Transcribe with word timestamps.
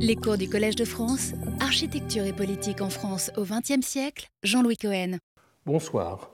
Les 0.00 0.14
cours 0.14 0.38
du 0.38 0.48
Collège 0.48 0.76
de 0.76 0.84
France, 0.84 1.32
Architecture 1.60 2.24
et 2.24 2.32
politique 2.32 2.80
en 2.80 2.88
France 2.88 3.32
au 3.36 3.42
XXe 3.42 3.84
siècle, 3.84 4.28
Jean-Louis 4.42 4.76
Cohen. 4.76 5.18
Bonsoir. 5.66 6.30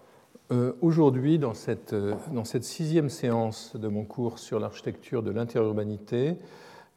Euh, 0.52 0.72
Aujourd'hui, 0.82 1.38
dans 1.38 1.54
cette, 1.54 1.94
euh, 1.94 2.14
dans 2.32 2.44
cette 2.44 2.64
sixième 2.64 3.08
séance 3.08 3.74
de 3.76 3.88
mon 3.88 4.04
cours 4.04 4.38
sur 4.38 4.60
l'architecture 4.60 5.22
de 5.22 5.30
l'interurbanité, 5.30 6.36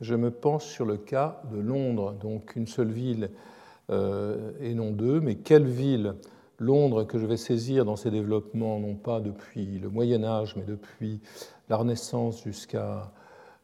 je 0.01 0.15
me 0.15 0.29
penche 0.29 0.65
sur 0.65 0.85
le 0.85 0.97
cas 0.97 1.41
de 1.51 1.59
Londres, 1.59 2.13
donc 2.13 2.55
une 2.55 2.68
seule 2.68 2.92
ville 2.92 3.29
euh, 3.90 4.52
et 4.60 4.74
non 4.74 4.92
deux, 4.92 5.22
mais 5.22 5.36
quelle 5.36 5.65
ville 5.65 6.15
Londres 6.60 7.06
que 7.06 7.18
je 7.18 7.26
vais 7.26 7.38
saisir 7.38 7.86
dans 7.86 7.96
ses 7.96 8.12
développements, 8.12 8.79
non 8.79 8.96
pas 8.96 9.22
depuis 9.22 9.79
le 9.79 9.90
Moyen 9.90 10.24
Âge, 10.24 10.56
mais 10.58 10.63
depuis 10.63 11.22
la 11.70 11.78
Renaissance 11.78 12.44
jusqu'à 12.44 13.12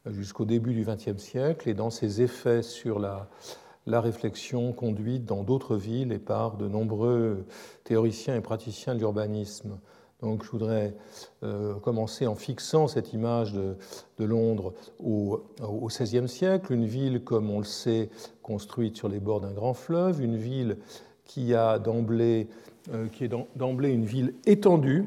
jusqu'au 0.06 0.46
début 0.46 0.74
du 0.74 0.86
XXe 0.86 1.22
siècle 1.22 1.70
et 1.70 1.74
dans 1.74 1.90
ses 1.90 2.22
effets 2.22 2.62
sur 2.62 3.00
la, 3.00 3.30
la 3.86 4.02
réflexion 4.02 4.74
conduite 4.74 5.26
dans 5.26 5.44
d'autres 5.44 5.76
villes 5.76 6.12
et 6.12 6.20
par 6.20 6.58
de 6.58 6.68
nombreux 6.68 7.46
théoriciens 7.84 8.36
et 8.36 8.42
praticiens 8.42 8.96
de 8.96 9.00
l'urbanisme. 9.00 9.78
Donc 10.22 10.46
je 10.46 10.52
voudrais 10.52 10.96
euh, 11.44 11.76
commencer 11.76 12.28
en 12.28 12.36
fixant 12.36 12.88
cette 12.88 13.12
image 13.12 13.54
de, 13.54 13.76
Londres 14.20 14.74
au, 15.04 15.44
XVIe 15.88 16.30
siècle, 16.30 16.72
une 16.72 16.86
ville, 16.86 17.26
comme 17.26 17.50
on 17.50 17.58
le 17.58 17.66
sait, 17.66 18.10
construite 18.42 18.96
sur 18.96 19.10
les 19.10 19.20
bords 19.20 19.42
d'un 19.42 19.52
grand 19.52 19.74
fleuve, 19.74 20.22
une 20.22 20.38
ville 20.38 20.78
qui, 21.26 21.54
a 21.54 21.78
d'emblée, 21.78 22.48
euh, 22.94 23.08
qui 23.10 23.26
est 23.26 23.32
d'emblée 23.58 23.90
une 23.90 24.06
ville 24.06 24.34
étendue, 24.46 25.06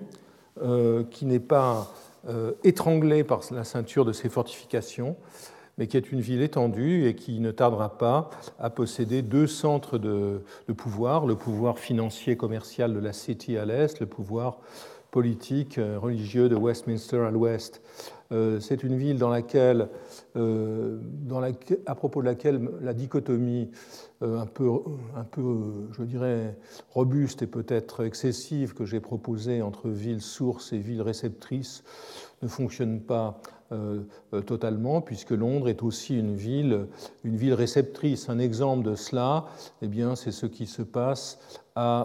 euh, 0.61 1.03
qui 1.05 1.25
n'est 1.25 1.41
pas 1.41 1.91
étranglée 2.65 3.25
par 3.25 3.41
la 3.51 3.65
ceinture 3.65 4.05
de 4.05 4.13
ses 4.13 4.29
fortifications, 4.29 5.17
mais 5.79 5.87
qui 5.87 5.97
est 5.97 6.11
une 6.11 6.21
ville 6.21 6.43
étendue 6.43 7.07
et 7.07 7.15
qui 7.15 7.41
ne 7.41 7.51
tardera 7.51 7.99
pas 7.99 8.31
à 8.59 8.71
posséder 8.71 9.23
deux 9.23 9.47
centres 9.47 9.99
de, 9.99 10.43
de 10.69 10.73
pouvoir, 10.73 11.27
le 11.27 11.37
pouvoir 11.37 11.79
financier 11.79 12.37
commercial 12.37 12.95
de 12.95 12.99
la 12.99 13.13
City 13.13 13.57
à 13.59 13.65
l'est, 13.65 14.01
le 14.01 14.07
pouvoir 14.07 14.59
politique 15.11 15.79
euh, 15.79 15.99
religieux 15.99 16.49
de 16.49 16.57
Westminster 16.57 17.19
à 17.19 17.31
l'ouest. 17.31 17.81
Euh, 18.33 18.61
c'est 18.61 18.83
une 18.83 18.97
ville 18.97 19.19
dans 19.19 19.29
laquelle, 19.29 19.89
laquelle, 20.35 21.79
à 21.87 21.95
propos 21.95 22.21
de 22.21 22.27
laquelle 22.27 22.69
la 22.81 22.95
dichotomie 22.95 23.71
un 24.21 24.47
peu, 24.47 24.71
un 25.15 25.25
peu, 25.25 25.89
je 25.93 26.03
dirais, 26.03 26.57
robuste 26.91 27.43
et 27.43 27.47
peut-être 27.47 28.05
excessive 28.05 28.75
que 28.75 28.85
j'ai 28.85 29.01
proposée 29.01 29.63
entre 29.63 29.89
ville 29.89 30.23
source 30.23 30.73
et 30.73 30.79
ville 30.79 31.03
réceptrice 31.03 31.85
ne 32.43 32.49
fonctionne 32.49 33.01
pas 33.01 33.41
euh, 33.73 34.05
totalement, 34.47 35.01
puisque 35.01 35.31
Londres 35.31 35.69
est 35.69 35.83
aussi 35.83 36.17
une 36.17 36.37
ville, 36.37 36.87
une 37.25 37.37
ville 37.37 37.55
réceptrice. 37.55 38.29
Un 38.29 38.39
exemple 38.39 38.89
de 38.89 38.95
cela, 38.95 39.47
eh 39.83 39.89
bien, 39.89 40.15
c'est 40.15 40.31
ce 40.31 40.47
qui 40.47 40.67
se 40.67 40.83
passe 40.83 41.41
euh, 41.77 42.05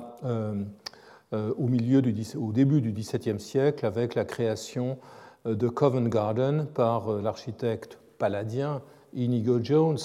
euh, 1.33 1.53
au, 1.57 1.67
milieu 1.67 2.01
du, 2.01 2.15
au 2.35 2.51
début 2.51 2.81
du 2.81 2.91
XVIIe 2.91 3.39
siècle 3.39 3.85
avec 3.85 4.15
la 4.15 4.25
création 4.25 4.97
de 5.45 5.67
Covent 5.67 6.07
Garden 6.07 6.67
par 6.73 7.11
l'architecte 7.21 7.97
paladien 8.17 8.81
Inigo 9.13 9.59
Jones 9.61 9.97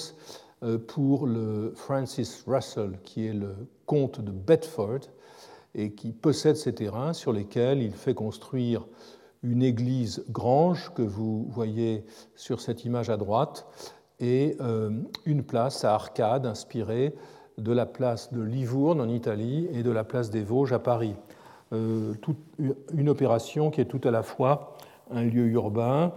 pour 0.87 1.27
le 1.27 1.73
Francis 1.75 2.43
Russell, 2.47 2.99
qui 3.03 3.27
est 3.27 3.33
le 3.33 3.55
comte 3.85 4.21
de 4.21 4.31
Bedford 4.31 5.01
et 5.75 5.91
qui 5.91 6.11
possède 6.11 6.55
ces 6.55 6.73
terrains 6.73 7.13
sur 7.13 7.31
lesquels 7.31 7.81
il 7.81 7.93
fait 7.93 8.15
construire 8.15 8.85
une 9.43 9.61
église 9.63 10.25
grange 10.29 10.91
que 10.95 11.01
vous 11.01 11.45
voyez 11.49 12.03
sur 12.35 12.59
cette 12.59 12.85
image 12.85 13.09
à 13.09 13.17
droite 13.17 13.67
et 14.19 14.57
euh, 14.61 14.89
une 15.25 15.43
place 15.43 15.85
à 15.85 15.93
arcade 15.93 16.45
inspirée 16.45 17.13
de 17.57 17.71
la 17.71 17.85
place 17.85 18.33
de 18.33 18.41
Livourne 18.41 19.01
en 19.01 19.09
Italie 19.09 19.67
et 19.71 19.83
de 19.83 19.91
la 19.91 20.03
place 20.03 20.29
des 20.29 20.43
Vosges 20.43 20.73
à 20.73 20.79
Paris. 20.79 21.15
Euh, 21.73 22.13
une 22.93 23.09
opération 23.09 23.71
qui 23.71 23.81
est 23.81 23.85
tout 23.85 24.01
à 24.03 24.11
la 24.11 24.23
fois 24.23 24.76
un 25.11 25.23
lieu 25.23 25.47
urbain, 25.47 26.13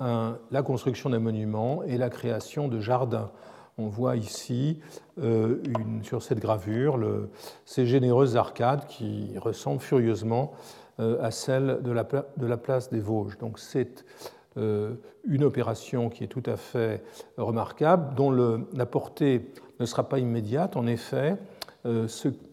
la 0.00 0.62
construction 0.62 1.10
d'un 1.10 1.18
monument 1.18 1.82
et 1.82 1.98
la 1.98 2.08
création 2.08 2.68
de 2.68 2.80
jardins. 2.80 3.30
On 3.78 3.86
voit 3.86 4.16
ici 4.16 4.80
euh, 5.22 5.62
sur 6.02 6.22
cette 6.24 6.40
gravure 6.40 6.98
ces 7.64 7.86
généreuses 7.86 8.36
arcades 8.36 8.86
qui 8.86 9.30
ressemblent 9.38 9.80
furieusement 9.80 10.52
euh, 10.98 11.22
à 11.22 11.30
celle 11.30 11.78
de 11.82 11.92
la, 11.92 12.56
place 12.56 12.90
des 12.90 12.98
Vosges. 12.98 13.38
Donc 13.38 13.60
c'est 13.60 14.04
euh, 14.56 14.94
une 15.24 15.44
opération 15.44 16.10
qui 16.10 16.24
est 16.24 16.28
tout 16.28 16.42
à 16.46 16.56
fait 16.56 17.04
remarquable, 17.36 18.16
dont 18.16 18.32
la 18.32 18.86
portée 18.86 19.52
ne 19.78 19.86
sera 19.86 20.08
pas 20.08 20.18
immédiate. 20.18 20.76
En 20.76 20.88
effet, 20.88 21.36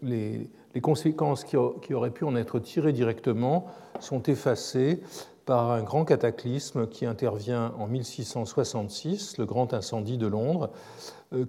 les, 0.04 0.48
conséquences 0.84 1.44
qui, 1.44 1.58
auraient 1.58 2.12
pu 2.12 2.24
en 2.24 2.36
être 2.36 2.60
tirées 2.60 2.94
directement 2.94 3.66
sont 4.00 4.22
effacées 4.24 5.02
par 5.46 5.72
un 5.72 5.84
grand 5.84 6.06
cataclysme 6.06 6.88
qui 6.88 7.06
intervient 7.06 7.74
en 7.78 7.88
1666, 7.88 9.38
le 9.38 9.46
grand 9.46 9.74
incendie 9.74 10.18
de 10.18 10.28
Londres, 10.28 10.72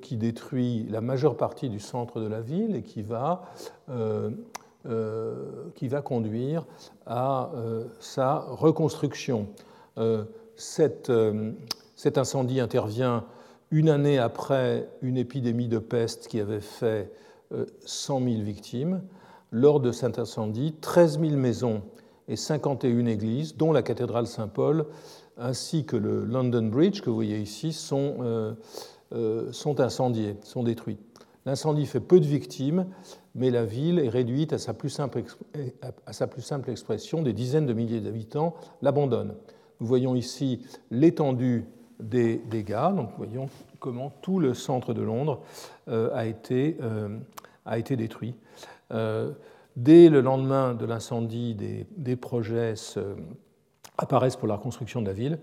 qui 0.03 0.17
détruit 0.17 0.87
la 0.91 1.01
majeure 1.01 1.37
partie 1.37 1.69
du 1.69 1.81
centre 1.81 2.21
de 2.21 2.27
la 2.27 2.41
ville 2.41 2.77
et 2.77 2.83
qui 2.83 3.03
va 3.03 3.43
euh, 3.89 4.31
euh, 4.89 6.01
conduire 6.05 6.65
à 7.07 7.51
euh, 7.55 7.85
sa 7.99 8.39
reconstruction. 8.39 9.49
Euh, 9.99 10.25
cet 10.57 11.11
incendie 12.17 12.61
intervient 12.61 13.25
une 13.71 13.89
année 13.89 14.19
après 14.19 14.89
une 15.03 15.17
épidémie 15.17 15.69
de 15.69 15.79
peste 15.79 16.29
qui 16.29 16.41
avait 16.41 16.61
fait 16.61 17.11
100 17.85 18.21
000 18.21 18.43
victimes. 18.43 19.03
Lors 19.51 19.81
de 19.81 19.91
cet 19.93 20.19
incendie, 20.19 20.75
13 20.81 21.21
000 21.21 21.37
maisons 21.37 21.83
et 22.29 22.37
51 22.37 23.07
églises, 23.07 23.57
dont 23.57 23.73
la 23.73 23.83
cathédrale 23.83 24.27
Saint-Paul, 24.27 24.87
ainsi 25.39 25.85
que 25.85 25.97
le 25.97 26.25
London 26.25 26.67
Bridge 26.67 27.01
que 27.01 27.11
vous 27.11 27.17
voyez 27.17 27.39
ici, 27.39 27.73
sont, 27.73 28.17
euh, 29.13 29.53
sont 29.53 29.81
incendiées, 29.81 30.37
sont 30.43 30.63
détruites. 30.63 31.01
L'incendie 31.47 31.87
fait 31.87 32.01
peu 32.01 32.19
de 32.19 32.27
victimes, 32.27 32.87
mais 33.37 33.51
la 33.51 33.65
ville 33.65 34.01
est 34.01 34.09
réduite 34.09 34.53
à 34.53 34.59
sa 34.59 34.75
plus 34.75 34.91
simple, 34.91 35.23
à 36.05 36.13
sa 36.13 36.27
plus 36.27 36.43
simple 36.43 36.71
expression. 36.71 37.23
Des 37.23 37.33
dizaines 37.33 37.67
de 37.67 37.73
milliers 37.73 38.01
d'habitants 38.01 38.55
l'abandonnent. 38.83 39.35
Nous 39.81 39.87
voyons 39.87 40.17
ici 40.17 40.67
l'étendue 40.91 41.65
des 42.01 42.39
dégâts. 42.51 42.95
Donc, 42.97 43.11
voyons 43.17 43.49
comment 43.79 44.11
tout 44.23 44.41
le 44.41 44.55
centre 44.55 44.93
de 44.93 45.03
Londres 45.03 45.41
euh, 45.89 46.11
a, 46.15 46.27
été, 46.27 46.79
euh, 46.83 47.17
a 47.65 47.79
été 47.79 47.97
détruit. 47.97 48.35
Dès 49.77 50.09
le 50.09 50.21
lendemain 50.21 50.75
de 50.75 50.87
l'incendie, 50.87 51.55
des, 51.55 52.17
projets 52.17 52.75
apparaissent 53.99 54.37
pour 54.37 54.49
la 54.49 54.57
reconstruction 54.57 55.03
de 55.03 55.07
la 55.07 55.13
ville. 55.13 55.39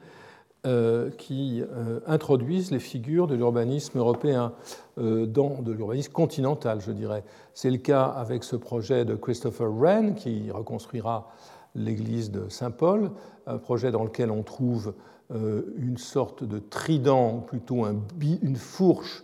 Euh, 0.65 1.09
qui 1.09 1.61
euh, 1.61 1.99
introduisent 2.07 2.71
les 2.71 2.79
figures 2.79 3.27
de 3.27 3.35
l'urbanisme 3.35 3.99
européen, 3.99 4.53
euh, 4.97 5.25
dans, 5.25 5.61
de 5.61 5.73
l'urbanisme 5.73 6.13
continental, 6.13 6.79
je 6.79 6.93
dirais. 6.93 7.25
C'est 7.53 7.69
le 7.69 7.79
cas 7.79 8.03
avec 8.03 8.45
ce 8.45 8.55
projet 8.55 9.03
de 9.03 9.15
Christopher 9.15 9.69
Wren, 9.69 10.15
qui 10.15 10.49
reconstruira 10.51 11.27
l'église 11.75 12.31
de 12.31 12.47
Saint-Paul, 12.47 13.11
un 13.45 13.57
projet 13.57 13.91
dans 13.91 14.05
lequel 14.05 14.31
on 14.31 14.41
trouve 14.41 14.93
une 15.31 15.97
sorte 15.97 16.43
de 16.45 16.59
trident, 16.59 17.39
plutôt 17.39 17.83
un, 17.83 17.95
une 18.21 18.55
fourche, 18.55 19.23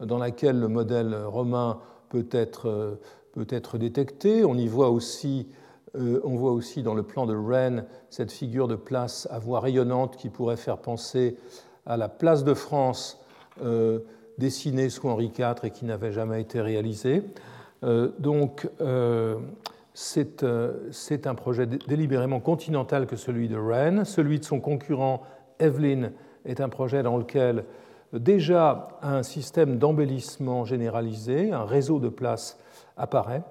dans 0.00 0.18
laquelle 0.18 0.58
le 0.58 0.68
modèle 0.68 1.14
romain 1.14 1.78
peut 2.08 2.26
être, 2.32 2.98
peut 3.32 3.46
être 3.48 3.78
détecté. 3.78 4.44
On 4.44 4.54
y 4.54 4.68
voit 4.68 4.90
aussi 4.90 5.46
euh, 5.96 6.20
voit 6.24 6.52
aussi 6.52 6.82
dans 6.84 6.94
le 6.94 7.02
plan 7.02 7.26
de 7.26 7.34
Rennes 7.34 7.84
cette 8.10 8.30
figure 8.30 8.68
de 8.68 8.76
place 8.76 9.26
à 9.30 9.40
voie 9.40 9.58
rayonnante 9.58 10.16
qui 10.16 10.28
pourrait 10.28 10.56
faire 10.56 10.78
penser 10.78 11.36
à 11.84 11.96
la 11.96 12.08
place 12.08 12.44
de 12.44 12.54
France 12.54 13.20
euh, 13.62 13.98
dessinée 14.38 14.88
sous 14.88 15.08
Henri 15.08 15.32
IV 15.36 15.64
et 15.64 15.70
qui 15.70 15.84
n'avait 15.84 16.12
jamais 16.12 16.40
été 16.40 16.60
réalisée. 16.60 17.24
Euh, 17.82 18.10
donc, 18.20 18.68
c'est 19.92 20.44
un 20.44 21.34
projet 21.34 21.66
délibérément 21.66 22.40
continental 22.40 23.06
que 23.06 23.16
celui 23.16 23.48
de 23.48 23.56
Rennes. 23.56 24.04
Celui 24.04 24.38
de 24.38 24.44
son 24.44 24.60
concurrent 24.60 25.22
Evelyn 25.58 26.12
est 26.44 26.60
un 26.60 26.68
projet 26.68 27.02
dans 27.02 27.16
lequel 27.16 27.64
déjà 28.12 28.98
un 29.02 29.22
système 29.22 29.78
d'embellissement 29.78 30.64
généralisé, 30.64 31.52
un 31.52 31.64
réseau 31.64 31.98
de 31.98 32.08
places 32.08 32.58
apparaît, 33.00 33.42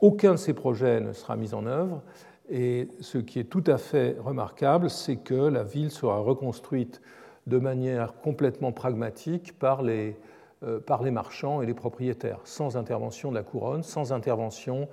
aucun 0.00 0.32
de 0.32 0.36
ces 0.36 0.54
projets 0.54 1.00
ne 1.00 1.12
sera 1.12 1.36
mis 1.36 1.54
en 1.54 1.66
œuvre. 1.66 2.02
Et 2.50 2.88
ce 3.00 3.18
qui 3.18 3.40
est 3.40 3.44
tout 3.44 3.64
à 3.66 3.78
fait 3.78 4.16
remarquable, 4.24 4.88
c'est 4.88 5.16
que 5.16 5.34
la 5.34 5.64
ville 5.64 5.90
sera 5.90 6.18
reconstruite 6.18 7.00
de 7.46 7.58
manière 7.58 8.14
complètement 8.20 8.72
pragmatique 8.72 9.58
par 9.58 9.82
les, 9.82 10.16
euh, 10.62 10.80
marchands 11.10 11.62
et 11.62 11.66
les 11.66 11.74
propriétaires, 11.74 12.40
sans 12.44 12.76
intervention 12.76 13.30
de 13.30 13.34
la 13.34 13.42
couronne, 13.42 13.82
sans 13.82 14.12
intervention 14.12 14.88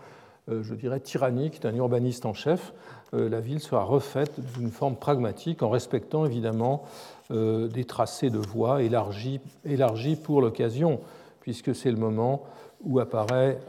je 0.47 0.75
dirais, 0.75 0.99
tyrannique 0.99 1.59
d'un 1.63 1.73
urbaniste 1.73 2.23
en 2.27 2.33
chef. 2.33 2.71
La 3.13 3.39
ville 3.39 3.59
sera 3.59 3.83
refaite 3.83 4.39
d'une 4.55 4.69
forme 4.69 4.95
pragmatique 4.95 5.63
en 5.63 5.69
respectant 5.71 6.23
évidemment 6.23 6.83
des 7.31 7.85
tracés 7.85 8.29
de 8.29 8.37
voies 8.37 8.83
élargis, 8.83 9.41
élargis 9.65 10.15
pour 10.15 10.41
l'occasion, 10.41 10.99
puisque 11.41 11.73
c'est 11.73 11.89
le 11.89 11.97
moment 11.97 12.43
où 12.85 12.99
apparaît, 12.99 13.59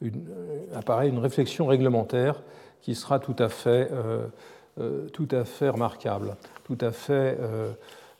une, 0.00 1.18
réflexion 1.18 1.66
réglementaire 1.66 2.42
qui 2.82 2.94
sera 2.94 3.18
tout 3.18 3.36
à 3.38 3.48
fait, 3.48 3.90
à 5.30 5.44
fait 5.44 5.68
remarquable, 5.68 6.36
tout 6.64 6.78
à 6.80 6.90
fait 6.90 7.38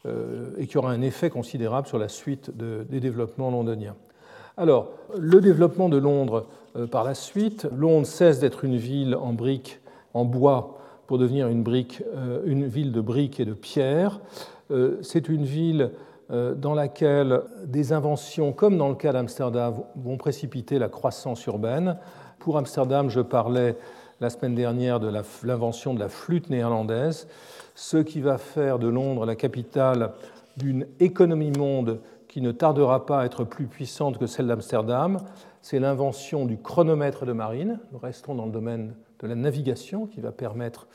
euh, 0.07 0.53
et 0.57 0.67
qui 0.67 0.79
aura 0.79 0.93
un 0.93 1.03
effet 1.03 1.29
considérable 1.29 1.87
sur 1.87 1.99
la 1.99 2.09
suite 2.09 2.51
des 2.57 3.01
développements 3.01 3.51
londoniens. 3.51 3.97
Alors, 4.57 4.93
le 5.19 5.43
développement 5.43 5.91
de 5.91 5.99
Londres 5.99 6.47
euh, 6.75 6.87
par 6.87 7.05
la 7.05 7.13
suite, 7.13 7.69
Londres 7.77 8.07
cesse 8.07 8.39
d'être 8.39 8.65
une 8.65 8.79
ville 8.79 9.15
en 9.15 9.35
briques, 9.35 9.79
en 10.15 10.25
bois, 10.25 10.79
pour 11.07 11.19
devenir 11.19 11.49
une, 11.49 11.63
euh, 12.17 12.41
une 12.47 12.67
ville 12.67 12.93
de 12.93 13.01
briques 13.03 13.41
et 13.41 13.45
de 13.45 13.53
pierres. 13.53 14.21
C'est 15.03 15.29
une 15.29 15.43
ville 15.43 15.91
dans 16.31 16.75
laquelle 16.75 17.43
des 17.65 17.93
inventions, 17.93 18.53
comme 18.53 18.79
dans 18.79 18.89
le 18.89 18.95
cas 18.95 19.13
d'Amsterdam, 19.13 19.83
vont 19.97 20.17
précipiter 20.17 20.79
la 20.79 20.89
croissance 20.89 21.45
urbaine. 21.47 21.97
Pour 22.39 22.57
Amsterdam, 22.57 23.11
je 23.11 23.21
parlais 23.21 23.77
la 24.21 24.31
semaine 24.31 24.55
dernière 24.55 25.01
de 25.01 25.11
l'invention 25.43 25.93
de 25.95 25.99
la 25.99 26.09
flûte 26.09 26.51
néerlandaise 26.51 27.27
ce 27.81 27.97
qui 27.97 28.21
va 28.21 28.37
faire 28.37 28.79
de 28.79 28.89
Londres 28.89 29.25
la 29.25 29.37
capitale 29.37 30.13
d'une 30.59 30.87
économie 31.01 31.51
monde 31.51 32.01
qui 32.29 32.43
ne 32.43 32.53
tardera 32.53 33.07
pas 33.07 33.23
à 33.23 33.25
être 33.25 33.43
plus 33.43 33.67
puissante 33.67 34.19
que 34.19 34.27
celle 34.27 34.47
d'Amsterdam, 34.47 35.19
c'est 35.63 35.79
l'invention 35.79 36.45
du 36.45 36.59
chronomètre 36.59 37.25
de 37.25 37.33
marine. 37.33 37.81
Nous 37.93 37.99
restons 37.99 38.35
dans 38.35 38.45
le 38.45 38.53
domaine 38.53 38.95
de 39.21 39.27
la 39.27 39.35
navigation 39.35 40.07
qui 40.07 40.21
va 40.21 40.31
permettre 40.31 40.89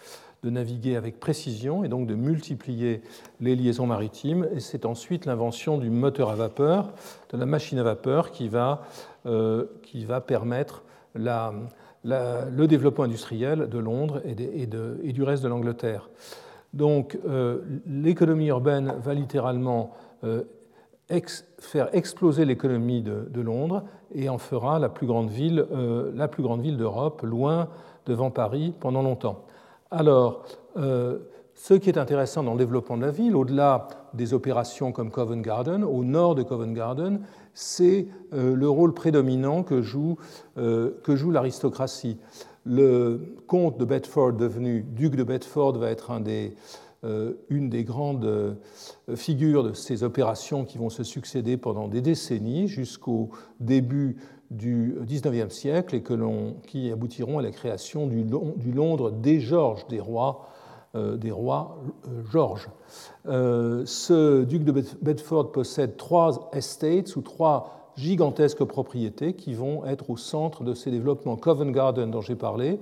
de 0.46 0.52
naviguer 0.52 0.96
avec 0.96 1.20
précision 1.20 1.84
et 1.84 1.90
donc 1.90 2.06
de 2.06 2.14
multiplier 2.14 3.02
les 3.42 3.56
liaisons 3.56 3.88
maritimes. 3.88 4.48
Et 4.54 4.60
c'est 4.60 4.86
ensuite 4.86 5.26
l'invention 5.26 5.80
du 5.80 5.90
moteur 5.90 6.30
à 6.30 6.36
vapeur, 6.36 6.94
de 7.34 7.38
la 7.38 7.48
machine 7.48 7.80
à 7.80 7.84
vapeur 7.84 8.32
qui 8.32 8.48
va, 8.48 8.84
euh, 9.26 9.66
permettre 10.28 10.84
le 11.16 12.66
développement 12.68 13.06
industriel 13.06 13.68
de 13.70 13.80
Londres 13.80 14.22
et, 14.24 14.68
du 15.14 15.24
reste 15.24 15.42
de 15.42 15.48
l'Angleterre. 15.48 16.10
Donc 16.74 17.18
euh, 17.28 17.62
l'économie 17.88 18.48
urbaine 18.48 18.94
va 19.02 19.16
littéralement 19.16 19.94
euh, 20.24 20.44
faire 21.60 21.90
exploser 21.94 22.46
l'économie 22.46 23.02
de, 23.02 23.42
Londres 23.42 23.84
et 24.14 24.30
en 24.30 24.38
fera 24.38 24.78
la 24.78 24.90
plus 24.90 25.08
grande 25.08 25.30
ville 25.32 25.66
d'Europe, 26.78 27.22
loin 27.24 27.68
devant 28.06 28.30
Paris 28.30 28.74
pendant 28.80 29.02
longtemps. 29.02 29.46
Alors, 29.92 30.46
ce 30.76 31.74
qui 31.74 31.90
est 31.90 31.98
intéressant 31.98 32.44
dans 32.44 32.54
le 32.54 32.58
développement 32.58 32.98
de 32.98 33.04
la 33.04 33.12
ville, 33.12 33.36
au-delà 33.36 33.88
des 34.14 34.34
opérations 34.34 34.92
comme 34.92 35.12
Covent 35.12 35.42
Garden, 35.42 35.84
au 35.84 36.04
nord 36.04 36.36
de 36.36 36.44
Covent 36.44 36.74
Garden, 36.74 37.22
c'est 37.54 38.08
le 38.32 38.68
rôle 38.68 38.94
prédominant 38.94 39.64
que 39.64 39.82
joue, 39.82 40.18
que 40.56 41.16
joue 41.16 41.32
l'aristocratie. 41.32 42.18
Le 42.66 43.36
comte 43.48 43.78
de 43.78 43.86
Bedford, 43.86 44.34
devenu 44.34 44.82
duc 44.82 45.16
de 45.16 45.24
Bedford, 45.24 45.78
va 45.78 45.92
être 45.92 46.12
euh, 47.06 47.34
une 47.50 47.70
des 47.70 47.84
grandes 47.84 48.26
euh, 48.26 48.56
figures 49.16 49.64
de 49.64 49.74
ces 49.74 50.04
opérations 50.04 50.66
qui 50.66 50.80
vont 50.80 50.90
se 50.90 51.04
succéder 51.04 51.56
pendant 51.56 51.88
des 51.88 52.02
décennies 52.02 52.68
jusqu'au 52.68 53.30
début 53.60 54.18
du 54.52 54.96
XIXe 55.02 55.54
siècle 55.54 55.96
et 55.96 56.04
qui 56.68 56.92
aboutiront 56.92 57.40
à 57.40 57.42
la 57.42 57.52
création 57.52 58.08
du, 58.08 58.24
Londres 58.72 59.12
des 59.12 59.40
Georges, 59.40 59.88
des 59.88 60.00
rois, 60.00 60.48
euh, 60.96 61.18
rois 61.32 61.78
Georges. 62.32 62.70
ce 63.26 64.44
duc 64.44 64.64
de 64.64 64.84
Bedford 65.02 65.52
possède 65.52 65.98
trois 65.98 66.50
estates 66.54 67.16
ou 67.16 67.22
trois 67.22 67.86
gigantesques 67.98 68.64
propriétés 68.64 69.34
qui 69.34 69.54
vont 69.54 69.86
être 69.86 70.10
au 70.10 70.18
centre 70.18 70.64
de 70.64 70.74
ces 70.74 70.92
développements. 70.92 71.38
Covent 71.38 71.72
Garden, 71.72 72.12
dont 72.12 72.22
j'ai 72.22 72.36
parlé, 72.36 72.80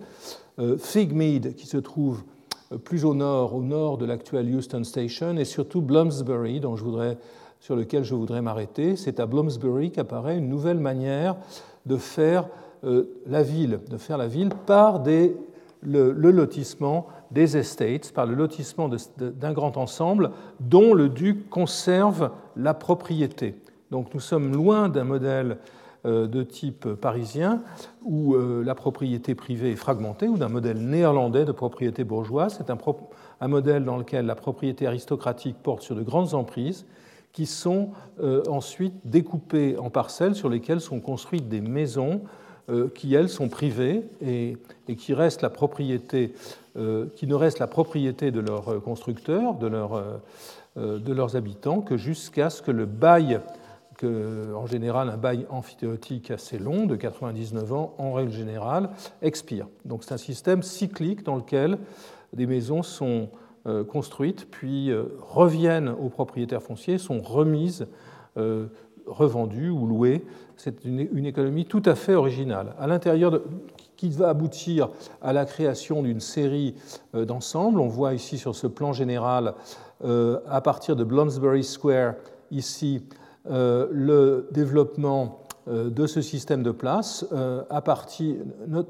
euh, 0.60 0.78
Figmead, 0.78 1.56
qui 1.56 1.68
se 1.68 1.78
trouve 1.78 2.24
euh, 2.72 2.78
plus 2.78 3.06
au 3.06 3.14
nord, 3.14 3.56
au 3.56 3.62
nord 3.62 3.98
de 3.98 4.06
l'actuelle 4.06 4.54
Houston 4.54 4.84
Station, 4.84 5.38
et 5.38 5.46
surtout 5.46 5.82
Bloomsbury, 5.82 6.60
dont 6.60 6.76
je 6.76 6.84
voudrais, 6.84 7.18
sur 7.64 7.78
lequel 7.78 8.04
je 8.04 8.14
voudrais 8.14 8.42
m'arrêter. 8.42 8.98
C'est 8.98 9.22
à 9.22 9.26
Bloomsbury 9.26 9.92
qu'apparaît 9.92 10.38
une 10.38 10.50
nouvelle 10.50 10.80
manière 10.80 11.38
de 11.86 11.96
faire 11.96 12.50
euh, 12.84 13.06
la 13.26 13.42
ville, 13.42 13.80
de 13.90 13.96
faire 13.96 14.18
la 14.18 14.28
ville 14.28 14.50
par 14.50 15.02
le, 15.02 16.12
lotissement 16.12 17.08
des 17.32 17.56
estates, 17.56 18.12
par 18.12 18.26
le 18.26 18.36
lotissement 18.36 18.90
d'un 19.18 19.54
grand 19.54 19.78
ensemble 19.78 20.32
dont 20.60 20.94
le 20.94 21.08
duc 21.08 21.50
conserve 21.50 22.32
la 22.58 22.74
propriété. 22.74 23.56
Donc 23.92 24.14
nous 24.14 24.20
sommes 24.20 24.52
loin 24.52 24.90
d'un 24.90 25.06
modèle 25.06 25.58
euh, 26.06 26.28
de 26.28 26.44
type 26.44 26.86
parisien 26.96 27.62
où 28.04 28.36
euh, 28.36 28.62
la 28.66 28.76
propriété 28.76 29.36
privée 29.36 29.72
est 29.72 29.78
fragmentée 29.78 30.28
ou 30.28 30.38
d'un 30.38 30.50
modèle 30.50 30.80
néerlandais 30.80 31.46
de 31.46 31.54
propriété 31.54 32.04
bourgeoise. 32.04 32.58
C'est 32.58 32.70
un, 32.70 33.48
modèle 33.48 33.86
dans 33.86 33.96
lequel 33.96 34.26
la 34.26 34.36
propriété 34.36 34.86
aristocratique 34.86 35.56
porte 35.64 35.82
sur 35.82 35.96
de 35.96 36.04
grandes 36.04 36.34
emprises 36.34 36.86
qui 37.34 37.46
sont 37.46 37.90
euh, 38.22 38.44
ensuite 38.48 38.94
découpées 39.04 39.78
en 39.78 39.90
parcelles 39.90 40.36
sur 40.36 40.50
lesquelles 40.50 40.82
sont 40.82 41.00
construites 41.00 41.50
des 41.50 41.62
maisons 41.62 42.22
qui, 42.96 43.14
elles, 43.14 43.28
sont 43.28 43.50
privées 43.50 44.06
et, 44.26 44.58
qui, 44.96 45.14
restent 45.14 45.42
la 45.42 45.50
propriété, 45.50 46.34
qui 46.74 47.28
ne 47.28 47.36
restent 47.36 47.60
la 47.60 47.68
propriété 47.68 48.32
de 48.32 48.40
leurs 48.40 48.82
constructeurs, 48.82 49.56
de, 49.56 49.70
de 50.78 51.14
leurs 51.14 51.36
habitants, 51.36 51.82
que 51.82 51.98
jusqu'à 51.98 52.50
ce 52.50 52.62
que 52.62 52.72
le 52.72 52.86
bail 52.86 53.42
en 54.06 54.66
général 54.66 55.10
un 55.10 55.18
bail 55.18 55.46
amphithéotique 55.50 56.32
assez 56.32 56.58
long, 56.58 56.86
de 56.86 56.96
99 56.96 57.74
ans, 57.74 57.94
en 57.98 58.14
règle 58.14 58.32
générale, 58.32 58.90
expire. 59.22 59.68
Donc 59.86 60.04
c'est 60.04 60.14
un 60.14 60.18
système 60.18 60.64
cyclique 60.64 61.24
dans 61.24 61.36
lequel 61.36 61.78
des 62.34 62.46
maisons 62.46 62.84
sont 62.84 63.30
euh, 63.30 63.43
construites, 63.84 64.50
puis 64.50 64.92
euh, 64.92 65.06
reviennent 65.20 65.90
aux 65.90 66.10
propriétaires 66.10 66.62
fonciers, 66.62 66.98
sont 66.98 67.22
remises, 67.22 67.88
euh, 68.38 68.68
revendues 69.06 69.70
ou 69.70 69.86
louées. 69.86 70.26
C'est 70.58 70.86
une, 70.86 71.26
économie 71.26 71.66
tout 71.66 71.82
à 71.86 71.96
fait 71.96 72.16
originale. 72.16 72.76
À 72.80 72.88
l'intérieur 72.88 73.42
qui 73.98 74.10
va 74.10 74.30
aboutir 74.30 74.90
à 75.22 75.34
la 75.34 75.46
création 75.46 76.04
d'une 76.04 76.20
série 76.20 76.76
d'ensembles. 77.14 77.80
On 77.80 77.88
voit 77.88 78.14
ici 78.14 78.38
sur 78.38 78.56
ce 78.56 78.68
plan 78.68 78.94
général, 78.94 79.56
à 80.04 80.62
partir 80.62 80.96
de 80.96 81.04
Bloomsbury 81.04 81.64
Square, 81.64 82.14
ici, 82.52 83.02
euh, 83.50 83.88
le 83.92 84.48
développement 84.52 85.43
euh, 85.43 85.43
de 85.68 86.08
ce 86.08 86.22
système 86.22 86.64
de 86.64 86.72
places, 86.72 87.26
euh, 87.32 87.64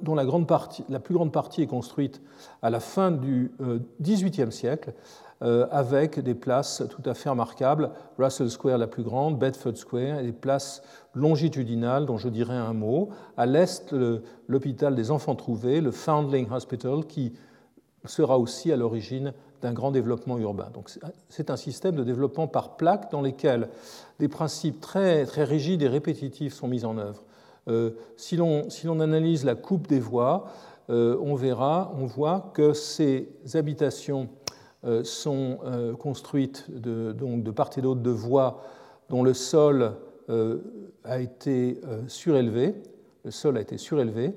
dont 0.02 0.16
la, 0.16 0.26
grande 0.26 0.48
partie, 0.48 0.84
la, 0.90 1.00
plus 1.00 1.14
grande 1.14 1.32
partie 1.32 1.62
est 1.62 1.68
construite 1.68 2.22
à 2.62 2.70
la 2.70 2.80
fin 2.80 3.12
du 3.12 3.52
XVIIIe 4.02 4.52
siècle, 4.52 4.94
avec 5.72 6.20
des 6.22 6.36
places 6.36 6.84
tout 6.90 7.02
à 7.08 7.14
fait 7.14 7.30
remarquables, 7.30 7.92
Russell 8.18 8.50
Square 8.50 8.78
la 8.78 8.88
plus 8.88 9.04
grande, 9.04 9.38
Bedford 9.38 9.76
Square, 9.76 10.20
et 10.20 10.24
des 10.24 10.32
places 10.32 10.82
longitudinales 11.14 12.06
dont 12.06 12.18
je 12.18 12.30
dirais 12.30 12.56
un 12.56 12.72
mot. 12.72 13.10
À 13.36 13.46
l'est, 13.46 13.94
l'hôpital 14.48 14.96
des 14.96 15.12
enfants 15.12 15.36
trouvés, 15.36 15.82
le 15.82 15.92
Foundling 15.92 16.50
Hospital, 16.50 17.06
qui 17.06 17.34
sera 18.06 18.40
aussi 18.40 18.72
à 18.72 18.78
l'origine 18.78 19.34
d'un 19.64 19.74
grand 19.74 19.92
développement 19.92 20.38
urbain. 20.38 20.70
Donc 20.74 20.92
c'est 21.30 21.50
un 21.50 21.56
système 21.56 21.96
de 21.96 22.04
développement 22.04 22.48
par 22.48 22.76
plaques 22.76 23.12
dans 23.12 23.22
lesquels 23.22 23.70
des 24.20 24.28
principes 24.28 24.80
très, 24.82 25.26
très 25.26 25.46
rigides 25.46 25.82
et 25.82 25.88
répétitifs 25.88 26.54
sont 26.54 26.68
mis 26.68 26.86
en 26.86 26.98
œuvre. 26.98 27.24
Euh, 27.70 27.92
si 28.18 28.36
l'on 28.36 29.00
analyse 29.00 29.46
la 29.46 29.56
coupe 29.56 29.88
des 29.88 30.00
voies, 30.00 30.46
euh, 30.90 31.18
on 31.22 31.36
verra, 31.36 31.94
on 31.98 32.06
voit 32.06 32.52
que 32.54 32.74
ces 32.74 33.30
habitations 33.54 34.28
euh, 34.84 35.04
sont 35.06 35.60
construites 35.98 36.66
de 36.70 37.52
part 37.52 37.70
et 37.78 37.82
d'autre 37.82 38.02
de 38.02 38.12
voies 38.12 38.62
dont 39.10 39.24
le 39.24 39.34
sol 39.34 39.94
a 41.04 41.20
été 41.20 41.82
surélevé. 42.08 42.76
Le 43.24 43.32
sol 43.32 43.58
a 43.58 43.62
été 43.62 43.78
surélevé 43.78 44.34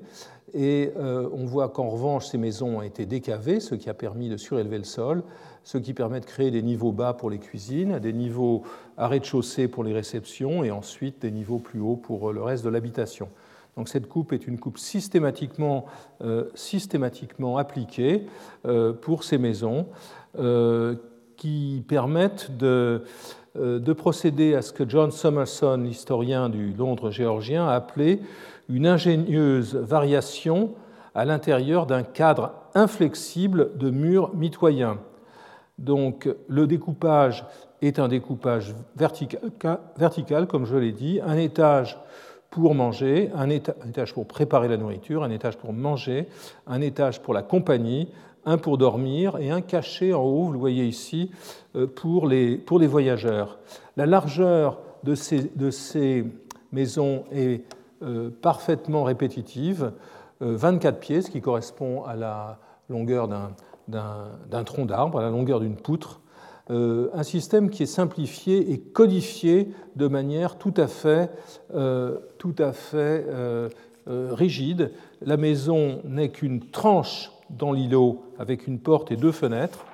et 0.53 0.93
euh, 0.95 1.27
on 1.33 1.45
voit 1.45 1.67
qu'en 1.67 1.89
revanche, 1.89 2.27
ces 2.27 2.37
maisons 2.37 2.77
ont 2.77 2.81
été 2.81 3.05
décavées, 3.05 3.59
ce 3.59 3.75
qui 3.75 3.89
a 3.89 3.93
permis 3.93 4.29
de 4.29 4.37
surélever 4.37 4.77
le 4.77 4.85
sol, 4.85 5.23
ce 5.65 5.77
qui 5.77 5.93
permet 5.93 6.21
de 6.21 6.25
créer 6.25 6.51
des 6.51 6.61
niveaux 6.61 6.93
bas 6.93 7.13
pour 7.13 7.29
les 7.29 7.39
cuisines, 7.39 7.99
des 7.99 8.13
niveaux 8.13 8.63
à 8.95 9.09
rez-de-chaussée 9.09 9.67
pour 9.67 9.83
les 9.83 9.91
réceptions 9.91 10.63
et 10.63 10.71
ensuite 10.71 11.21
des 11.21 11.31
niveaux 11.31 11.59
plus 11.59 11.81
hauts 11.81 11.97
pour 11.97 12.31
le 12.31 12.41
reste 12.41 12.63
de 12.63 12.69
l'habitation. 12.69 13.27
Donc 13.75 13.89
cette 13.89 14.07
coupe 14.07 14.31
est 14.31 14.47
une 14.47 14.57
coupe 14.57 14.77
systématiquement, 14.77 15.85
euh, 16.21 16.45
systématiquement 16.55 17.57
appliquée 17.57 18.25
euh, 18.65 18.93
pour 18.93 19.25
ces 19.25 19.37
maisons 19.37 19.87
qui 21.35 21.83
permettent 21.87 22.55
de, 22.57 23.03
de, 23.55 23.93
procéder 23.93 24.53
à 24.53 24.61
ce 24.61 24.71
que 24.71 24.87
John 24.87 25.11
Summerson, 25.11 25.81
l'historien 25.83 26.47
du 26.47 26.73
Londres 26.73 27.09
géorgien, 27.09 27.67
a 27.67 27.73
appelé 27.73 28.21
une 28.69 28.87
ingénieuse 28.87 29.75
variation 29.75 30.73
à 31.15 31.25
l'intérieur 31.25 31.85
d'un 31.85 32.03
cadre 32.03 32.53
inflexible 32.75 33.77
de 33.77 33.89
murs 33.89 34.35
mitoyens. 34.35 34.99
Donc 35.77 36.29
le 36.47 36.67
découpage 36.67 37.45
est 37.81 37.99
un 37.99 38.07
découpage 38.07 38.75
vertical, 38.95 40.47
comme 40.47 40.65
je 40.65 40.75
l'ai 40.75 40.91
dit, 40.91 41.19
un 41.25 41.37
étage 41.37 41.97
pour 42.49 42.75
manger, 42.75 43.29
un 43.35 43.49
étage 43.49 44.13
pour 44.13 44.25
préparer 44.25 44.67
la 44.67 44.77
nourriture, 44.77 45.23
un 45.23 45.29
étage 45.29 45.57
pour 45.57 45.73
manger, 45.73 46.27
un 46.65 46.81
étage 46.81 47.21
pour 47.21 47.33
la 47.33 47.43
compagnie, 47.43 48.09
un 48.45 48.57
pour 48.57 48.77
dormir 48.77 49.37
et 49.37 49.51
un 49.51 49.61
caché 49.61 50.13
en 50.13 50.23
haut, 50.23 50.45
vous 50.45 50.53
le 50.53 50.59
voyez 50.59 50.85
ici, 50.85 51.31
euh, 51.75 51.85
pour 51.85 52.27
les, 52.27 52.57
pour 52.57 52.79
les 52.79 52.87
voyageurs. 52.87 53.59
La 53.97 54.05
largeur 54.05 54.79
de 55.03 55.15
ces, 55.15 55.51
de 55.55 55.69
ces 55.69 56.25
maisons 56.71 57.25
est 57.31 57.63
parfaitement 58.41 59.03
répétitive, 59.03 59.91
24 60.39 60.95
euh, 60.95 60.99
pieds, 60.99 61.21
ce 61.21 61.31
qui 61.31 61.41
correspond 61.41 62.03
à 62.03 62.15
la 62.15 62.59
longueur 62.89 63.27
d'un 63.87 64.63
tronc 64.63 64.85
d'arbre, 64.85 65.19
à 65.19 65.21
la 65.21 65.29
longueur 65.29 65.59
d'une 65.59 65.75
poutre, 65.75 66.21
euh, 66.69 67.09
un 67.13 67.23
système 67.23 67.69
qui 67.69 67.83
est 67.83 67.87
simplifié 67.87 68.71
et 68.71 68.79
codifié 68.79 69.69
de 69.95 70.07
manière 70.07 70.57
tout 70.57 70.73
à 70.77 70.87
fait, 70.87 71.31
tout 72.37 72.55
à 72.59 72.71
fait 72.71 73.25
rigide. 74.05 74.91
La 75.21 75.37
maison 75.37 76.01
n'est 76.03 76.29
qu'une 76.29 76.59
tranche 76.69 77.31
dans 77.49 77.71
l'îlot 77.71 78.23
avec 78.39 78.67
une 78.67 78.79
porte 78.79 79.11
et 79.11 79.15
deux 79.15 79.31
fenêtres 79.31 79.85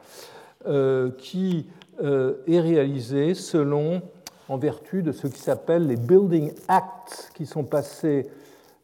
qui 1.17 1.67
est 2.01 2.59
réalisée 2.59 3.33
selon 3.33 4.01
en 4.49 4.57
vertu 4.57 5.03
de 5.03 5.11
ce 5.11 5.27
qui 5.27 5.39
s'appelle 5.39 5.87
les 5.87 5.95
Building 5.95 6.53
Acts 6.67 7.31
qui 7.33 7.45
sont 7.45 7.63
passés, 7.63 8.29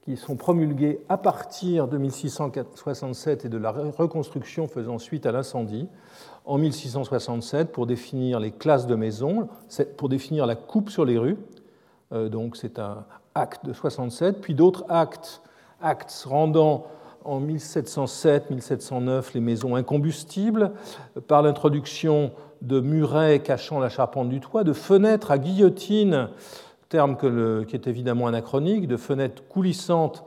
qui 0.03 0.17
sont 0.17 0.35
promulgués 0.35 1.01
à 1.09 1.17
partir 1.17 1.87
de 1.87 1.97
1667 1.97 3.45
et 3.45 3.49
de 3.49 3.57
la 3.57 3.71
reconstruction 3.71 4.67
faisant 4.67 4.99
suite 4.99 5.25
à 5.25 5.31
l'incendie 5.31 5.87
en 6.45 6.57
1667 6.57 7.71
pour 7.71 7.85
définir 7.85 8.39
les 8.39 8.51
classes 8.51 8.87
de 8.87 8.95
maisons, 8.95 9.49
pour 9.97 10.09
définir 10.09 10.45
la 10.45 10.55
coupe 10.55 10.89
sur 10.89 11.05
les 11.05 11.17
rues. 11.17 11.37
Euh, 12.11 12.29
donc 12.29 12.57
c'est 12.57 12.79
un 12.79 13.05
acte 13.35 13.65
de 13.65 13.73
67, 13.73 14.41
puis 14.41 14.55
d'autres 14.55 14.85
actes, 14.89 15.41
actes 15.81 16.25
rendant 16.27 16.87
en 17.25 17.41
1707-1709 17.41 19.33
les 19.33 19.39
maisons 19.39 19.75
incombustibles 19.75 20.71
par 21.27 21.41
l'introduction 21.41 22.31
de 22.61 22.79
murets 22.79 23.39
cachant 23.39 23.79
la 23.79 23.89
charpente 23.89 24.29
du 24.29 24.39
toit, 24.39 24.63
de 24.63 24.73
fenêtres 24.73 25.31
à 25.31 25.37
guillotine, 25.37 26.29
terme 26.89 27.17
qui 27.17 27.75
est 27.75 27.87
évidemment 27.87 28.27
anachronique, 28.27 28.87
de 28.87 28.97
fenêtres 28.97 29.43
coulissantes 29.47 30.25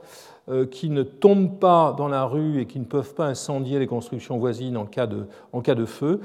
euh, 0.49 0.65
qui 0.65 0.89
ne 0.89 1.03
tombent 1.03 1.57
pas 1.59 1.93
dans 1.97 2.09
la 2.09 2.25
rue 2.25 2.59
et 2.59 2.65
qui 2.65 2.79
ne 2.79 2.85
peuvent 2.85 3.13
pas 3.13 3.27
incendier 3.27 3.79
les 3.79 3.87
constructions 3.87 4.37
voisines 4.37 4.75
en 4.75 4.85
cas 4.85 5.07
de, 5.07 5.25
en 5.53 5.61
cas 5.61 5.75
de 5.75 5.85
feu. 5.85 6.19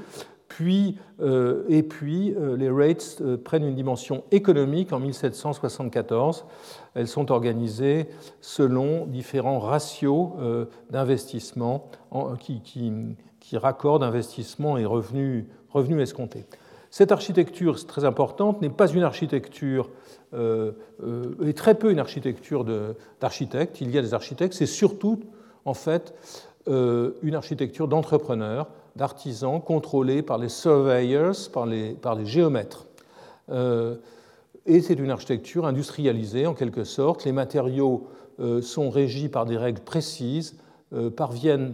Puis, 0.49 0.97
euh, 1.21 1.63
et 1.69 1.83
puis, 1.83 2.35
euh, 2.35 2.57
les 2.57 2.69
rates 2.69 3.21
prennent 3.45 3.63
une 3.63 3.75
dimension 3.75 4.23
économique 4.31 4.91
en 4.91 4.99
1774. 4.99 6.45
Elles 6.95 7.07
sont 7.07 7.31
organisées 7.31 8.07
selon 8.41 9.05
différents 9.05 9.59
ratios 9.59 10.31
d'investissement 10.89 11.89
qui, 12.39 12.61
qui, 12.61 13.57
raccordent 13.57 14.03
investissement 14.03 14.77
et 14.77 14.85
revenus 14.85 15.45
escomptés. 15.99 16.45
Cette 16.91 17.11
architecture 17.11 17.85
très 17.85 18.03
importante 18.03 18.61
n'est 18.61 18.69
pas 18.69 18.87
une 18.87 19.03
architecture, 19.03 19.89
euh, 20.33 20.71
euh, 21.03 21.35
et 21.45 21.53
très 21.53 21.75
peu 21.75 21.91
une 21.91 21.99
architecture 21.99 22.65
d'architectes. 23.21 23.81
Il 23.81 23.91
y 23.91 23.97
a 23.97 24.01
des 24.01 24.13
architectes, 24.13 24.53
c'est 24.53 24.65
surtout 24.65 25.19
en 25.65 25.75
fait 25.75 26.15
euh, 26.67 27.11
une 27.21 27.35
architecture 27.35 27.87
d'entrepreneurs, 27.87 28.67
d'artisans 28.95 29.61
contrôlés 29.61 30.21
par 30.21 30.37
les 30.37 30.49
surveyors, 30.49 31.35
par 31.53 31.65
les, 31.65 31.93
par 31.93 32.15
les 32.15 32.25
géomètres. 32.25 32.85
et 34.65 34.81
c'est 34.81 34.99
une 34.99 35.11
architecture 35.11 35.65
industrialisée 35.65 36.45
en 36.45 36.53
quelque 36.53 36.83
sorte. 36.83 37.25
Les 37.25 37.31
matériaux 37.31 38.07
sont 38.61 38.89
régis 38.89 39.29
par 39.29 39.45
des 39.45 39.57
règles 39.57 39.81
précises, 39.81 40.55
parviennent 41.15 41.73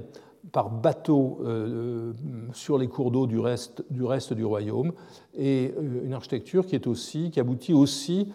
par 0.52 0.70
bateau 0.70 1.40
euh, 1.44 2.14
sur 2.54 2.78
les 2.78 2.88
cours 2.88 3.12
d'eau 3.12 3.28
du 3.28 3.40
reste, 3.40 3.84
du 3.90 4.04
reste 4.04 4.34
du 4.34 4.46
royaume, 4.46 4.94
et 5.38 5.74
euh, 5.78 6.06
une 6.06 6.14
architecture 6.14 6.66
qui, 6.66 6.76
est 6.76 6.88
aussi, 6.88 7.32
qui 7.32 7.40
aboutit 7.40 7.74
aussi 7.74 8.32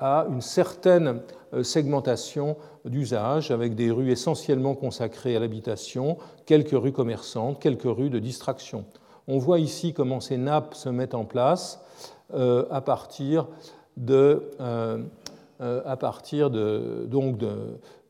à 0.00 0.26
une 0.30 0.40
certaine 0.40 1.20
euh, 1.52 1.62
segmentation 1.62 2.56
d'usage, 2.84 3.50
avec 3.50 3.74
des 3.74 3.90
rues 3.90 4.10
essentiellement 4.10 4.74
consacrées 4.74 5.36
à 5.36 5.40
l'habitation, 5.40 6.16
quelques 6.46 6.72
rues 6.72 6.92
commerçantes, 6.92 7.60
quelques 7.60 7.82
rues 7.84 8.10
de 8.10 8.18
distraction. 8.18 8.84
On 9.28 9.38
voit 9.38 9.60
ici 9.60 9.92
comment 9.92 10.20
ces 10.20 10.38
nappes 10.38 10.74
se 10.74 10.88
mettent 10.88 11.14
en 11.14 11.24
place 11.24 11.80
à 12.32 12.80
partir 12.80 13.48
de, 13.96 14.42
à 15.60 15.96
partir 15.96 16.48
de, 16.48 17.06
donc 17.08 17.38
de, 17.38 17.50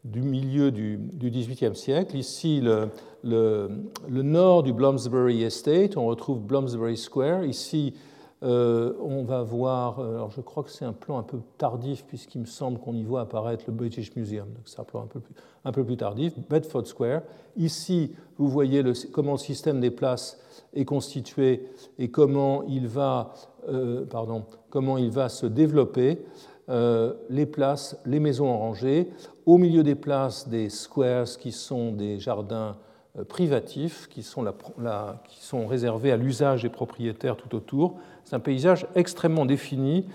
du 0.04 0.22
milieu 0.22 0.70
du 0.70 0.98
XVIIIe 1.30 1.76
siècle. 1.76 2.16
Ici, 2.16 2.60
le, 2.60 2.88
le, 3.22 4.22
nord 4.22 4.62
du 4.62 4.72
Bloomsbury 4.72 5.42
Estate, 5.42 5.96
on 5.96 6.06
retrouve 6.06 6.40
Bloomsbury 6.40 6.96
Square. 6.96 7.44
Ici, 7.44 7.94
euh, 8.42 8.94
on 9.02 9.22
va 9.22 9.42
voir, 9.42 9.98
euh, 9.98 10.14
alors 10.14 10.30
je 10.30 10.40
crois 10.40 10.62
que 10.62 10.70
c'est 10.70 10.86
un 10.86 10.94
plan 10.94 11.18
un 11.18 11.22
peu 11.22 11.40
tardif, 11.58 12.04
puisqu'il 12.06 12.40
me 12.40 12.46
semble 12.46 12.78
qu'on 12.78 12.94
y 12.94 13.02
voit 13.02 13.20
apparaître 13.20 13.64
le 13.66 13.74
British 13.74 14.16
Museum, 14.16 14.46
donc 14.46 14.62
c'est 14.64 14.80
un 14.80 14.84
plan 14.84 15.02
un 15.02 15.06
peu 15.06 15.20
plus, 15.20 15.34
un 15.64 15.72
peu 15.72 15.84
plus 15.84 15.98
tardif, 15.98 16.32
Bedford 16.48 16.86
Square. 16.86 17.20
Ici, 17.56 18.12
vous 18.38 18.48
voyez 18.48 18.82
comment 19.12 19.32
le 19.32 19.38
système 19.38 19.78
des 19.78 19.90
places 19.90 20.40
est 20.72 20.86
constitué 20.86 21.68
et 21.98 22.10
comment 22.10 22.62
il 22.62 22.88
va, 22.88 23.34
euh, 23.68 24.06
pardon, 24.06 24.46
comment 24.70 24.96
il 24.96 25.10
va 25.10 25.28
se 25.28 25.46
développer. 25.46 26.24
les 27.28 27.46
places, 27.46 28.00
les 28.06 28.20
maisons 28.20 28.48
en 28.48 28.58
rangée, 28.58 29.10
au 29.44 29.58
milieu 29.58 29.82
des 29.82 29.96
places 29.96 30.48
des 30.48 30.70
squares 30.70 31.26
qui 31.36 31.50
sont 31.50 31.90
des 31.90 32.20
jardins 32.20 32.76
privatifs 33.28 34.08
qui 34.08 34.22
sont, 34.22 34.46
réservés 35.66 36.12
à 36.12 36.16
l'usage 36.16 36.62
des 36.62 36.68
propriétaires 36.68 37.36
tout 37.36 37.54
autour. 37.56 37.98
C'est 38.24 38.36
un 38.36 38.40
paysage 38.40 38.86
extrêmement 38.94 39.46
défini 39.46 40.06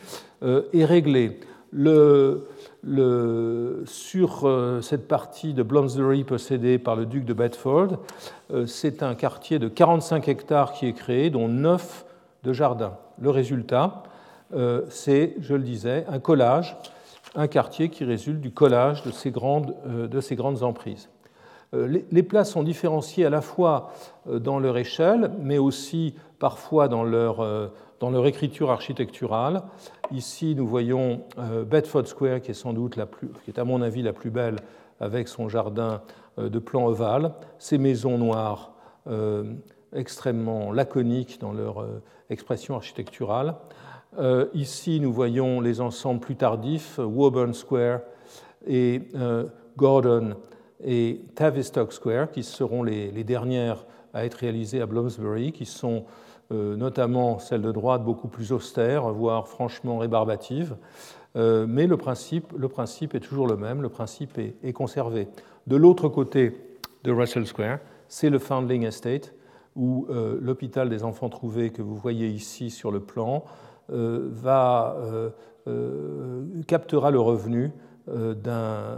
euh, 0.44 0.64
et 0.74 0.86
réglé. 0.86 1.40
Sur 3.86 4.48
euh, 4.48 4.82
cette 4.82 5.08
partie 5.10 5.54
de 5.54 5.62
Bloomsbury 5.62 6.24
possédée 6.24 6.78
par 6.78 6.96
le 6.96 7.06
duc 7.06 7.26
de 7.26 7.34
Bedford, 7.34 7.98
c'est 8.66 9.04
un 9.04 9.16
quartier 9.16 9.60
de 9.60 9.68
45 9.68 10.30
hectares 10.30 10.72
qui 10.72 10.88
est 10.88 10.94
créé, 10.94 11.30
dont 11.30 11.50
9 11.50 12.06
de 12.44 12.54
jardins. 12.54 12.98
Le 13.20 13.30
résultat, 13.30 14.04
c'est, 14.90 15.36
je 15.42 15.56
le 15.56 15.64
disais, 15.64 16.06
un 16.08 16.20
collage, 16.20 16.78
un 17.36 17.48
quartier 17.48 17.90
qui 17.90 18.06
résulte 18.06 18.40
du 18.40 18.52
collage 18.52 19.04
de 19.04 19.12
ces 19.12 19.32
grandes 19.32 20.64
emprises. 20.64 21.10
Euh, 21.76 22.02
les 22.12 22.24
places 22.24 22.52
sont 22.52 22.64
différenciées 22.64 23.26
à 23.26 23.30
la 23.30 23.42
fois 23.42 23.92
euh, 24.30 24.40
dans 24.40 24.60
leur 24.60 24.78
échelle, 24.78 25.32
mais 25.40 25.58
aussi 25.58 26.16
parfois 26.40 26.88
dans 26.88 27.04
leur, 27.04 27.42
euh, 27.42 27.68
dans 28.00 28.10
leur 28.10 28.26
écriture 28.26 28.72
architecturale. 28.72 29.64
Ici, 30.12 30.54
nous 30.56 30.68
voyons 30.68 31.24
Bedford 31.66 32.08
Square, 32.08 32.42
qui 32.42 32.52
est 32.52 32.56
sans 32.56 32.74
doute 32.74 32.96
la 32.96 33.06
plus, 33.06 33.30
qui 33.44 33.52
est 33.52 33.60
à 33.60 33.64
mon 33.64 33.82
avis 33.82 34.04
la 34.04 34.14
plus 34.14 34.30
belle, 34.30 34.58
avec 35.00 35.28
son 35.28 35.50
jardin 35.50 36.02
de 36.38 36.60
plan 36.60 36.86
ovale, 36.86 37.34
ces 37.58 37.80
maisons 37.80 38.20
noires 38.20 38.74
extrêmement 39.94 40.72
laconiques 40.72 41.40
dans 41.42 41.54
leur 41.54 41.88
expression 42.30 42.76
architecturale. 42.76 43.56
Ici, 44.54 45.00
nous 45.00 45.12
voyons 45.12 45.60
les 45.60 45.82
ensembles 45.82 46.20
plus 46.20 46.36
tardifs, 46.36 47.00
Woburn 47.00 47.56
Square 47.56 48.02
et 48.68 49.10
Gordon 49.76 50.36
et 50.86 51.22
Tavistock 51.34 51.92
Square, 51.92 52.32
qui 52.32 52.44
seront 52.44 52.84
les, 52.84 53.24
dernières 53.24 53.86
à 54.14 54.24
être 54.24 54.36
réalisées 54.36 54.82
à 54.82 54.86
Bloomsbury, 54.86 55.52
qui 55.52 55.66
sont 55.66 56.06
euh, 56.52 56.76
notamment 56.76 57.40
celles 57.40 57.64
de 57.64 57.72
droite 57.72 58.04
beaucoup 58.04 58.28
plus 58.28 58.54
austères, 58.54 59.10
voire 59.12 59.48
franchement 59.48 59.98
rébarbatives. 59.98 60.78
Euh, 61.36 61.66
mais 61.68 61.88
le 61.88 61.98
principe, 61.98 62.54
le 62.56 62.70
principe, 62.70 63.16
est 63.16 63.20
toujours 63.20 63.48
le 63.48 63.58
même, 63.58 63.82
le 63.82 63.90
principe 63.90 64.38
est, 64.38 64.74
conservé. 64.74 65.28
De 65.66 65.76
l'autre 65.76 66.08
côté 66.08 66.56
de 67.04 67.12
Russell 67.12 67.48
Square, 67.48 67.80
c'est 68.08 68.30
le 68.30 68.38
Foundling 68.38 68.86
Estate, 68.86 69.34
où 69.76 70.06
euh, 70.10 70.38
l'hôpital 70.40 70.88
des 70.88 71.04
enfants 71.04 71.30
trouvés 71.30 71.72
que 71.72 71.82
vous 71.82 71.96
voyez 71.96 72.28
ici 72.28 72.70
sur 72.70 72.92
le 72.92 73.00
plan 73.00 73.44
va, 73.88 74.98
captera 76.66 77.12
le 77.12 77.20
revenu 77.20 77.72
d'un 78.08 78.98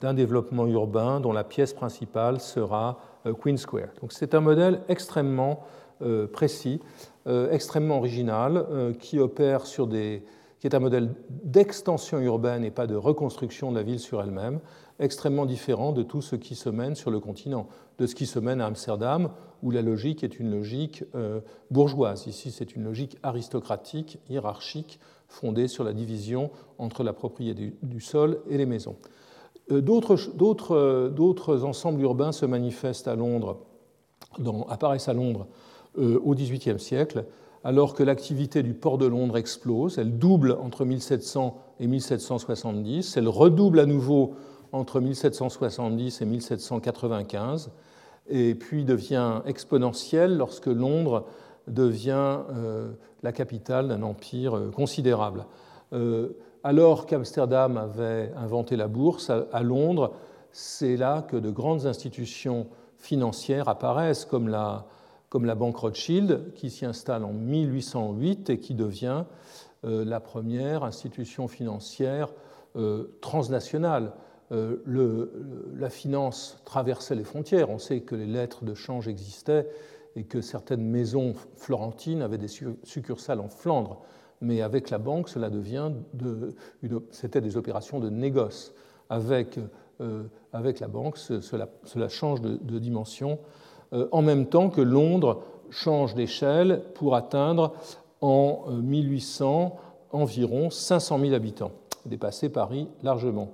d'un 0.00 0.14
développement 0.14 0.66
urbain 0.66 1.20
dont 1.20 1.32
la 1.32 1.44
pièce 1.44 1.72
principale 1.72 2.40
sera 2.40 2.98
euh, 3.26 3.32
Queen 3.32 3.56
Square. 3.56 3.88
Donc 4.00 4.12
c'est 4.12 4.34
un 4.34 4.40
modèle 4.40 4.80
extrêmement 4.88 5.64
précis, 6.32 6.80
extrêmement 7.26 7.96
original, 7.98 8.94
qui 9.00 9.18
opère 9.18 9.66
sur 9.66 9.88
des, 9.88 10.22
qui 10.60 10.66
est 10.66 10.74
un 10.74 10.80
modèle 10.80 11.14
d'extension 11.28 12.18
urbaine 12.20 12.64
et 12.64 12.70
pas 12.70 12.86
de 12.86 12.96
reconstruction 12.96 13.70
de 13.70 13.76
la 13.76 13.82
ville 13.82 14.00
sur 14.00 14.22
elle-même, 14.22 14.60
extrêmement 14.98 15.46
différent 15.46 15.92
de 15.92 16.02
tout 16.02 16.22
ce 16.22 16.36
qui 16.36 16.54
se 16.54 16.68
mène 16.68 16.96
sur 16.96 17.10
le 17.10 17.20
continent, 17.20 17.68
de 17.98 18.06
ce 18.06 18.14
qui 18.14 18.26
se 18.26 18.38
mène 18.38 18.60
à 18.60 18.66
Amsterdam, 18.66 19.30
où 19.62 19.70
la 19.70 19.82
logique 19.82 20.24
est 20.24 20.38
une 20.38 20.50
logique 20.50 21.04
euh, 21.14 21.40
bourgeoise. 21.70 22.26
Ici, 22.26 22.50
c'est 22.50 22.74
une 22.74 22.84
logique 22.84 23.18
aristocratique, 23.22 24.18
hiérarchique, 24.28 24.98
fondée 25.28 25.68
sur 25.68 25.84
la 25.84 25.92
division 25.92 26.50
entre 26.78 27.04
la 27.04 27.12
propriété 27.12 27.74
du, 27.82 28.00
sol 28.00 28.40
et 28.48 28.56
les 28.56 28.66
maisons. 28.66 28.96
Euh, 29.70 29.82
euh, 30.70 31.08
d'autres 31.10 31.64
ensembles 31.64 32.02
urbains 32.02 32.32
se 32.32 32.46
manifestent 32.46 33.08
à 33.08 33.16
Londres, 33.16 33.58
apparaissent 34.68 35.08
à 35.08 35.14
Londres 35.14 35.46
au 35.96 36.34
XVIIIe 36.34 36.78
siècle, 36.78 37.24
alors 37.64 37.94
que 37.94 38.02
l'activité 38.04 38.62
du 38.62 38.72
port 38.72 38.98
de 38.98 39.06
Londres 39.06 39.36
explose. 39.36 39.98
Elle 39.98 40.18
double 40.18 40.52
entre 40.52 40.84
1700 40.84 41.58
et 41.80 41.86
1770. 41.86 43.16
Elle 43.16 43.28
redouble 43.28 43.80
à 43.80 43.86
nouveau 43.86 44.34
entre 44.72 45.00
1770 45.00 46.20
et 46.20 46.24
1795, 46.24 47.70
et 48.28 48.54
puis 48.54 48.84
devient 48.84 49.40
exponentielle 49.46 50.36
lorsque 50.36 50.66
Londres 50.66 51.24
devient 51.66 52.38
euh, 52.50 52.92
la 53.22 53.32
capitale 53.32 53.88
d'un 53.88 54.02
empire 54.02 54.56
euh, 54.56 54.70
considérable. 54.70 55.46
Euh, 55.92 56.30
alors 56.64 57.06
qu'Amsterdam 57.06 57.76
avait 57.76 58.32
inventé 58.36 58.76
la 58.76 58.88
bourse, 58.88 59.30
à, 59.30 59.62
Londres, 59.62 60.12
c'est 60.52 60.96
là 60.96 61.22
que 61.22 61.36
de 61.36 61.50
grandes 61.50 61.86
institutions 61.86 62.66
financières 62.96 63.68
apparaissent, 63.68 64.24
comme 64.24 64.48
la, 64.48 64.84
Banque 65.32 65.76
Rothschild, 65.76 66.52
qui 66.54 66.70
s'y 66.70 66.84
installe 66.84 67.24
en 67.24 67.32
1808 67.32 68.50
et 68.50 68.58
qui 68.58 68.74
devient 68.74 69.24
la 69.84 70.20
première 70.20 70.84
institution 70.84 71.46
financière 71.46 72.28
transnationale. 73.20 74.12
Euh, 74.52 75.26
la 75.76 75.90
finance 75.90 76.58
traversait 76.64 77.14
les 77.14 77.24
frontières. 77.24 77.70
On 77.70 77.78
sait 77.78 78.00
que 78.00 78.14
les 78.14 78.26
lettres 78.26 78.64
de 78.64 78.74
change 78.74 79.08
existaient 79.08 79.68
et 80.16 80.24
que 80.24 80.40
certaines 80.40 80.82
maisons 80.82 81.34
florentines 81.56 82.22
avaient 82.22 82.38
des 82.38 82.48
succursales 82.48 83.40
en 83.40 83.48
Flandre. 83.48 84.00
Mais 84.40 84.62
avec 84.62 84.90
la 84.90 84.98
banque, 84.98 85.28
cela 85.28 85.50
devient 85.50 85.90
de, 86.14 86.54
c'était 87.10 87.40
des 87.40 87.56
opérations 87.56 88.00
de 88.00 88.08
négoce. 88.08 88.72
Avec, 89.10 89.58
euh, 90.00 90.24
avec 90.52 90.80
la 90.80 90.88
banque, 90.88 91.16
cela, 91.16 92.08
change 92.08 92.42
de, 92.42 92.78
dimension, 92.78 93.38
euh, 93.94 94.06
en 94.12 94.22
même 94.22 94.46
temps 94.46 94.68
que 94.68 94.82
Londres 94.82 95.42
change 95.70 96.14
d'échelle 96.14 96.82
pour 96.94 97.14
atteindre 97.14 97.72
en 98.20 98.66
1800 98.70 99.76
environ 100.12 100.70
500 100.70 101.18
000 101.20 101.34
habitants, 101.34 101.72
dépasser 102.06 102.48
Paris 102.48 102.88
largement 103.02 103.52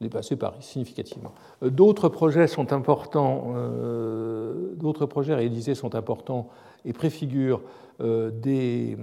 dépasser 0.00 0.36
Paris 0.36 0.62
significativement. 0.62 1.32
Euh, 1.62 1.70
d'autres 1.70 2.08
projets 2.08 2.46
sont 2.46 2.72
importants, 2.72 3.54
euh, 3.56 4.74
d'autres 4.76 5.06
projets 5.06 5.34
réalisés 5.34 5.74
sont 5.74 5.94
importants 5.94 6.48
et 6.84 6.92
préfigurent 6.92 7.62
euh, 8.00 8.30
des, 8.30 8.96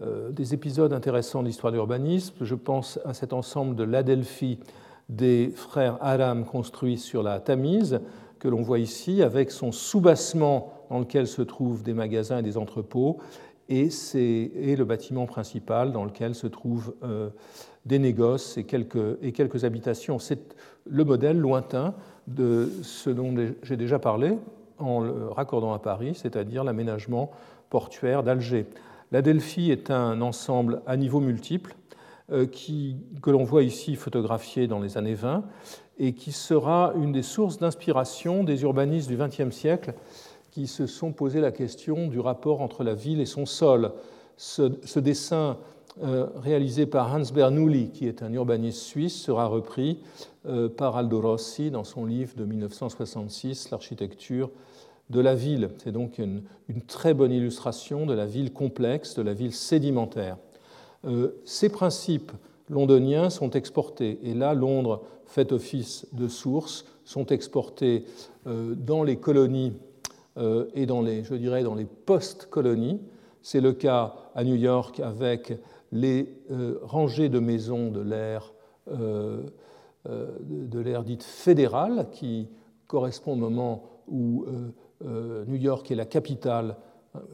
des, 0.00 0.54
épisodes 0.54 0.92
intéressants 0.92 1.42
de 1.42 1.48
l'histoire 1.48 1.72
de 1.72 1.76
l'urbanisme. 1.76 2.34
Je 2.40 2.54
pense 2.54 2.98
à 3.04 3.14
cet 3.14 3.32
ensemble 3.32 3.74
de 3.76 3.84
l'Adelphi 3.84 4.58
des 5.08 5.52
frères 5.54 5.98
Adam 6.00 6.42
construit 6.42 6.98
sur 6.98 7.22
la 7.22 7.40
Tamise, 7.40 8.00
que 8.38 8.48
l'on 8.48 8.62
voit 8.62 8.78
ici, 8.78 9.22
avec 9.22 9.50
son 9.50 9.72
soubassement 9.72 10.72
dans 10.90 11.00
lequel 11.00 11.26
se 11.26 11.42
trouvent 11.42 11.82
des 11.82 11.94
magasins 11.94 12.38
et 12.38 12.42
des 12.42 12.56
entrepôts, 12.56 13.18
et, 13.68 13.88
le 14.14 14.84
bâtiment 14.84 15.26
principal 15.26 15.92
dans 15.92 16.04
lequel 16.04 16.34
se 16.34 16.46
trouvent 16.46 16.94
des 17.84 17.98
négoces 17.98 18.56
et 18.56 18.64
quelques, 18.64 19.18
et 19.22 19.32
quelques 19.32 19.64
habitations. 19.64 20.18
C'est 20.18 20.54
le 20.86 21.04
modèle 21.04 21.38
lointain 21.38 21.94
de 22.26 22.70
ce 22.82 23.10
dont 23.10 23.34
j'ai 23.62 23.76
déjà 23.76 23.98
parlé 23.98 24.38
en 24.78 25.00
le 25.00 25.28
raccordant 25.28 25.72
à 25.72 25.78
Paris, 25.78 26.14
c'est-à-dire 26.14 26.64
l'aménagement 26.64 27.30
portuaire 27.70 28.22
d'Alger. 28.22 28.66
La 29.10 29.22
Delphi 29.22 29.70
est 29.70 29.90
un 29.90 30.20
ensemble 30.20 30.82
à 30.86 30.96
niveau 30.96 31.20
multiple 31.20 31.74
euh, 32.30 32.46
que 33.22 33.30
l'on 33.30 33.44
voit 33.44 33.62
ici 33.62 33.96
photographié 33.96 34.66
dans 34.66 34.80
les 34.80 34.98
années 34.98 35.14
20 35.14 35.44
et 35.98 36.12
qui 36.12 36.32
sera 36.32 36.92
une 36.94 37.12
des 37.12 37.22
sources 37.22 37.58
d'inspiration 37.58 38.44
des 38.44 38.62
urbanistes 38.62 39.08
du 39.08 39.16
XXe 39.16 39.54
siècle 39.54 39.94
qui 40.50 40.66
se 40.66 40.86
sont 40.86 41.12
posé 41.12 41.40
la 41.40 41.52
question 41.52 42.08
du 42.08 42.20
rapport 42.20 42.60
entre 42.60 42.84
la 42.84 42.94
ville 42.94 43.20
et 43.20 43.26
son 43.26 43.46
sol. 43.46 43.92
Ce, 44.36 44.78
ce 44.84 45.00
dessin 45.00 45.56
euh, 46.02 46.26
réalisé 46.36 46.86
par 46.86 47.12
Hans 47.12 47.32
Bernoulli, 47.34 47.90
qui 47.90 48.06
est 48.06 48.22
un 48.22 48.32
urbaniste 48.32 48.82
suisse, 48.82 49.20
sera 49.20 49.46
repris 49.46 49.98
euh, 50.46 50.68
par 50.68 50.96
Aldo 50.96 51.20
Rossi 51.20 51.72
dans 51.72 51.82
son 51.82 52.04
livre 52.04 52.36
de 52.36 52.44
1966, 52.44 53.70
L'architecture 53.70 54.50
de 55.10 55.20
la 55.20 55.34
ville. 55.34 55.70
C'est 55.78 55.92
donc 55.92 56.18
une, 56.18 56.42
très 56.86 57.14
bonne 57.14 57.32
illustration 57.32 58.06
de 58.06 58.14
la 58.14 58.26
ville 58.26 58.52
complexe, 58.52 59.14
de 59.14 59.22
la 59.22 59.34
ville 59.34 59.54
sédimentaire. 59.54 60.36
Euh, 61.06 61.40
ces 61.44 61.68
principes 61.68 62.32
londoniens 62.68 63.30
sont 63.30 63.50
exportés, 63.50 64.18
et 64.22 64.34
là, 64.34 64.54
Londres 64.54 65.02
fait 65.26 65.52
office 65.52 66.06
de 66.12 66.28
source, 66.28 66.84
sont 67.04 67.26
exportés 67.26 68.04
dans 68.44 69.02
les 69.02 69.16
colonies 69.16 69.74
et 70.74 70.86
dans 70.86 71.02
les, 71.02 71.24
je 71.24 71.34
dirais, 71.34 71.62
dans 71.62 71.74
les 71.74 71.84
post-colonies. 71.84 73.00
C'est 73.42 73.60
le 73.60 73.72
cas 73.72 74.14
à 74.34 74.44
New 74.44 74.54
York 74.54 75.00
avec 75.00 75.54
les 75.92 76.28
euh, 76.50 76.78
rangées 76.82 77.28
de 77.28 77.38
maisons 77.38 77.90
de 77.90 78.00
l'ère 78.00 78.52
euh, 78.90 79.42
euh, 80.08 80.36
de 80.40 80.78
l'ère 80.78 81.02
dite 81.02 81.22
fédérale, 81.22 82.08
qui 82.12 82.48
correspond 82.86 83.32
au 83.32 83.36
moment 83.36 83.84
où 84.06 84.46
New 85.04 85.56
York 85.56 85.90
est 85.90 85.94
la 85.94 86.06
capitale, 86.06 86.76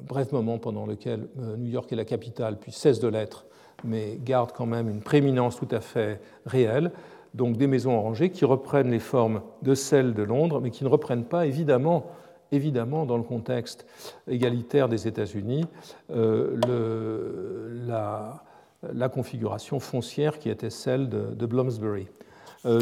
bref 0.06 0.32
moment 0.32 0.58
pendant 0.58 0.86
lequel 0.86 1.28
New 1.56 1.70
York 1.70 1.92
est 1.92 1.96
la 1.96 2.04
capitale, 2.04 2.58
puis 2.58 2.72
cesse 2.72 3.00
de 3.00 3.08
l'être, 3.08 3.46
mais 3.84 4.18
garde 4.22 4.52
quand 4.52 4.66
même 4.66 4.88
une 4.88 5.00
prééminence 5.00 5.56
tout 5.56 5.68
à 5.70 5.80
fait 5.80 6.20
réelle. 6.46 6.92
Donc 7.32 7.56
des 7.56 7.66
maisons 7.66 8.00
rangées 8.00 8.30
qui 8.30 8.44
reprennent 8.44 8.90
les 8.90 9.00
formes 9.00 9.40
de 9.62 9.74
celles 9.74 10.14
de 10.14 10.22
Londres, 10.22 10.60
mais 10.60 10.70
qui 10.70 10.84
ne 10.84 10.88
reprennent 10.88 11.24
pas 11.24 11.46
évidemment 11.46 12.06
évidemment, 12.54 13.06
dans 13.06 13.16
le 13.16 13.22
contexte 13.22 13.86
égalitaire 14.28 14.88
des 14.88 15.06
États-Unis, 15.08 15.64
euh, 16.10 17.76
la, 17.86 19.08
configuration 19.08 19.80
foncière 19.80 20.38
qui 20.38 20.50
était 20.50 20.70
celle 20.70 21.08
de, 21.08 21.46
Bloomsbury. 21.46 22.08
Euh, 22.66 22.80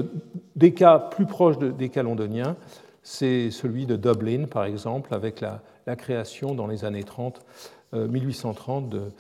des 0.55 0.73
cas 0.73 0.99
plus 0.99 1.27
proches 1.27 1.59
des 1.59 1.89
cas 1.89 2.03
londoniens, 2.03 2.57
c'est 3.03 3.51
celui 3.51 3.87
de 3.87 3.97
Dublin, 3.97 4.47
par 4.47 4.65
exemple, 4.65 5.15
avec 5.15 5.41
la, 5.41 5.61
création 5.97 6.55
dans 6.55 6.67
les 6.67 6.85
années 6.85 7.05
30, 7.05 7.45
1830 7.93 8.95
euh, 8.95 9.11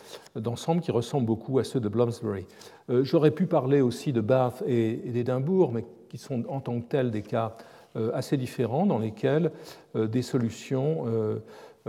d'ensembles 0.40 0.80
qui 0.80 0.90
ressemblent 0.90 1.26
beaucoup 1.26 1.58
à 1.58 1.64
ceux 1.64 1.80
de 1.80 1.88
Bloomsbury. 1.88 2.46
J'aurais 2.88 3.30
pu 3.30 3.46
parler 3.46 3.80
aussi 3.80 4.12
de 4.12 4.20
Bath 4.20 4.62
et, 4.66 5.08
et 5.08 5.10
d'Édimbourg, 5.10 5.72
mais 5.72 5.84
qui 6.08 6.18
sont 6.18 6.44
en 6.48 6.60
tant 6.60 6.78
que 6.80 6.86
tels 6.86 7.10
des 7.10 7.22
cas 7.22 7.56
euh, 7.96 8.10
assez 8.14 8.38
différents 8.38 8.86
dans 8.86 8.98
lesquels 8.98 9.50
euh, 9.96 10.06
des 10.06 10.22
solutions 10.22 11.04
euh, 11.06 11.40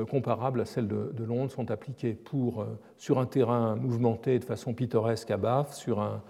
comparables 0.10 0.60
à 0.60 0.66
celles 0.66 0.88
de, 0.88 1.24
Londres 1.24 1.52
sont 1.52 1.72
appliquées 1.72 2.14
pour, 2.14 2.66
sur 2.98 3.20
un 3.20 3.26
terrain 3.26 3.76
mouvementé 3.76 4.40
de 4.40 4.44
façon 4.44 4.74
pittoresque 4.74 5.30
à 5.30 5.38
Bath, 5.38 5.72
sur, 5.72 6.02
un, 6.02 6.22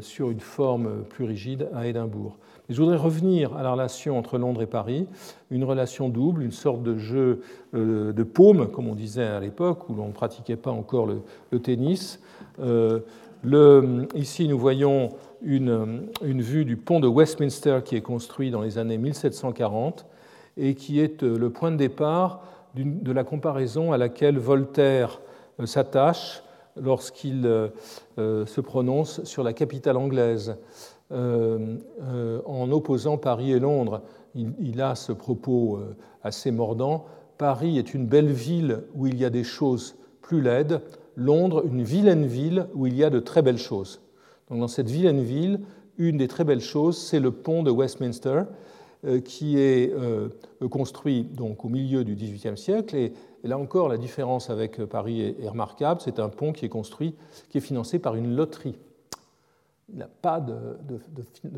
sur 0.00 0.30
une 0.30 0.40
forme 0.40 1.04
plus 1.08 1.24
rigide 1.24 1.68
à 1.74 1.86
Édimbourg. 1.86 2.36
Mais 2.68 2.74
je 2.74 2.80
voudrais 2.80 2.96
revenir 2.96 3.56
à 3.56 3.62
la 3.62 3.72
relation 3.72 4.18
entre 4.18 4.38
Londres 4.38 4.62
et 4.62 4.66
Paris, 4.66 5.06
une 5.50 5.64
relation 5.64 6.08
double, 6.08 6.42
une 6.42 6.52
sorte 6.52 6.82
de 6.82 6.98
jeu 6.98 7.40
de 7.72 8.22
paume, 8.22 8.70
comme 8.70 8.88
on 8.88 8.94
disait 8.94 9.24
à 9.24 9.40
l'époque, 9.40 9.88
où 9.88 9.94
l'on 9.94 10.08
ne 10.08 10.12
pratiquait 10.12 10.56
pas 10.56 10.70
encore 10.70 11.06
le, 11.06 11.58
tennis. 11.60 12.20
Le, 13.44 14.08
ici, 14.14 14.48
nous 14.48 14.58
voyons 14.58 15.10
une, 15.42 16.06
vue 16.22 16.64
du 16.64 16.76
pont 16.76 17.00
de 17.00 17.06
Westminster 17.06 17.80
qui 17.84 17.96
est 17.96 18.00
construit 18.00 18.50
dans 18.50 18.60
les 18.60 18.78
années 18.78 18.98
1740 18.98 20.06
et 20.56 20.74
qui 20.74 21.00
est 21.00 21.22
euh, 21.22 21.38
le 21.38 21.50
point 21.50 21.70
de 21.70 21.76
départ 21.76 22.42
de 22.74 23.12
la 23.12 23.24
comparaison 23.24 23.92
à 23.92 23.96
laquelle 23.96 24.38
Voltaire 24.38 25.20
euh, 25.60 25.66
s'attache 25.66 26.42
lorsqu'il 26.82 27.46
euh, 27.46 28.46
se 28.46 28.60
prononce 28.60 29.22
sur 29.24 29.42
la 29.42 29.52
capitale 29.52 29.96
anglaise 29.96 30.56
en 31.10 32.70
opposant 32.70 33.16
Paris 33.16 33.52
et 33.52 33.58
Londres. 33.58 34.02
Il, 34.34 34.82
a 34.82 34.94
ce 34.94 35.12
propos 35.12 35.80
assez 36.22 36.50
mordant. 36.50 37.06
Paris 37.38 37.78
est 37.78 37.94
une 37.94 38.06
belle 38.06 38.30
ville 38.30 38.82
où 38.94 39.06
il 39.06 39.16
y 39.18 39.24
a 39.24 39.30
des 39.30 39.42
choses 39.42 39.96
plus 40.20 40.42
laides, 40.42 40.82
Londres 41.16 41.64
une 41.64 41.82
vilaine 41.82 42.26
ville 42.26 42.68
où 42.74 42.86
il 42.86 42.94
y 42.94 43.04
a 43.04 43.10
de 43.10 43.20
très 43.20 43.40
belles 43.40 43.58
choses. 43.58 44.02
Donc 44.50 44.60
dans 44.60 44.68
cette 44.68 44.90
vilaine 44.90 45.22
ville, 45.22 45.60
une 45.98 46.16
des 46.16 46.28
très 46.28 46.44
belles 46.44 46.60
choses, 46.60 46.96
c'est 46.96 47.20
le 47.20 47.32
pont 47.32 47.62
de 47.62 47.70
Westminster. 47.70 48.42
Qui 49.24 49.58
est 49.58 49.94
construit 50.70 51.24
donc 51.24 51.64
au 51.64 51.68
milieu 51.68 52.04
du 52.04 52.14
XVIIIe 52.14 52.58
siècle. 52.58 52.96
Et, 52.96 53.12
là 53.44 53.58
encore, 53.58 53.88
la 53.88 53.96
différence 53.96 54.50
avec 54.50 54.84
Paris 54.84 55.20
est, 55.20 55.48
remarquable. 55.48 56.00
C'est 56.02 56.18
un 56.18 56.28
pont 56.28 56.52
qui 56.52 56.64
est 56.64 56.68
construit, 56.68 57.14
qui 57.50 57.58
est 57.58 57.62
financé 57.62 57.98
par 57.98 58.16
une 58.16 58.34
loterie. 58.34 58.76
Il 59.90 59.98
n'a 59.98 60.08
pas 60.08 60.40
de, 60.40 60.98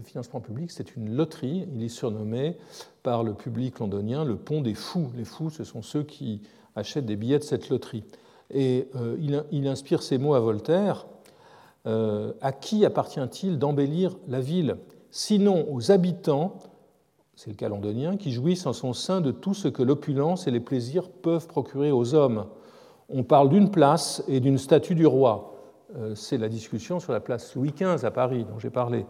financement 0.05 0.41
public, 0.41 0.71
c'est 0.71 0.95
une 0.95 1.17
loterie. 1.17 1.67
Il 1.75 1.83
est 1.83 1.89
surnommé 1.89 2.57
par 3.03 3.25
le 3.25 3.35
public 3.35 3.79
londonien 3.79 4.25
le 4.25 4.37
pont 4.37 4.61
des 4.61 4.75
fous. 4.75 5.11
Les 5.17 5.25
fous, 5.25 5.51
ce 5.51 5.65
sont 5.65 5.83
ceux 5.83 6.03
qui 6.03 6.43
achètent 6.77 7.07
des 7.07 7.17
billets 7.17 7.39
de 7.39 7.45
cette 7.45 7.71
loterie. 7.71 8.05
Et 8.53 8.89
il, 9.51 9.67
inspire 9.67 10.03
ces 10.03 10.19
mots 10.19 10.35
à 10.35 10.41
Voltaire 10.41 11.07
euh, 11.87 12.33
à 12.41 12.53
qui 12.53 12.85
appartient-il 12.85 13.59
d'embellir 13.59 14.17
la 14.29 14.41
ville 14.41 14.77
Sinon 15.11 15.67
aux 15.73 15.91
habitants, 15.91 16.59
c'est 17.43 17.49
le 17.49 17.57
cas 17.57 17.71
londonien, 17.71 18.19
qui 18.19 18.33
jouissent 18.33 18.67
en 18.67 18.75
son 18.75 18.93
sein 18.93 19.23
de 19.23 19.31
tout 19.31 19.55
ce 19.55 19.67
que 19.67 19.83
l'opulence 19.83 20.47
et 20.47 20.51
les 20.51 20.61
plaisirs 20.61 21.09
peuvent 21.09 21.47
procurer 21.47 21.91
aux 21.91 22.15
hommes. 22.15 22.45
On 23.09 23.23
parle 23.23 23.49
d'une 23.49 23.71
place 23.71 24.23
et 24.29 24.41
d'une 24.41 24.59
statue 24.59 24.95
du 24.95 25.07
roi. 25.07 25.55
Euh, 25.97 26.15
c'est 26.15 26.37
la 26.37 26.51
discussion 26.51 27.01
sur 27.01 27.15
la 27.15 27.21
place 27.21 27.55
Louis 27.55 27.73
XV 27.73 28.05
à 28.05 28.11
Paris 28.11 28.45
dont 28.45 28.59
j'ai 28.59 28.69
parlé. 28.69 29.07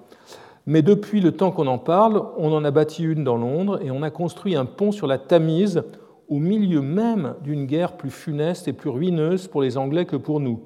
Mais 0.64 0.80
depuis 0.80 1.20
le 1.20 1.32
temps 1.32 1.50
qu'on 1.50 1.66
en 1.66 1.78
parle, 1.78 2.22
on 2.38 2.52
en 2.52 2.64
a 2.64 2.70
bâti 2.70 3.02
une 3.02 3.24
dans 3.24 3.36
Londres 3.36 3.80
et 3.82 3.90
on 3.90 4.00
a 4.04 4.10
construit 4.10 4.54
un 4.54 4.64
pont 4.64 4.92
sur 4.92 5.08
la 5.08 5.18
Tamise 5.18 5.82
au 6.28 6.38
milieu 6.38 6.82
même 6.82 7.34
d'une 7.42 7.66
guerre 7.66 7.96
plus 7.96 8.10
funeste 8.10 8.68
et 8.68 8.72
plus 8.72 8.90
ruineuse 8.90 9.48
pour 9.48 9.60
les 9.60 9.76
Anglais 9.76 10.04
que 10.04 10.14
pour 10.14 10.38
nous 10.38 10.60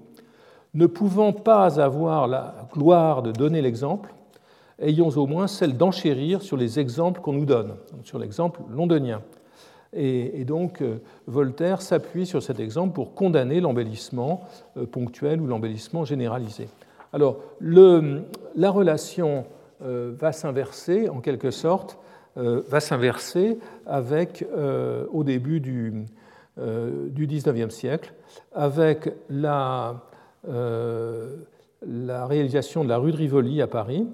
ne 0.74 0.84
pouvant 0.84 1.32
pas 1.32 1.80
avoir 1.80 2.28
la 2.28 2.68
gloire 2.74 3.22
de 3.22 3.32
donner 3.32 3.62
l'exemple, 3.62 4.14
ayons 4.78 5.08
au 5.08 5.26
moins 5.26 5.46
celle 5.46 5.76
d'enchérir 5.76 6.42
sur 6.42 6.56
les 6.56 6.78
exemples 6.78 7.20
qu'on 7.20 7.32
nous 7.32 7.46
donne, 7.46 7.74
sur 8.02 8.18
l'exemple 8.18 8.60
londonien. 8.70 9.22
Et, 9.96 10.44
donc 10.44 10.82
euh, 10.82 10.96
Voltaire 11.26 11.80
s'appuie 11.80 12.26
sur 12.26 12.42
cet 12.42 12.58
exemple 12.58 12.94
pour 12.94 13.14
condamner 13.14 13.60
l'embellissement 13.60 14.42
euh, 14.76 14.86
ponctuel 14.86 15.40
ou 15.40 15.46
l'embellissement 15.46 16.04
généralisé. 16.04 16.68
Alors 17.12 17.38
la 17.60 18.70
relation 18.70 19.44
euh, 19.82 20.12
va 20.18 20.32
s'inverser 20.32 21.08
en 21.08 21.20
quelque 21.20 21.50
sorte, 21.50 21.98
va 22.36 22.80
s'inverser 22.80 23.60
avec 23.86 24.44
au 25.12 25.22
début 25.22 25.60
du, 25.60 26.04
du 26.56 27.26
19e 27.28 27.70
siècle, 27.70 28.12
avec 28.52 29.08
la 29.30 30.02
la 31.86 32.26
réalisation 32.26 32.84
de 32.84 32.88
la 32.88 32.98
rue 32.98 33.12
de 33.12 33.16
Rivoli 33.16 33.62
à 33.62 33.66
Paris 33.66 34.06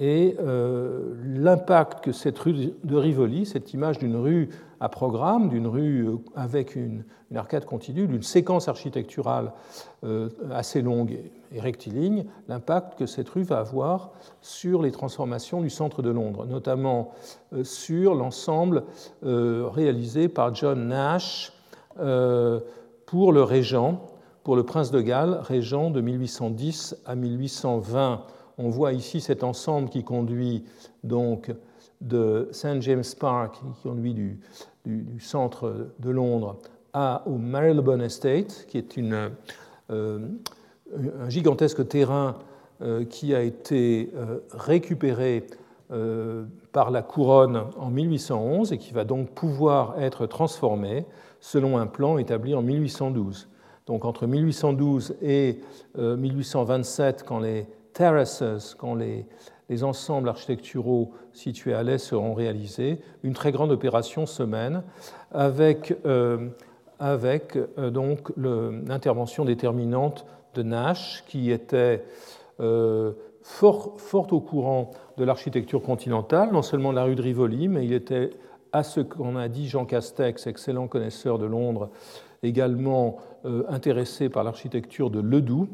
et 0.00 0.36
euh, 0.38 1.14
l'impact 1.24 2.04
que 2.04 2.12
cette 2.12 2.38
rue 2.38 2.72
de 2.84 2.96
Rivoli, 2.96 3.46
cette 3.46 3.72
image 3.72 3.98
d'une 3.98 4.16
rue 4.16 4.48
à 4.78 4.88
programme, 4.88 5.48
d'une 5.48 5.66
rue 5.66 6.06
euh, 6.06 6.16
avec 6.36 6.76
une, 6.76 7.04
arcade 7.34 7.64
continue, 7.64 8.06
d'une 8.06 8.22
séquence 8.22 8.68
architecturale 8.68 9.52
assez 10.50 10.80
longue 10.80 11.18
et 11.52 11.60
rectiligne, 11.60 12.24
l'impact 12.48 12.98
que 12.98 13.04
cette 13.04 13.28
rue 13.28 13.42
va 13.42 13.58
avoir 13.58 14.12
sur 14.40 14.80
les 14.80 14.92
transformations 14.92 15.60
du 15.60 15.68
centre 15.68 16.00
de 16.00 16.08
Londres, 16.08 16.46
notamment 16.46 17.12
sur 17.64 18.14
l'ensemble 18.14 18.84
réalisé 19.22 20.28
par 20.28 20.54
John 20.54 20.88
Nash 20.88 21.52
pour 23.04 23.32
le 23.32 23.42
Régent 23.42 24.00
pour 24.48 24.56
le 24.56 24.62
prince 24.62 24.90
de 24.90 25.02
Galles, 25.02 25.40
régent 25.42 25.90
de 25.90 26.00
1810 26.00 26.96
à 27.04 27.14
1820. 27.14 28.22
On 28.58 28.70
voit 28.70 28.92
ici 28.92 29.20
cet 29.20 29.44
ensemble 29.44 29.88
qui 29.88 30.04
conduit 30.04 30.64
donc 31.04 31.54
de 32.00 32.48
St. 32.52 32.82
James 32.82 33.04
Park, 33.18 33.54
qui 33.54 33.82
conduit 33.88 34.14
du, 34.14 34.40
centre 35.20 35.88
de 35.98 36.10
Londres 36.10 36.56
à, 36.92 37.22
au 37.26 37.36
Marylebone 37.36 38.02
Estate, 38.02 38.66
qui 38.68 38.78
est 38.78 38.96
une, 38.96 39.30
euh, 39.90 40.18
un 40.90 41.28
gigantesque 41.28 41.86
terrain 41.86 42.36
euh, 42.80 43.04
qui 43.04 43.34
a 43.34 43.42
été 43.42 44.10
euh, 44.14 44.38
récupéré 44.52 45.46
par 46.72 46.90
la 46.90 47.00
couronne 47.00 47.62
en 47.78 47.88
1811 47.88 48.74
et 48.74 48.76
qui 48.76 48.92
va 48.92 49.04
donc 49.04 49.30
pouvoir 49.30 49.98
être 49.98 50.26
transformé 50.26 51.06
selon 51.40 51.78
un 51.78 51.86
plan 51.86 52.18
établi 52.18 52.54
en 52.54 52.60
1812. 52.60 53.48
Donc 53.88 54.04
entre 54.04 54.26
1812 54.26 55.16
et 55.22 55.60
1827, 55.96 57.20
euh, 57.20 57.24
quand 57.26 57.38
les 57.40 57.66
terraces, 57.98 58.74
quand 58.78 58.94
les, 58.94 59.26
ensembles 59.82 60.28
architecturaux 60.28 61.12
situés 61.32 61.74
à 61.74 61.82
l'est 61.82 61.98
seront 61.98 62.32
réalisés, 62.32 63.00
une 63.22 63.34
très 63.34 63.52
grande 63.52 63.70
opération 63.70 64.24
se 64.24 64.42
mène 64.42 64.82
avec, 65.30 65.94
euh, 66.06 66.48
avec 66.98 67.56
euh, 67.56 67.90
donc 67.90 68.32
l'intervention 68.36 69.44
déterminante 69.44 70.24
de 70.54 70.62
Nash, 70.62 71.24
qui 71.26 71.50
était 71.50 72.02
fort, 73.42 74.00
fort, 74.00 74.32
au 74.32 74.40
courant 74.40 74.90
de 75.16 75.24
l'architecture 75.24 75.82
continentale, 75.82 76.50
non 76.52 76.62
seulement 76.62 76.90
de 76.90 76.96
la 76.96 77.04
rue 77.04 77.14
de 77.14 77.22
Rivoli, 77.22 77.68
mais 77.68 77.84
il 77.84 77.92
était, 77.92 78.30
à 78.72 78.82
ce 78.82 79.00
qu'on 79.00 79.36
a 79.36 79.48
dit 79.48 79.68
Jean 79.68 79.84
Castex, 79.84 80.46
excellent 80.46 80.88
connaisseur 80.88 81.38
de 81.38 81.46
Londres, 81.46 81.90
également 82.42 83.16
euh, 83.44 83.64
intéressé 83.68 84.28
par 84.28 84.44
l'architecture 84.44 85.10
de 85.10 85.20
Ledoux. 85.20 85.68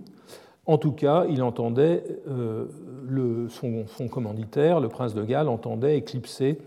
En 0.67 0.79
tout 0.79 0.93
cas, 0.93 1.27
il 1.29 1.43
entendait, 1.43 2.05
euh, 2.29 2.67
le, 3.07 3.49
son, 3.49 4.09
commanditaire, 4.09 4.81
le 4.81 4.89
prince 4.89 5.15
de 5.15 5.23
Galles, 5.23 5.49
entendait 5.49 5.99
éclipser 5.99 6.59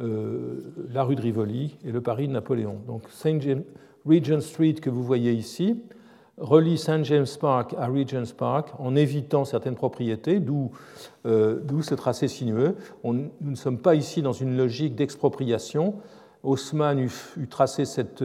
euh, 0.00 0.60
la 0.92 1.02
rue 1.02 1.16
de 1.16 1.22
Rivoli 1.22 1.76
et 1.84 1.92
le 1.92 2.00
Paris 2.00 2.28
de 2.28 2.32
Napoléon. 2.32 2.76
Donc 2.86 3.02
Saint 3.10 3.40
James, 3.40 3.64
Regent 4.06 4.40
Street 4.40 4.74
que 4.74 4.90
vous 4.90 5.02
voyez 5.02 5.32
ici 5.32 5.80
relie 6.40 6.78
Saint 6.78 7.02
James 7.02 7.26
Park 7.40 7.74
à 7.78 7.88
Regent's 7.88 8.32
Park 8.32 8.70
en 8.78 8.94
évitant 8.94 9.44
certaines 9.44 9.74
propriétés, 9.74 10.38
d'où 10.38 10.70
ce 11.24 11.94
tracé 11.94 12.28
sinueux. 12.28 12.76
nous 13.02 13.30
ne 13.40 13.56
sommes 13.56 13.78
pas 13.78 13.96
ici 13.96 14.22
dans 14.22 14.32
une 14.32 14.56
logique 14.56 14.94
d'expropriation. 14.94 15.94
Haussmann 16.42 16.98
eut, 16.98 17.48
tracé 17.48 17.84
cette, 17.84 18.22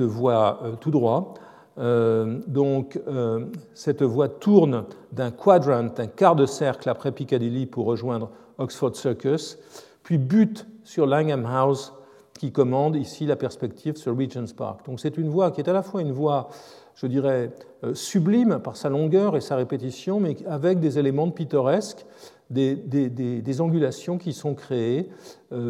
voie 0.00 0.60
euh, 0.62 0.76
tout 0.76 0.90
droit. 0.90 1.34
Euh, 1.78 2.40
donc, 2.46 3.00
euh, 3.08 3.46
cette 3.74 4.02
voie 4.02 4.28
tourne 4.28 4.84
d'un 5.12 5.30
quadrant, 5.30 5.84
d'un 5.94 6.06
quart 6.06 6.36
de 6.36 6.46
cercle 6.46 6.88
après 6.88 7.12
Piccadilly 7.12 7.66
pour 7.66 7.86
rejoindre 7.86 8.30
Oxford 8.58 8.94
Circus, 8.94 9.58
puis 10.02 10.18
bute 10.18 10.66
sur 10.84 11.06
Langham 11.06 11.46
House 11.46 11.92
qui 12.38 12.52
commande 12.52 12.96
ici 12.96 13.24
la 13.24 13.36
perspective 13.36 13.96
sur 13.96 14.16
Regent's 14.16 14.52
Park. 14.52 14.84
Donc 14.86 15.00
c'est 15.00 15.16
une 15.16 15.28
voie 15.28 15.50
qui 15.50 15.60
est 15.60 15.68
à 15.68 15.72
la 15.72 15.82
fois 15.82 16.02
une 16.02 16.12
voie, 16.12 16.48
je 16.94 17.06
dirais, 17.06 17.52
sublime 17.94 18.58
par 18.58 18.76
sa 18.76 18.88
longueur 18.88 19.36
et 19.36 19.40
sa 19.40 19.54
répétition, 19.54 20.18
mais 20.18 20.36
avec 20.46 20.80
des 20.80 20.98
éléments 20.98 21.30
pittoresques, 21.30 22.04
des, 22.50 22.74
des, 22.74 23.60
angulations 23.60 24.18
qui 24.18 24.32
sont 24.32 24.54
créées, 24.54 25.08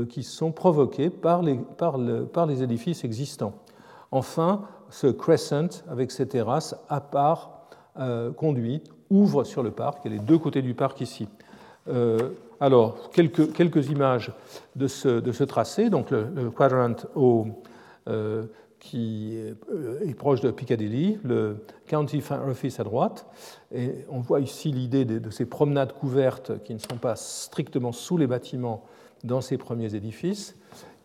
qui 0.09 0.23
sont 0.23 0.51
provoquées 0.51 1.11
par 1.11 1.43
les, 1.43 1.57
par, 1.77 1.99
le, 1.99 2.25
par 2.25 2.47
les 2.47 2.63
édifices 2.63 3.05
existants. 3.05 3.53
Enfin, 4.11 4.63
ce 4.93 5.07
crescent, 5.07 5.85
avec 5.91 6.11
ses 6.11 6.29
terrasses, 6.29 6.77
à 6.89 7.01
part 7.01 7.63
euh, 7.99 8.31
conduit, 8.31 8.83
ouvre 9.11 9.43
sur 9.45 9.63
le 9.63 9.71
parc, 9.71 10.07
et 10.07 10.09
les 10.11 10.19
deux 10.19 10.39
côtés 10.39 10.63
du 10.63 10.75
parc 10.75 11.01
ici. 11.01 11.29
Euh, 11.89 12.31
alors, 12.61 13.11
quelques, 13.11 13.53
quelques, 13.53 13.89
images 13.89 14.33
de 14.77 14.87
ce, 14.87 15.09
de 15.09 15.33
ce, 15.33 15.45
tracé. 15.45 15.91
Donc, 15.91 16.11
le, 16.11 16.51
quadrant 16.51 16.95
au, 17.17 17.47
euh, 18.09 18.45
qui 18.79 19.37
est 19.37 20.15
proche 20.15 20.41
de 20.41 20.51
Piccadilly, 20.51 21.19
le 21.25 21.65
County 21.87 22.23
Office 22.49 22.79
à 22.79 22.85
droite. 22.85 23.27
Et 23.75 24.05
on 24.11 24.21
voit 24.21 24.41
ici 24.41 24.73
l'idée 24.73 25.05
de, 25.05 25.31
ces 25.31 25.47
promenades 25.47 25.93
couvertes 25.93 26.63
qui 26.65 26.75
ne 26.75 26.79
sont 26.79 26.99
pas 27.01 27.17
strictement 27.17 27.93
sous 27.93 28.17
les 28.17 28.27
bâtiments 28.27 28.85
dans 29.25 29.41
ces 29.41 29.57
premiers 29.57 29.95
édifices. 29.95 30.57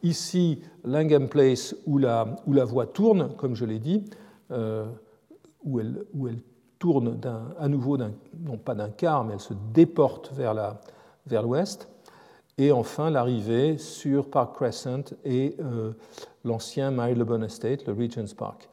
Ici, 0.03 0.61
Langham 0.83 1.27
Place, 1.27 1.75
où 1.85 1.97
la, 1.97 2.35
où 2.45 2.53
la 2.53 2.65
voie 2.65 2.85
tourne, 2.87 3.35
comme 3.35 3.55
je 3.55 3.65
l'ai 3.65 3.79
dit, 3.79 4.05
euh, 4.51 4.85
où, 5.63 5.79
elle, 5.79 6.03
où, 6.13 6.27
elle, 6.27 6.39
tourne 6.79 7.19
à 7.57 7.67
nouveau, 7.67 7.97
non 7.97 8.57
pas 8.63 8.75
d'un 8.75 8.89
quart, 8.89 9.23
mais 9.23 9.33
elle 9.33 9.39
se 9.39 9.55
déporte 9.73 10.31
vers 10.33 10.53
l'ouest. 10.53 10.79
Vers 11.25 11.43
et 12.59 12.71
enfin, 12.71 13.11
l'arrivée 13.11 13.77
sur 13.77 14.29
Park 14.29 14.55
Crescent 14.55 15.13
et 15.23 15.55
euh, 15.59 15.91
l'ancien 16.43 16.89
Marylebone 16.89 17.43
Estate, 17.43 17.85
le 17.85 17.93
Regent's 17.93 18.33
Park, 18.33 18.67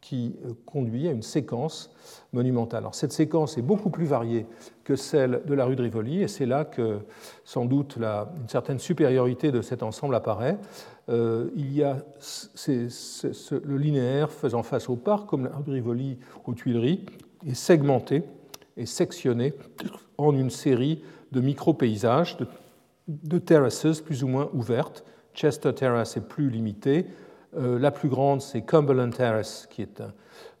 qui 0.00 0.36
euh, 0.44 0.52
conduit 0.64 1.08
à 1.08 1.12
une 1.12 1.22
séquence 1.22 1.90
monumentale. 2.32 2.80
Alors, 2.80 2.94
cette 2.94 3.12
séquence 3.12 3.58
est 3.58 3.62
beaucoup 3.62 3.90
plus 3.90 4.06
variée 4.06 4.46
que 4.84 4.96
celle 4.96 5.42
de 5.46 5.54
la 5.54 5.64
rue 5.64 5.76
de 5.76 5.82
Rivoli, 5.82 6.22
et 6.22 6.28
c'est 6.28 6.46
là 6.46 6.64
que 6.64 7.00
sans 7.44 7.64
doute 7.66 7.96
la, 7.96 8.32
une 8.40 8.48
certaine 8.48 8.78
supériorité 8.78 9.52
de 9.52 9.62
cet 9.62 9.82
ensemble 9.82 10.14
apparaît. 10.14 10.58
Euh, 11.08 11.50
il 11.56 11.72
y 11.72 11.82
a 11.82 11.98
le 12.66 13.76
linéaire 13.76 14.30
faisant 14.30 14.62
face 14.62 14.88
au 14.88 14.96
parc, 14.96 15.28
comme 15.28 15.44
la 15.44 15.50
rue 15.50 15.64
de 15.64 15.72
Rivoli 15.72 16.18
aux 16.44 16.54
Tuileries, 16.54 17.04
est 17.46 17.54
segmenté 17.54 18.22
et 18.76 18.86
sectionné 18.86 19.54
en 20.18 20.34
une 20.34 20.50
série 20.50 21.02
de 21.32 21.40
micro-paysages, 21.40 22.36
de, 22.38 22.46
de 23.08 23.38
terraces 23.38 24.00
plus 24.00 24.24
ou 24.24 24.28
moins 24.28 24.48
ouvertes. 24.54 25.04
Chester 25.34 25.72
Terrace 25.74 26.16
est 26.16 26.26
plus 26.26 26.50
limitée. 26.50 27.06
La 27.52 27.90
plus 27.90 28.08
grande, 28.08 28.40
c'est 28.40 28.62
Cumberland 28.62 29.12
Terrace, 29.12 29.66
qui 29.70 29.82
est 29.82 30.02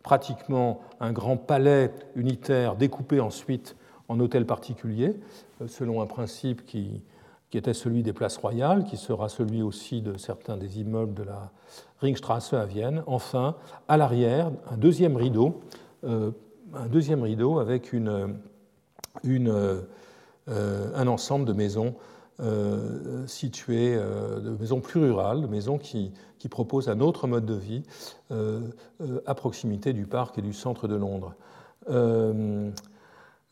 pratiquement 0.02 0.80
un 1.00 1.12
grand 1.12 1.36
palais 1.36 1.92
unitaire 2.16 2.76
découpé 2.76 3.20
ensuite 3.20 3.76
en 4.08 4.18
hôtels 4.18 4.46
particuliers, 4.46 5.14
selon 5.68 6.02
un 6.02 6.06
principe 6.06 6.64
qui, 6.66 7.02
était 7.52 7.74
celui 7.74 8.02
des 8.02 8.12
places 8.12 8.36
royales, 8.36 8.84
qui 8.84 8.96
sera 8.96 9.28
celui 9.28 9.60
aussi 9.60 10.02
de 10.02 10.16
certains 10.16 10.56
des 10.56 10.80
immeubles 10.80 11.14
de 11.14 11.24
la 11.24 11.50
Ringstrasse 12.00 12.52
à 12.52 12.64
Vienne. 12.64 13.02
Enfin, 13.06 13.56
à 13.88 13.96
l'arrière, 13.96 14.52
un 14.70 14.76
deuxième 14.76 15.16
rideau, 15.16 15.60
euh, 16.04 16.30
avec 17.60 17.92
euh, 17.92 18.28
un 20.94 21.06
ensemble 21.08 21.44
de 21.44 21.52
maisons 21.52 21.94
euh, 22.40 23.26
situées, 23.26 23.96
de 23.96 24.50
maisons 24.58 24.80
plus 24.80 25.00
rurales, 25.00 25.42
de 25.42 25.46
maisons 25.46 25.78
qui, 25.78 26.12
qui, 26.38 26.48
proposent 26.48 26.88
un 26.88 27.00
autre 27.00 27.26
mode 27.26 27.46
de 27.46 27.54
vie 27.54 27.82
à 29.26 29.34
proximité 29.34 29.92
du 29.92 30.06
parc 30.06 30.38
et 30.38 30.42
du 30.42 30.52
centre 30.52 30.88
de 30.88 30.96
Londres. 30.96 31.34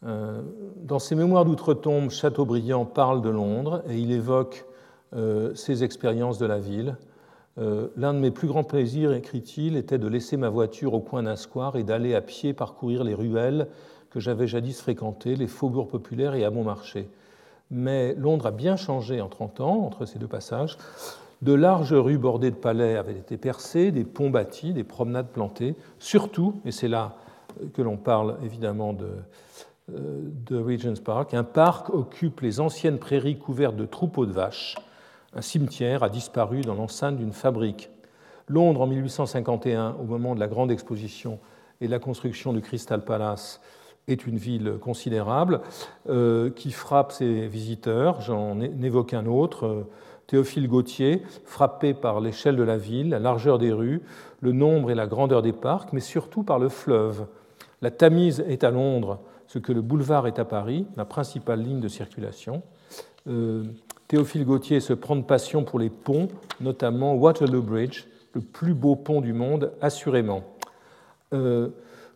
Euh, 0.07 0.42
dans 0.77 0.98
ses 0.98 1.14
mémoires 1.14 1.44
d'outre-tombe, 1.44 2.11
Chateaubriand 2.11 2.85
parle 2.85 3.20
de 3.20 3.31
Londres 3.31 3.83
et 3.88 3.98
il 3.98 4.12
évoque 4.12 4.64
euh, 5.14 5.55
ses 5.55 5.83
expériences 5.85 6.38
de 6.38 6.46
la 6.46 6.59
ville. 6.59 6.96
Euh, 7.59 7.88
l'un 7.96 8.14
de 8.14 8.20
mes 8.20 8.31
plus 8.31 8.46
grands 8.46 8.62
plaisirs, 8.62 9.12
écrit-il, 9.12 9.77
était 9.77 9.98
de 9.98 10.07
laisser 10.07 10.37
ma 10.37 10.48
voiture 10.48 10.94
au 10.94 11.01
coin 11.01 11.24
d'un 11.24 11.35
square 11.35 11.77
et 11.77 11.83
d'aller 11.83 12.14
à 12.14 12.20
pied 12.20 12.53
parcourir 12.53 13.03
les 13.03 13.14
ruelles 13.14 13.66
que 14.11 14.20
j'avais 14.20 14.46
jadis 14.46 14.81
fréquentées, 14.81 15.35
les 15.35 15.48
faubourgs 15.48 15.88
populaires 15.88 16.35
et 16.35 16.44
à 16.44 16.51
bon 16.51 16.62
marché. 16.62 17.09
Mais 17.70 18.14
Londres 18.14 18.46
a 18.46 18.50
bien 18.50 18.76
changé 18.76 19.20
en 19.20 19.28
30 19.28 19.61
ans, 19.61 19.85
entre 19.85 20.04
ces 20.04 20.18
deux 20.18 20.28
passages. 20.28 20.76
De 21.42 21.52
larges 21.52 21.92
rues 21.92 22.18
bordées 22.18 22.50
de 22.50 22.57
palais 22.57 22.96
avaient 22.96 23.16
été 23.16 23.37
percées, 23.37 23.92
des 23.92 24.04
ponts 24.04 24.31
bâtis, 24.31 24.72
des 24.72 24.85
promenades 24.85 25.28
plantées. 25.28 25.76
Surtout, 25.98 26.61
et 26.64 26.72
c'est 26.72 26.88
là 26.88 27.16
que 27.74 27.83
l'on 27.83 27.96
parle 27.96 28.37
évidemment 28.42 28.92
de, 28.92 29.09
de 29.88 30.57
Regent's 30.57 31.00
Park. 31.00 31.35
Un 31.35 31.44
parc 31.44 31.90
occupe 31.90 32.40
les 32.40 32.61
anciennes 32.61 32.98
prairies 32.98 33.38
couvertes 33.38 33.76
de 33.76 33.87
troupeaux 33.87 34.26
de 34.26 34.33
vaches. 34.33 34.76
Un 35.35 35.42
cimetière 35.42 36.02
a 36.02 36.09
disparu 36.09 36.62
dans 36.62 36.74
l'enceinte 36.74 37.16
d'une 37.16 37.33
fabrique. 37.33 37.90
Londres, 38.48 38.81
en 38.81 38.87
1851, 38.87 39.96
au 40.00 40.04
moment 40.04 40.35
de 40.35 40.40
la 40.40 40.48
grande 40.48 40.70
exposition 40.70 41.38
et 41.81 41.87
de 41.87 41.90
la 41.90 41.98
construction 41.98 42.52
du 42.52 42.61
Crystal 42.61 43.04
Palace, 43.04 43.61
est 44.09 44.27
une 44.27 44.38
ville 44.38 44.75
considérable 44.81 45.61
euh, 46.09 46.51
qui 46.51 46.73
frappe 46.73 47.12
ses 47.12 47.47
visiteurs. 47.47 48.21
J'en 48.23 48.61
évoque 48.61 49.14
un 49.14 49.27
autre, 49.27 49.66
euh, 49.66 49.88
Théophile 50.27 50.68
Gautier, 50.68 51.23
frappé 51.44 51.94
par 51.94 52.21
l'échelle 52.21 52.57
de 52.57 52.62
la 52.62 52.77
ville, 52.77 53.11
la 53.11 53.18
largeur 53.18 53.59
des 53.59 53.73
rues, 53.73 54.03
le 54.40 54.53
nombre 54.53 54.90
et 54.90 54.94
la 54.94 55.07
grandeur 55.07 55.42
des 55.42 55.53
parcs, 55.53 55.92
mais 55.92 56.01
surtout 56.01 56.42
par 56.42 56.59
le 56.59 56.68
fleuve. 56.68 57.27
La 57.81 57.90
Tamise 57.90 58.44
est 58.49 58.64
à 58.64 58.71
Londres 58.71 59.21
ce 59.47 59.59
que 59.59 59.73
le 59.73 59.81
boulevard 59.81 60.27
est 60.27 60.38
à 60.38 60.44
Paris, 60.44 60.87
la 60.97 61.07
principale 61.07 61.62
ligne 61.62 61.81
de 61.81 61.88
circulation. 61.88 62.62
Euh, 63.29 63.64
Théophile 64.07 64.44
Gautier 64.44 64.81
se 64.81 64.92
prend 64.92 65.16
de 65.16 65.23
passion 65.23 65.64
pour 65.64 65.79
les 65.79 65.90
ponts, 65.90 66.29
notamment 66.61 67.14
Waterloo 67.14 67.62
Bridge, 67.62 68.07
le 68.35 68.42
plus 68.42 68.75
beau 68.75 68.97
pont 68.97 69.23
du 69.23 69.33
monde, 69.33 69.73
assurément. 69.81 70.42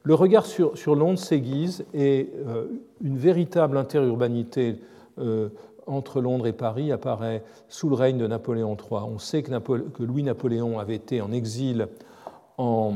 Le 0.05 0.15
regard 0.15 0.47
sur, 0.47 0.95
Londres 0.95 1.19
s'aiguise 1.19 1.85
et 1.95 2.33
euh, 2.47 2.67
une 3.01 3.17
véritable 3.17 3.77
interurbanité 3.77 4.81
entre 5.87 6.21
Londres 6.21 6.47
et 6.47 6.53
Paris 6.53 6.91
apparaît 6.91 7.45
sous 7.69 7.89
le 7.89 7.95
règne 7.95 8.17
de 8.17 8.27
Napoléon 8.27 8.77
III. 8.77 9.03
On 9.03 9.19
sait 9.19 9.43
que, 9.43 10.03
Louis-Napoléon 10.03 10.79
avait 10.79 10.95
été 10.95 11.21
en 11.21 11.33
exil 11.33 11.89
en, 12.57 12.95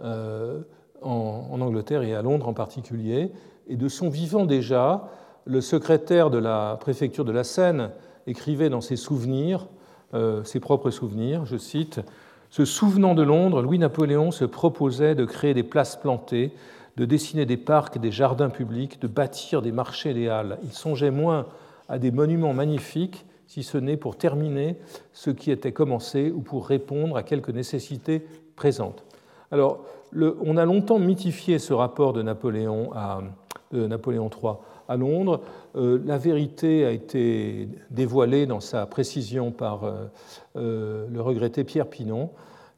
en, 0.00 0.62
en, 1.02 1.60
Angleterre 1.60 2.02
et 2.02 2.14
à 2.14 2.22
Londres 2.22 2.48
en 2.48 2.54
particulier, 2.54 3.32
et 3.68 3.76
de 3.76 3.88
son 3.88 4.08
vivant 4.08 4.46
déjà, 4.46 5.08
le 5.44 5.60
secrétaire 5.60 6.30
de 6.30 6.38
la 6.38 6.76
préfecture 6.80 7.24
de 7.24 7.32
la 7.32 7.44
Seine 7.44 7.90
écrivait 8.26 8.68
dans 8.68 8.80
ses 8.80 8.96
souvenirs, 8.96 9.68
euh, 10.14 10.44
ses 10.44 10.60
propres 10.60 10.90
souvenirs, 10.90 11.46
je 11.46 11.56
cite, 11.56 12.00
Se 12.50 12.64
souvenant 12.64 13.14
de 13.14 13.22
Londres, 13.22 13.62
Louis-Napoléon 13.62 14.32
se 14.32 14.44
proposait 14.44 15.14
de 15.14 15.24
créer 15.24 15.54
des 15.54 15.62
places 15.62 15.94
plantées, 15.94 16.52
de 16.96 17.04
dessiner 17.04 17.46
des 17.46 17.56
parcs, 17.56 17.98
des 17.98 18.10
jardins 18.10 18.50
publics, 18.50 19.00
de 19.00 19.06
bâtir 19.06 19.62
des 19.62 19.70
marchés 19.70 20.10
et 20.10 20.14
des 20.14 20.28
halles. 20.28 20.58
Il 20.64 20.72
songeait 20.72 21.12
moins 21.12 21.46
à 21.88 21.98
des 21.98 22.10
monuments 22.10 22.52
magnifiques, 22.52 23.24
si 23.46 23.62
ce 23.62 23.78
n'est 23.78 23.96
pour 23.96 24.16
terminer 24.16 24.76
ce 25.12 25.30
qui 25.30 25.50
était 25.52 25.72
commencé 25.72 26.32
ou 26.32 26.40
pour 26.40 26.66
répondre 26.66 27.16
à 27.16 27.22
quelques 27.22 27.50
nécessités 27.50 28.26
présentes. 28.56 29.04
Alors, 29.52 29.84
on 30.14 30.56
a 30.56 30.64
longtemps 30.64 30.98
mythifié 30.98 31.58
ce 31.58 31.72
rapport 31.72 32.12
de 32.12 32.22
Napoléon 32.22 32.90
à, 32.94 33.20
de 33.72 33.86
Napoléon 33.86 34.28
III 34.30 34.54
à 34.88 34.96
Londres. 34.96 35.40
Euh, 35.76 36.00
la 36.04 36.18
vérité 36.18 36.84
a 36.84 36.90
été 36.90 37.68
dévoilée 37.90 38.46
dans 38.46 38.60
sa 38.60 38.86
précision 38.86 39.52
par 39.52 39.84
euh, 39.84 40.06
euh, 40.56 41.06
le 41.08 41.20
regretté 41.20 41.64
Pierre 41.64 41.88
Pinon, 41.88 42.30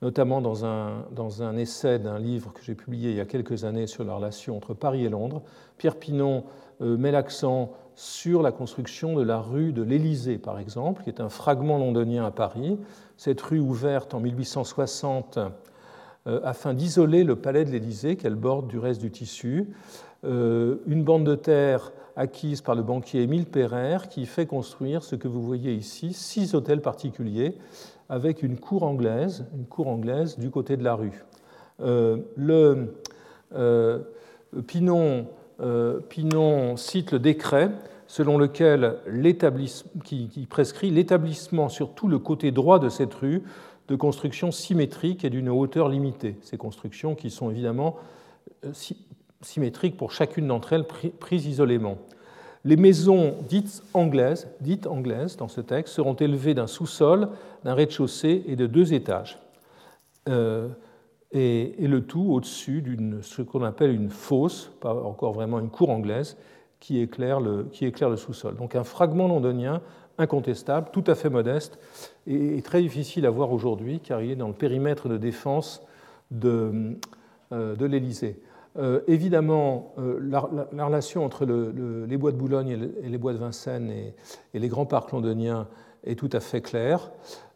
notamment 0.02 0.40
dans 0.40 0.64
un, 0.64 1.04
dans 1.12 1.42
un 1.42 1.56
essai 1.56 1.98
d'un 1.98 2.18
livre 2.18 2.52
que 2.52 2.62
j'ai 2.62 2.74
publié 2.74 3.10
il 3.10 3.16
y 3.16 3.20
a 3.20 3.24
quelques 3.24 3.64
années 3.64 3.86
sur 3.86 4.04
la 4.04 4.14
relation 4.14 4.56
entre 4.56 4.74
Paris 4.74 5.04
et 5.04 5.08
Londres. 5.08 5.42
Pierre 5.78 5.96
Pinon 5.96 6.44
met 6.80 7.12
l'accent 7.12 7.70
sur 7.94 8.42
la 8.42 8.50
construction 8.50 9.14
de 9.14 9.22
la 9.22 9.38
rue 9.38 9.72
de 9.72 9.82
l'Élysée, 9.82 10.38
par 10.38 10.58
exemple, 10.58 11.04
qui 11.04 11.10
est 11.10 11.20
un 11.20 11.28
fragment 11.28 11.78
londonien 11.78 12.24
à 12.24 12.32
Paris. 12.32 12.76
Cette 13.16 13.40
rue 13.40 13.60
ouverte 13.60 14.14
en 14.14 14.20
1860 14.20 15.38
afin 16.26 16.74
d'isoler 16.74 17.22
le 17.22 17.36
palais 17.36 17.64
de 17.64 17.70
l'Élysée 17.70 18.16
qu'elle 18.16 18.34
borde 18.34 18.66
du 18.66 18.80
reste 18.80 19.00
du 19.00 19.12
tissu. 19.12 19.68
Une 20.24 21.04
bande 21.04 21.24
de 21.24 21.36
terre 21.36 21.92
acquise 22.16 22.60
par 22.60 22.74
le 22.74 22.82
banquier 22.82 23.22
Émile 23.22 23.46
Pereire 23.46 24.08
qui 24.08 24.26
fait 24.26 24.46
construire 24.46 25.02
ce 25.02 25.16
que 25.16 25.28
vous 25.28 25.42
voyez 25.42 25.74
ici, 25.74 26.12
six 26.12 26.54
hôtels 26.54 26.80
particuliers 26.80 27.56
avec 28.08 28.42
une 28.42 28.58
cour 28.58 28.82
anglaise, 28.82 29.46
une 29.56 29.66
cour 29.66 29.88
anglaise 29.88 30.38
du 30.38 30.50
côté 30.50 30.76
de 30.76 30.84
la 30.84 30.94
rue. 30.94 31.24
Euh, 31.80 32.18
le, 32.36 32.94
euh, 33.54 34.00
Pinon, 34.66 35.26
Pinon, 36.08 36.76
cite 36.76 37.12
le 37.12 37.18
décret 37.18 37.70
selon 38.06 38.36
lequel 38.36 38.96
qui, 40.04 40.28
qui 40.28 40.46
prescrit 40.46 40.90
l'établissement 40.90 41.70
sur 41.70 41.94
tout 41.94 42.08
le 42.08 42.18
côté 42.18 42.50
droit 42.50 42.78
de 42.78 42.90
cette 42.90 43.14
rue 43.14 43.42
de 43.88 43.96
constructions 43.96 44.50
symétriques 44.50 45.24
et 45.24 45.30
d'une 45.30 45.48
hauteur 45.48 45.88
limitée. 45.88 46.36
Ces 46.42 46.56
constructions 46.56 47.14
qui 47.14 47.30
sont 47.30 47.50
évidemment 47.50 47.96
symétriques 49.42 49.96
pour 49.96 50.12
chacune 50.12 50.46
d'entre 50.46 50.72
elles 50.72 50.86
prises 50.86 51.46
isolément. 51.46 51.98
Les 52.64 52.76
maisons 52.76 53.34
dites 53.48 53.82
anglaises, 53.92 54.48
dites 54.60 54.86
anglaises 54.86 55.36
dans 55.36 55.48
ce 55.48 55.60
texte 55.60 55.94
seront 55.94 56.14
élevées 56.14 56.54
d'un 56.54 56.68
sous-sol, 56.68 57.28
d'un 57.64 57.74
rez-de-chaussée 57.74 58.44
et 58.46 58.54
de 58.54 58.66
deux 58.66 58.94
étages. 58.94 59.38
Euh, 60.28 60.68
et, 61.32 61.74
le 61.78 62.02
tout 62.02 62.32
au-dessus 62.32 62.82
d'une 62.82 63.22
ce 63.22 63.42
qu'on 63.42 63.64
appelle 63.64 63.92
une 63.92 64.10
fosse, 64.10 64.70
pas 64.80 64.94
encore 64.94 65.32
vraiment 65.32 65.58
une 65.58 65.70
cour 65.70 65.90
anglaise, 65.90 66.36
qui 66.78 67.00
éclaire 67.00 67.40
le, 67.40 67.64
qui 67.72 67.86
éclaire 67.86 68.10
le 68.10 68.16
sous-sol. 68.16 68.56
Donc 68.56 68.76
un 68.76 68.84
fragment 68.84 69.28
londonien 69.28 69.80
incontestable, 70.18 70.90
tout 70.92 71.04
à 71.06 71.14
fait 71.14 71.30
modeste, 71.30 71.78
et, 72.26 72.60
très 72.62 72.82
difficile 72.82 73.26
à 73.26 73.30
voir 73.30 73.50
aujourd'hui, 73.50 74.00
car 74.00 74.22
il 74.22 74.30
est 74.30 74.36
dans 74.36 74.48
le 74.48 74.54
périmètre 74.54 75.08
de 75.08 75.16
défense 75.16 75.82
de, 76.30 76.96
euh, 77.52 77.74
de 77.74 77.86
l'Élysée. 77.86 78.40
Euh, 78.78 79.00
évidemment, 79.06 79.92
euh, 79.98 80.18
la, 80.22 80.40
relation 80.84 81.24
entre 81.24 81.44
les 81.44 82.16
bois 82.16 82.32
de 82.32 82.36
Boulogne 82.36 82.68
et, 83.02 83.08
les 83.08 83.18
bois 83.18 83.34
de 83.34 83.38
Vincennes 83.38 83.90
et, 83.90 84.14
les 84.58 84.68
grands 84.68 84.86
parcs 84.86 85.12
londoniens 85.12 85.68
est 86.04 86.18
tout 86.18 86.30
à 86.32 86.40
fait 86.40 86.62
claire. 86.62 87.10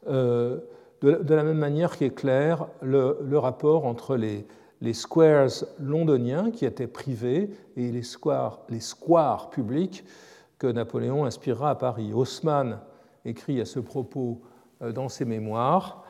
Euh, 0.08 0.58
de, 1.00 1.34
la 1.34 1.42
même 1.42 1.58
manière 1.58 1.96
qu'est 1.96 2.10
clair 2.10 2.66
le, 2.82 3.38
rapport 3.38 3.86
entre 3.86 4.16
les, 4.16 4.46
squares 4.92 5.64
londoniens 5.80 6.50
qui 6.50 6.64
étaient 6.66 6.86
privés 6.86 7.50
et 7.76 7.90
les 7.90 8.02
squares, 8.02 8.60
les 8.68 8.80
squares 8.80 9.50
publics 9.50 10.04
que 10.58 10.66
Napoléon 10.66 11.24
inspirera 11.24 11.70
à 11.70 11.74
Paris. 11.74 12.12
Haussmann 12.12 12.78
écrit 13.24 13.60
à 13.60 13.64
ce 13.64 13.78
propos 13.78 14.40
dans 14.94 15.08
ses 15.08 15.24
mémoires 15.24 16.04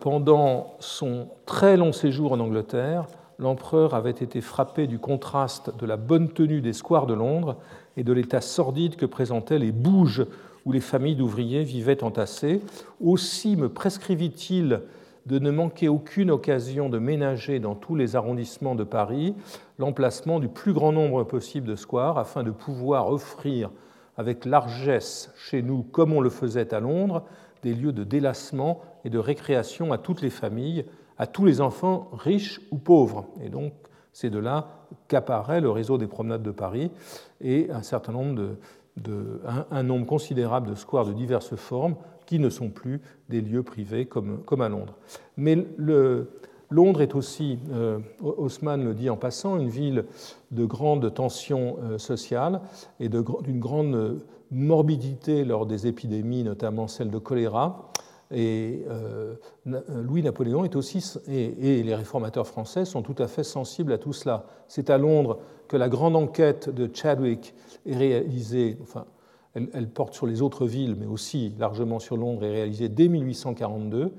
Pendant 0.00 0.76
son 0.78 1.28
très 1.44 1.76
long 1.76 1.92
séjour 1.92 2.32
en 2.32 2.40
Angleterre, 2.40 3.06
l'empereur 3.38 3.94
avait 3.94 4.10
été 4.10 4.40
frappé 4.40 4.86
du 4.86 4.98
contraste 4.98 5.76
de 5.78 5.86
la 5.86 5.96
bonne 5.96 6.28
tenue 6.28 6.60
des 6.60 6.72
squares 6.72 7.06
de 7.06 7.14
Londres 7.14 7.56
et 7.96 8.04
de 8.04 8.12
l'état 8.12 8.40
sordide 8.40 8.96
que 8.96 9.06
présentaient 9.06 9.58
les 9.58 9.72
bouges 9.72 10.26
où 10.64 10.72
les 10.72 10.80
familles 10.80 11.16
d'ouvriers 11.16 11.62
vivaient 11.62 12.02
entassées. 12.02 12.60
Aussi 13.00 13.56
me 13.56 13.68
prescrivit-il 13.68 14.82
de 15.26 15.38
ne 15.38 15.50
manquer 15.50 15.88
aucune 15.88 16.30
occasion 16.30 16.88
de 16.88 16.98
ménager 16.98 17.60
dans 17.60 17.74
tous 17.74 17.94
les 17.94 18.16
arrondissements 18.16 18.74
de 18.74 18.84
Paris 18.84 19.34
l'emplacement 19.78 20.40
du 20.40 20.48
plus 20.48 20.72
grand 20.72 20.92
nombre 20.92 21.22
possible 21.24 21.68
de 21.68 21.76
squares 21.76 22.18
afin 22.18 22.42
de 22.42 22.50
pouvoir 22.50 23.10
offrir 23.10 23.70
avec 24.16 24.44
largesse 24.44 25.32
chez 25.36 25.62
nous 25.62 25.82
comme 25.82 26.12
on 26.12 26.20
le 26.20 26.30
faisait 26.30 26.74
à 26.74 26.80
Londres, 26.80 27.24
des 27.62 27.74
lieux 27.74 27.92
de 27.92 28.04
délassement 28.04 28.80
et 29.04 29.10
de 29.10 29.18
récréation 29.18 29.92
à 29.92 29.98
toutes 29.98 30.22
les 30.22 30.30
familles, 30.30 30.84
à 31.18 31.26
tous 31.26 31.44
les 31.44 31.60
enfants 31.60 32.10
riches 32.12 32.60
ou 32.70 32.78
pauvres. 32.78 33.26
Et 33.42 33.48
donc, 33.48 33.72
c'est 34.12 34.30
de 34.30 34.38
là 34.38 34.86
qu'apparaît 35.08 35.60
le 35.60 35.70
réseau 35.70 35.98
des 35.98 36.06
promenades 36.06 36.42
de 36.42 36.50
Paris 36.50 36.90
et 37.40 37.70
un 37.70 37.82
certain 37.82 38.12
nombre 38.12 38.56
de, 38.96 39.40
un, 39.70 39.82
nombre 39.82 40.06
considérable 40.06 40.70
de 40.70 40.74
squares 40.74 41.06
de 41.06 41.12
diverses 41.12 41.56
formes 41.56 41.96
qui 42.26 42.38
ne 42.38 42.50
sont 42.50 42.70
plus 42.70 43.00
des 43.28 43.40
lieux 43.40 43.62
privés 43.62 44.06
comme, 44.06 44.42
comme 44.44 44.60
à 44.60 44.68
Londres. 44.68 44.94
Mais 45.36 45.56
Londres 46.70 47.00
est 47.00 47.14
aussi, 47.14 47.58
euh, 47.72 47.98
Haussmann 48.20 48.84
le 48.84 48.94
dit 48.94 49.08
en 49.08 49.16
passant, 49.16 49.58
une 49.58 49.70
ville 49.70 50.04
de 50.50 50.64
grande 50.64 51.14
tension 51.14 51.76
euh, 51.82 51.98
sociale 51.98 52.60
et 53.00 53.08
d'une 53.08 53.60
grande 53.60 54.20
morbidité 54.50 55.44
lors 55.44 55.66
des 55.66 55.86
épidémies, 55.86 56.42
notamment 56.42 56.88
celle 56.88 57.10
de 57.10 57.18
choléra. 57.18 57.90
Et 58.30 58.84
euh, 58.88 59.34
Louis-Napoléon 59.64 60.64
est 60.64 60.76
aussi, 60.76 61.04
et, 61.28 61.82
les 61.82 61.94
réformateurs 61.94 62.46
français 62.46 62.84
sont 62.84 63.02
tout 63.02 63.14
à 63.18 63.26
fait 63.26 63.44
sensibles 63.44 63.92
à 63.92 63.98
tout 63.98 64.12
cela. 64.12 64.44
C'est 64.68 64.90
à 64.90 64.98
Londres 64.98 65.38
que 65.66 65.76
la 65.76 65.88
grande 65.88 66.16
enquête 66.16 66.68
de 66.68 66.90
Chadwick 66.92 67.54
est 67.86 67.96
réalisée, 67.96 68.78
enfin, 68.82 69.06
elle, 69.54 69.68
elle, 69.72 69.88
porte 69.88 70.14
sur 70.14 70.26
les 70.26 70.42
autres 70.42 70.66
villes, 70.66 70.96
mais 70.98 71.06
aussi 71.06 71.54
largement 71.58 71.98
sur 71.98 72.16
Londres, 72.16 72.44
est 72.44 72.52
réalisée 72.52 72.88
dès 72.88 73.08
1842. 73.08 74.12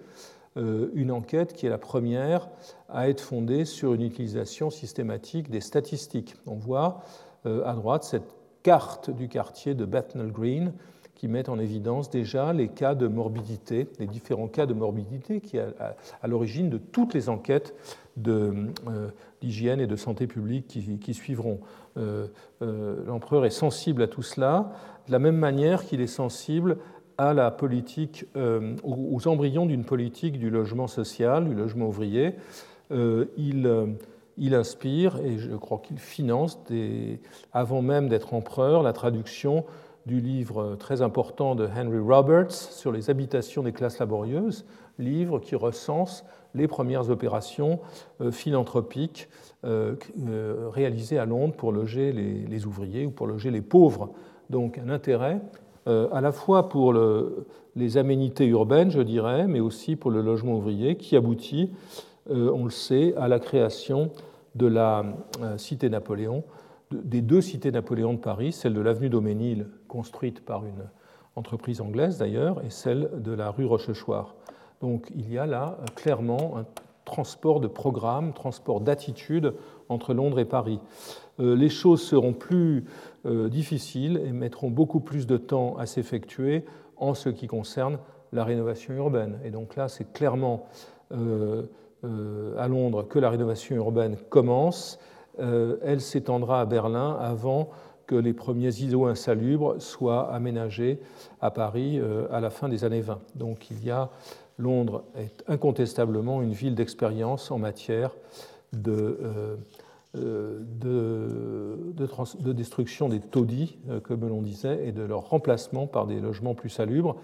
Euh, 0.57 0.89
une 0.93 1.11
enquête 1.11 1.53
qui 1.53 1.67
est 1.67 1.69
la 1.69 1.77
première 1.77 2.49
à 2.89 3.07
être 3.07 3.21
fondée 3.21 3.65
sur 3.65 3.93
une 3.93 4.01
utilisation 4.01 4.71
systématique 4.71 5.49
des 5.49 5.61
statistiques. 5.61 6.35
On 6.47 6.55
voit 6.55 7.01
euh, 7.45 7.63
à 7.65 7.73
droite 7.73 8.03
cette 8.03 8.35
carte 8.63 9.11
du 9.11 9.29
quartier 9.29 9.75
de 9.75 9.85
Bethnal 9.85 10.31
Green 10.31 10.73
qui 11.19 11.27
met 11.27 11.49
en 11.49 11.59
évidence 11.59 12.09
déjà 12.09 12.53
les 12.53 12.69
cas 12.69 12.95
de 12.95 13.07
morbidité, 13.07 13.87
les 13.99 14.07
différents 14.07 14.47
cas 14.47 14.65
de 14.65 14.73
morbidité 14.73 15.41
qui 15.41 15.57
sont 15.57 15.73
à, 16.21 16.27
l'origine 16.27 16.69
de 16.69 16.77
toutes 16.77 17.13
les 17.13 17.27
enquêtes 17.27 17.75
euh, 18.27 18.65
d'hygiène 19.41 19.81
et 19.81 19.87
de 19.87 19.95
santé 19.95 20.25
publique 20.25 20.67
qui, 20.67 21.13
suivront. 21.13 21.59
L'empereur 22.61 23.45
est 23.45 23.49
sensible 23.49 24.01
à 24.01 24.07
tout 24.07 24.21
cela, 24.21 24.71
de 25.07 25.11
la 25.11 25.19
même 25.19 25.35
manière 25.35 25.85
qu'il 25.85 25.99
est 25.99 26.07
sensible 26.07 26.77
à 27.19 27.33
la 27.33 27.51
politique, 27.51 28.25
euh, 28.37 28.75
aux 28.81 29.27
embryons 29.27 29.65
d'une 29.65 29.83
politique 29.83 30.39
du 30.39 30.49
logement 30.49 30.87
social, 30.87 31.49
du 31.49 31.53
logement 31.53 31.87
ouvrier. 31.87 32.35
Euh, 32.91 33.25
il, 33.35 33.67
euh, 33.67 33.87
il, 34.37 34.55
inspire, 34.55 35.17
et 35.17 35.37
je 35.37 35.53
crois 35.57 35.79
qu'il 35.79 35.99
finance, 35.99 36.57
avant 37.51 37.81
même 37.81 38.07
d'être 38.07 38.33
empereur, 38.33 38.83
la 38.83 38.93
traduction 38.93 39.65
du 40.09 40.21
livre 40.21 40.75
très 40.79 41.03
important 41.03 41.53
de 41.53 41.67
Henry 41.67 41.99
Roberts 41.99 42.51
sur 42.51 42.91
les 42.91 43.11
habitations 43.11 43.61
des 43.61 43.71
classes 43.71 43.99
laborieuses, 43.99 44.65
livre 44.97 45.37
qui 45.37 45.55
recense 45.55 46.25
les 46.55 46.67
premières 46.67 47.11
opérations 47.11 47.79
philanthropiques 48.31 49.29
réalisées 49.63 51.19
à 51.19 51.27
Londres 51.27 51.53
pour 51.55 51.71
loger 51.71 52.11
les, 52.11 52.65
ouvriers 52.65 53.05
ou 53.05 53.11
pour 53.11 53.27
loger 53.27 53.51
les 53.51 53.61
pauvres. 53.61 54.09
Donc 54.49 54.79
un 54.79 54.89
intérêt 54.89 55.41
euh, 55.87 56.07
à 56.11 56.21
la 56.21 56.31
fois 56.31 56.69
pour 56.69 56.93
les 57.75 57.97
aménités 57.97 58.45
urbaines, 58.45 58.91
je 58.91 59.01
dirais, 59.01 59.47
mais 59.47 59.59
aussi 59.59 59.95
pour 59.95 60.11
le 60.11 60.21
logement 60.21 60.57
ouvrier, 60.57 60.95
qui 60.97 61.15
aboutit, 61.15 61.71
euh, 62.29 62.51
on 62.53 62.65
le 62.65 62.69
sait, 62.69 63.13
à 63.15 63.27
la 63.27 63.39
création 63.39 64.11
de 64.55 64.67
la 64.67 65.05
euh, 65.41 65.57
cité 65.57 65.89
Napoléon, 65.89 66.43
des 66.91 67.21
deux 67.21 67.41
cités 67.41 67.71
Napoléon 67.71 68.13
de 68.13 68.19
Paris, 68.19 68.51
celle 68.51 68.73
de 68.73 68.81
l'avenue 68.81 69.09
Dauménil, 69.09 69.67
construite 69.89 70.45
par 70.45 70.65
une 70.65 70.87
entreprise 71.35 71.81
anglaise 71.81 72.17
d'ailleurs, 72.17 72.63
et 72.63 72.69
celle 72.69 73.09
de 73.21 73.33
la 73.33 73.51
rue 73.51 73.65
Rochechouart. 73.65 74.35
Donc 74.81 75.11
il 75.13 75.31
y 75.31 75.37
a 75.37 75.45
là 75.45 75.77
clairement 75.95 76.57
un 76.57 76.65
transport 77.09 77.59
de 77.59 77.67
programme, 77.67 78.33
transport 78.33 78.79
d'attitude 78.81 79.53
entre 79.89 80.13
Londres 80.13 80.39
et 80.39 80.45
Paris. 80.45 80.79
Les 81.39 81.69
choses 81.69 82.01
seront 82.01 82.33
plus 82.33 82.85
euh, 83.25 83.49
difficiles 83.49 84.21
et 84.25 84.31
mettront 84.31 84.69
beaucoup 84.69 84.99
plus 84.99 85.25
de 85.25 85.37
temps 85.37 85.77
à 85.77 85.85
s'effectuer 85.85 86.65
en 86.97 87.13
ce 87.13 87.29
qui 87.29 87.47
concerne 87.47 87.97
la 88.31 88.43
rénovation 88.43 88.93
urbaine. 88.93 89.39
Et 89.43 89.49
donc 89.49 89.75
là, 89.75 89.87
c'est 89.87 90.13
clairement 90.13 90.67
euh, 91.11 91.63
euh, 92.03 92.57
à 92.57 92.67
Londres 92.67 93.07
que 93.07 93.19
la 93.19 93.29
rénovation 93.29 93.75
urbaine 93.77 94.15
commence. 94.29 94.99
elle 95.39 96.01
s'étendra 96.01 96.61
à 96.61 96.65
Berlin 96.65 97.17
avant 97.19 97.69
que 98.09 98.15
les 98.15 98.33
premiers 98.33 98.75
îlots 98.81 99.05
insalubres 99.05 99.79
soient 99.79 100.33
aménagés 100.33 100.99
à 101.39 101.51
Paris 101.51 102.01
à 102.31 102.39
la 102.39 102.49
fin 102.49 102.67
des 102.67 102.83
années 102.83 103.01
20. 103.01 103.19
Donc 103.35 103.69
il 103.69 103.85
y 103.85 103.91
a 103.91 104.09
Londres 104.57 105.03
est 105.15 105.43
incontestablement 105.47 106.41
une 106.41 106.53
ville 106.53 106.75
d'expérience 106.75 107.51
en 107.51 107.59
matière 107.59 108.11
de 108.73 109.57
euh, 110.17 110.59
de, 110.81 112.51
destruction 112.53 113.09
des 113.09 113.19
taudis, 113.19 113.77
euh, 113.89 113.99
comme 113.99 114.27
l'on 114.27 114.41
disait, 114.41 114.87
et 114.87 114.91
de 114.91 115.03
leur 115.03 115.29
remplacement 115.29 115.85
par 115.85 116.07
des 116.07 116.19
logements 116.19 116.55
plus 116.55 116.69
salubres, 116.69 117.15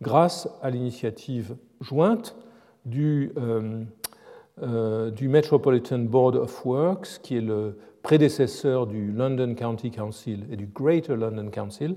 grâce 0.00 0.48
à 0.60 0.70
l'initiative 0.70 1.54
jointe 1.80 2.34
du, 2.84 3.30
euh, 3.36 5.10
du 5.12 5.28
Metropolitan 5.28 6.00
Board 6.00 6.34
of 6.34 6.66
Works, 6.66 7.20
qui 7.22 7.36
est 7.36 7.40
le 7.40 7.78
prédécesseur 8.02 8.86
du 8.86 9.12
London 9.12 9.54
County 9.54 9.90
Council 9.90 10.44
et 10.50 10.56
du 10.56 10.66
Greater 10.66 11.16
London 11.16 11.50
Council, 11.50 11.96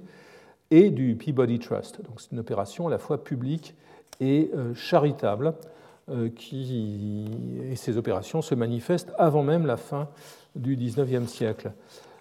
et 0.72 0.90
du 0.90 1.16
Peabody 1.16 1.60
Trust. 1.60 2.02
Donc 2.04 2.20
c'est 2.20 2.32
une 2.32 2.40
opération 2.40 2.88
à 2.88 2.92
la 2.92 2.98
fois 2.98 3.24
publique 3.24 3.76
et 4.20 4.50
charitable 4.74 5.54
euh, 6.08 6.30
qui, 6.30 7.26
et 7.72 7.76
ces 7.76 7.98
opérations 7.98 8.44
se 8.44 8.54
manifestent 8.54 9.12
avant 9.18 9.42
même 9.42 9.66
la 9.66 9.76
fin 9.76 10.08
du 10.56 10.76
XIXe 10.76 11.26
siècle. 11.26 11.72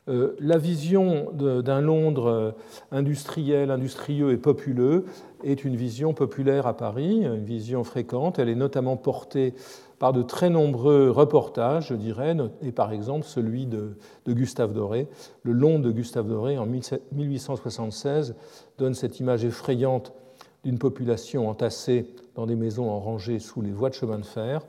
Euh, 0.09 0.35
la 0.41 0.57
vision 0.57 1.31
d'un 1.35 1.83
Londres 1.83 2.27
euh, 2.27 2.51
industriel, 2.93 3.71
industrieux 3.71 4.33
et 4.33 4.39
populeux 4.39 5.05
est 5.43 5.67
une 5.67 5.77
vision 5.77 6.15
populaire 6.15 6.67
à 6.67 6.75
Paris, 6.75 7.25
une 7.25 7.45
vision 7.45 7.85
fréquente. 7.85 8.39
Elle 8.39 8.49
est 8.49 8.55
notamment 8.55 8.97
portée 8.97 9.53
par 9.99 10.13
de 10.13 10.23
très 10.23 10.51
nombreux 10.51 11.11
reportages, 11.11 11.89
je 11.89 11.95
dirais, 11.95 12.37
et 12.63 12.73
par 12.73 12.93
exemple 12.93 13.25
celui 13.27 13.67
de, 13.67 13.97
Gustave 14.27 14.73
Doré. 14.73 15.09
Le 15.43 15.53
Londres 15.53 15.85
de 15.85 15.93
Gustave 15.93 16.29
Doré 16.29 16.59
en 16.59 16.67
1876 16.67 18.35
donne 18.79 18.95
cette 18.95 19.21
image 19.21 19.45
effrayante 19.45 20.13
d'une 20.65 20.79
population 20.79 21.49
entassée 21.49 22.15
dans 22.35 22.47
des 22.47 22.57
maisons 22.57 22.91
en 22.91 22.99
rangée 22.99 23.39
sous 23.39 23.63
les 23.63 23.71
voies 23.71 23.91
de 23.91 23.95
chemin 23.95 24.19
de 24.19 24.25
fer, 24.25 24.63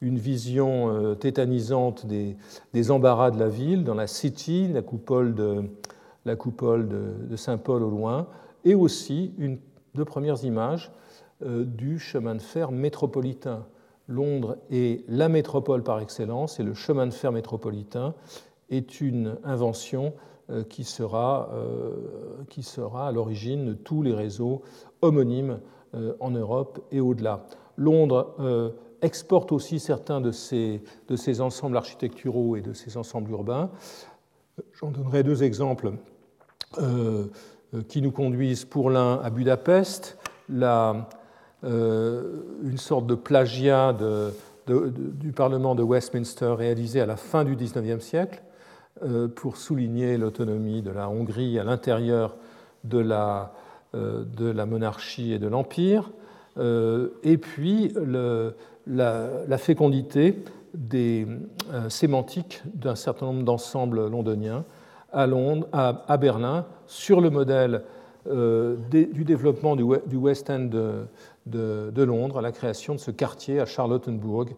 une 0.00 0.18
vision 0.18 0.90
euh, 0.90 1.14
tétanisante 1.14 2.06
des, 2.06 2.90
embarras 2.90 3.30
de 3.30 3.38
la 3.38 3.48
ville, 3.48 3.84
dans 3.84 3.94
la 3.94 4.06
City, 4.06 4.68
la 4.68 4.82
coupole 4.82 5.34
de, 5.34 5.64
de, 6.26 7.36
Saint-Paul 7.36 7.82
au 7.82 7.90
loin, 7.90 8.26
et 8.64 8.74
aussi 8.74 9.32
une, 9.38 9.58
de 9.94 10.02
premières 10.02 10.44
images 10.44 10.90
euh, 11.42 11.64
du 11.64 11.98
chemin 11.98 12.34
de 12.34 12.42
fer 12.42 12.72
métropolitain. 12.72 13.64
Londres 14.08 14.58
est 14.70 15.04
la 15.08 15.28
métropole 15.28 15.82
par 15.82 16.00
excellence 16.00 16.60
et 16.60 16.62
le 16.62 16.74
chemin 16.74 17.06
de 17.06 17.12
fer 17.12 17.32
métropolitain 17.32 18.14
est 18.70 19.00
une 19.00 19.38
invention 19.44 20.14
euh, 20.50 20.62
qui 20.64 20.84
sera, 20.84 21.50
qui 22.50 22.62
sera 22.62 23.08
à 23.08 23.12
l'origine 23.12 23.66
de 23.66 23.74
tous 23.74 24.02
les 24.02 24.12
réseaux 24.12 24.62
homonymes 25.02 25.60
euh, 25.94 26.14
en 26.18 26.30
Europe 26.30 26.80
et 26.90 27.00
au-delà. 27.00 27.46
Londres 27.76 28.34
euh, 28.40 28.70
exporte 29.00 29.52
aussi 29.52 29.78
certains 29.78 30.20
de 30.20 30.32
ces 30.32 30.80
ensembles 31.40 31.76
architecturaux 31.76 32.56
et 32.56 32.62
de 32.62 32.72
ces 32.72 32.96
ensembles 32.96 33.30
urbains. 33.30 33.70
J'en 34.72 34.90
donnerai 34.90 35.22
deux 35.22 35.44
exemples 35.44 35.92
euh, 36.78 37.26
qui 37.86 38.02
nous 38.02 38.10
conduisent 38.10 38.64
pour 38.64 38.90
l'un 38.90 39.20
à 39.20 39.30
Budapest, 39.30 40.18
la, 40.48 41.08
une 41.64 42.76
sorte 42.76 43.06
de 43.06 43.14
plagiat 43.14 43.96
du 44.66 45.32
Parlement 45.32 45.74
de 45.74 45.82
Westminster 45.82 46.54
réalisé 46.56 47.00
à 47.00 47.06
la 47.06 47.16
fin 47.16 47.44
du 47.44 47.56
XIXe 47.56 48.04
siècle 48.04 48.42
pour 49.34 49.56
souligner 49.56 50.18
l'autonomie 50.18 50.82
de 50.82 50.90
la 50.90 51.08
Hongrie 51.08 51.58
à 51.58 51.64
l'intérieur 51.64 52.36
de 52.84 52.98
la, 52.98 53.52
euh, 53.94 54.24
de 54.36 54.50
la 54.50 54.66
monarchie 54.66 55.32
et 55.32 55.38
de 55.38 55.48
l'Empire, 55.48 56.10
euh, 56.58 57.08
et 57.22 57.38
puis 57.38 57.94
la, 58.86 59.58
fécondité 59.58 60.42
des 60.74 61.26
euh, 61.72 61.88
sémantiques 61.88 62.62
d'un 62.74 62.94
certain 62.94 63.26
nombre 63.26 63.44
d'ensembles 63.44 64.08
londoniens 64.08 64.64
à, 65.12 65.26
Londres, 65.26 65.68
à, 65.72 66.16
Berlin, 66.16 66.66
sur 66.86 67.20
le 67.20 67.30
modèle 67.30 67.82
du 68.26 69.24
développement 69.24 69.76
du, 69.76 70.16
West 70.16 70.50
End 70.50 70.70
de, 71.46 72.02
Londres, 72.02 72.38
à 72.38 72.42
la 72.42 72.52
création 72.52 72.94
de 72.94 73.00
ce 73.00 73.10
quartier 73.10 73.60
à 73.60 73.66
Charlottenburg 73.66 74.54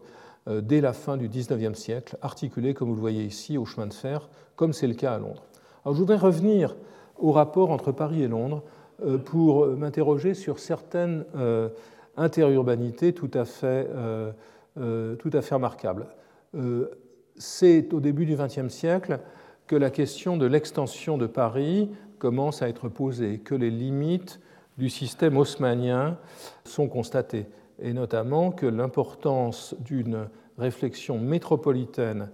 dès 0.47 0.79
la 0.79 0.93
fin 0.93 1.17
du 1.17 1.27
XIXe 1.27 1.77
siècle, 1.77 2.17
articulé, 2.21 2.73
comme 2.73 2.87
vous 2.89 2.95
le 2.95 3.01
voyez 3.01 3.23
ici, 3.23 3.57
au 3.57 3.65
chemin 3.65 3.87
de 3.87 3.93
fer, 3.93 4.29
comme 4.55 4.71
c'est 4.71 4.87
le 4.87 4.93
cas 4.93 5.13
à 5.13 5.19
Londres. 5.19 5.43
Alors, 5.83 5.93
je 5.95 5.99
voudrais 5.99 6.17
revenir 6.17 6.75
au 7.17 7.31
rapport 7.31 7.71
entre 7.71 7.91
Paris 7.91 8.23
et 8.23 8.27
Londres 8.27 8.63
pour 9.25 9.67
m'interroger 9.67 10.33
sur 10.33 10.59
certaines 10.59 11.25
interurbanités 12.15 13.13
tout 13.13 13.31
à 13.33 13.45
fait, 13.45 13.87
tout 14.75 15.29
à 15.33 15.41
fait 15.41 15.55
remarquables. 15.55 16.07
C'est 17.35 17.93
au 17.93 17.99
début 17.99 18.25
du 18.25 18.35
XXe 18.35 18.69
siècle 18.69 19.19
que 19.67 19.75
la 19.75 19.89
question 19.89 20.37
de 20.37 20.45
l'extension 20.45 21.17
de 21.17 21.27
Paris 21.27 21.91
commence 22.19 22.61
à 22.61 22.69
être 22.69 22.89
posée, 22.89 23.39
que 23.39 23.55
les 23.55 23.69
limites 23.69 24.39
du 24.77 24.89
système 24.89 25.37
haussmanien 25.37 26.17
sont 26.63 26.87
constatées, 26.87 27.47
et 27.81 27.93
notamment 27.93 28.51
que 28.51 28.65
l'importance 28.65 29.75
d'une 29.79 30.27
réflexion 30.57 31.19
métropolitaine 31.19 32.29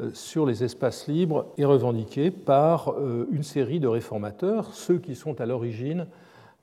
euh, 0.00 0.10
sur 0.12 0.46
les 0.46 0.64
espaces 0.64 1.06
libres 1.06 1.46
est 1.56 1.64
revendiquée 1.64 2.30
par 2.30 2.92
euh, 2.92 3.28
une 3.30 3.42
série 3.42 3.80
de 3.80 3.88
réformateurs, 3.88 4.72
ceux 4.74 4.98
qui 4.98 5.14
sont 5.14 5.40
à 5.40 5.46
l'origine 5.46 6.06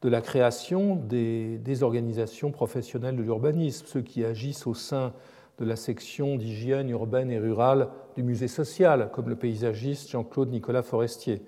de 0.02 0.10
la 0.10 0.22
création 0.22 0.96
des, 0.96 1.58
des 1.60 1.84
organisations 1.84 2.52
professionnelles 2.52 3.16
de 3.16 3.22
l'urbanisme, 3.22 3.86
ceux 3.88 4.02
qui 4.02 4.26
agissent 4.26 4.68
au 4.68 4.74
sein 4.74 5.14
de 5.60 5.66
la 5.66 5.76
section 5.76 6.38
d'hygiène 6.38 6.90
urbaine 6.90 7.30
et 7.30 7.38
rurale 7.38 7.90
du 8.16 8.24
musée 8.24 8.48
social, 8.48 9.10
comme 9.14 9.30
le 9.30 9.36
paysagiste 9.36 10.10
Jean-Claude 10.10 10.50
Nicolas 10.50 10.82
Forestier. 10.82 11.44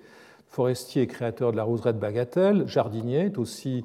Forestier 0.54 1.02
est 1.02 1.06
créateur 1.08 1.50
de 1.50 1.56
la 1.56 1.64
roseraie 1.64 1.92
de 1.92 1.98
Bagatelle, 1.98 2.68
jardinier, 2.68 3.26
est 3.26 3.38
aussi 3.38 3.84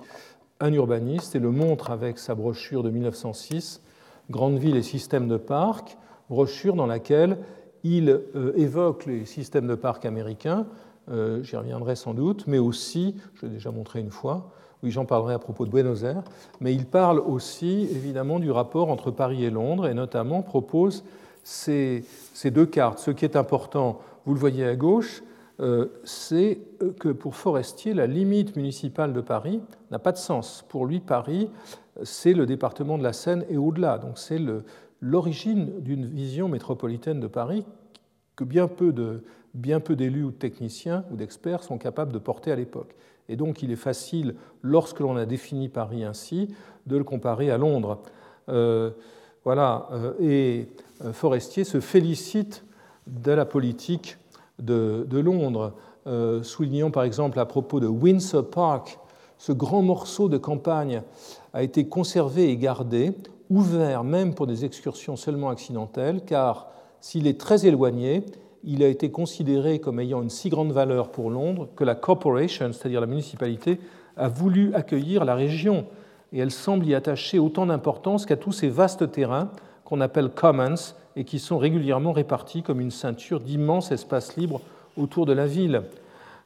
un 0.59 0.71
urbaniste 0.71 1.35
et 1.35 1.39
le 1.39 1.49
montre 1.49 1.89
avec 1.89 2.19
sa 2.19 2.35
brochure 2.35 2.83
de 2.83 2.91
1906, 2.91 3.81
Grande 4.29 4.59
ville 4.59 4.75
et 4.75 4.83
système 4.83 5.27
de 5.27 5.37
parc, 5.37 5.97
brochure 6.29 6.75
dans 6.75 6.85
laquelle 6.85 7.39
il 7.83 8.09
euh, 8.09 8.53
évoque 8.55 9.07
les 9.07 9.25
systèmes 9.25 9.65
de 9.65 9.73
parc 9.73 10.05
américains, 10.05 10.67
euh, 11.09 11.41
j'y 11.41 11.55
reviendrai 11.55 11.95
sans 11.95 12.13
doute, 12.13 12.43
mais 12.45 12.59
aussi, 12.59 13.15
je 13.33 13.47
l'ai 13.47 13.53
déjà 13.53 13.71
montré 13.71 13.99
une 13.99 14.11
fois, 14.11 14.51
oui, 14.83 14.91
j'en 14.91 15.05
parlerai 15.05 15.33
à 15.33 15.39
propos 15.39 15.65
de 15.65 15.71
Buenos 15.71 16.03
Aires, 16.03 16.23
mais 16.61 16.75
il 16.75 16.85
parle 16.85 17.17
aussi 17.17 17.87
évidemment 17.89 18.37
du 18.37 18.51
rapport 18.51 18.89
entre 18.89 19.09
Paris 19.09 19.43
et 19.43 19.49
Londres 19.49 19.87
et 19.87 19.95
notamment 19.95 20.43
propose 20.43 21.03
ces, 21.41 22.05
deux 22.45 22.67
cartes. 22.67 22.99
Ce 22.99 23.09
qui 23.09 23.25
est 23.25 23.35
important, 23.35 24.01
vous 24.27 24.35
le 24.35 24.39
voyez 24.39 24.65
à 24.65 24.75
gauche, 24.75 25.23
c'est 26.03 26.59
que 26.99 27.09
pour 27.09 27.35
Forestier, 27.35 27.93
la 27.93 28.07
limite 28.07 28.55
municipale 28.55 29.11
de 29.11 29.21
Paris 29.21 29.61
n'a 29.91 29.99
pas 29.99 30.13
de 30.13 30.17
sens. 30.17 30.65
Pour 30.69 30.85
lui, 30.85 31.01
Paris, 31.01 31.49
c'est 32.03 32.33
le 32.33 32.45
département 32.45 32.97
de 32.97 33.03
la 33.03 33.13
Seine 33.13 33.45
et 33.49 33.57
au-delà. 33.57 33.97
Donc 33.97 34.17
c'est 34.17 34.39
l'origine 35.01 35.81
d'une 35.81 36.05
vision 36.05 36.47
métropolitaine 36.47 37.19
de 37.19 37.27
Paris 37.27 37.65
que 38.35 38.45
bien 38.45 38.67
peu 38.67 38.93
d'élus 39.95 40.23
ou 40.23 40.31
de 40.31 40.35
techniciens 40.35 41.03
ou 41.11 41.17
d'experts 41.17 41.63
sont 41.63 41.77
capables 41.77 42.13
de 42.13 42.19
porter 42.19 42.51
à 42.51 42.55
l'époque. 42.55 42.95
Et 43.27 43.35
donc 43.35 43.61
il 43.61 43.71
est 43.71 43.77
facile, 43.77 44.35
lorsque 44.63 44.99
l'on 44.99 45.15
a 45.15 45.25
défini 45.25 45.69
Paris 45.69 46.03
ainsi, 46.03 46.53
de 46.87 46.97
le 46.97 47.03
comparer 47.03 47.51
à 47.51 47.57
Londres. 47.57 48.01
Euh, 48.49 48.91
voilà. 49.43 49.87
Euh, 49.91 50.13
et 50.19 50.67
euh, 51.05 51.13
Forestier 51.13 51.63
se 51.63 51.79
félicite 51.79 52.63
de 53.07 53.31
la 53.31 53.45
politique 53.45 54.17
de, 54.59 55.19
Londres, 55.19 55.73
soulignant 56.43 56.91
par 56.91 57.03
exemple 57.03 57.39
à 57.39 57.45
propos 57.45 57.79
de 57.79 57.87
Windsor 57.87 58.49
Park, 58.49 58.99
ce 59.37 59.51
grand 59.51 59.81
morceau 59.81 60.27
de 60.27 60.37
campagne 60.37 61.01
a 61.53 61.63
été 61.63 61.87
conservé 61.87 62.49
et 62.49 62.57
gardé, 62.57 63.13
ouvert 63.49 64.03
même 64.03 64.33
pour 64.35 64.47
des 64.47 64.65
excursions 64.65 65.15
seulement 65.15 65.49
accidentelles, 65.49 66.21
car 66.25 66.67
s'il 66.99 67.25
est 67.25 67.39
très 67.39 67.65
éloigné, 67.65 68.25
il 68.63 68.83
a 68.83 68.87
été 68.87 69.09
considéré 69.09 69.79
comme 69.79 69.99
ayant 69.99 70.21
une 70.21 70.29
si 70.29 70.49
grande 70.49 70.71
valeur 70.71 71.09
pour 71.09 71.29
Londres 71.29 71.69
que 71.75 71.83
la 71.83 71.95
corporation, 71.95 72.71
c'est-à-dire 72.73 73.01
la 73.01 73.07
municipalité, 73.07 73.79
a 74.17 74.27
voulu 74.27 74.73
accueillir 74.75 75.23
la 75.23 75.35
région. 75.35 75.85
Et 76.33 76.39
elle 76.39 76.51
semble 76.51 76.85
y 76.85 76.93
attacher 76.93 77.39
autant 77.39 77.65
d'importance 77.65 78.25
qu'à 78.25 78.35
tous 78.35 78.51
ces 78.51 78.69
vastes 78.69 79.09
terrains 79.11 79.49
qu'on 79.85 80.01
appelle 80.01 80.29
commons 80.29 80.93
et 81.19 81.25
qui 81.25 81.37
sont 81.37 81.57
régulièrement 81.57 82.13
répartis 82.13 82.63
comme 82.63 82.79
une 82.79 82.91
ceinture 82.91 83.41
d'immenses 83.41 83.91
espaces 83.91 84.37
libres 84.37 84.61
autour 84.97 85.25
de 85.25 85.33
la 85.33 85.47
ville. 85.47 85.83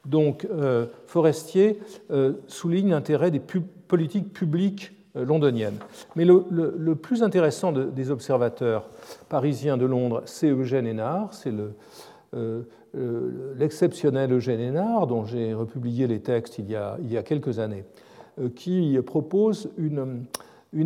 Donc, 0.03 0.47
euh, 0.51 0.87
Forestier 1.05 1.79
euh, 2.09 2.33
souligne 2.47 2.89
l'intérêt 2.89 3.29
des 3.29 3.39
politiques 3.39 4.33
publiques 4.33 4.91
euh, 5.15 5.25
londoniennes. 5.25 5.77
Mais 6.15 6.25
le, 6.25 6.95
plus 6.95 7.21
intéressant 7.21 7.71
des 7.71 8.09
observateurs 8.09 8.89
parisiens 9.29 9.77
de 9.77 9.85
Londres, 9.85 10.23
c'est 10.25 10.49
Eugène 10.49 10.87
Hénard, 10.87 11.33
c'est 11.35 11.51
le, 11.51 12.65
l'exceptionnel 13.55 14.33
Eugène 14.33 14.59
Hénard, 14.59 15.05
dont 15.05 15.23
j'ai 15.23 15.53
republié 15.53 16.07
les 16.07 16.19
textes 16.19 16.57
il 16.57 16.71
y 16.71 16.75
a, 16.75 17.23
quelques 17.23 17.59
années, 17.59 17.85
qui 18.55 18.97
propose 19.05 19.69
une, 19.77 20.25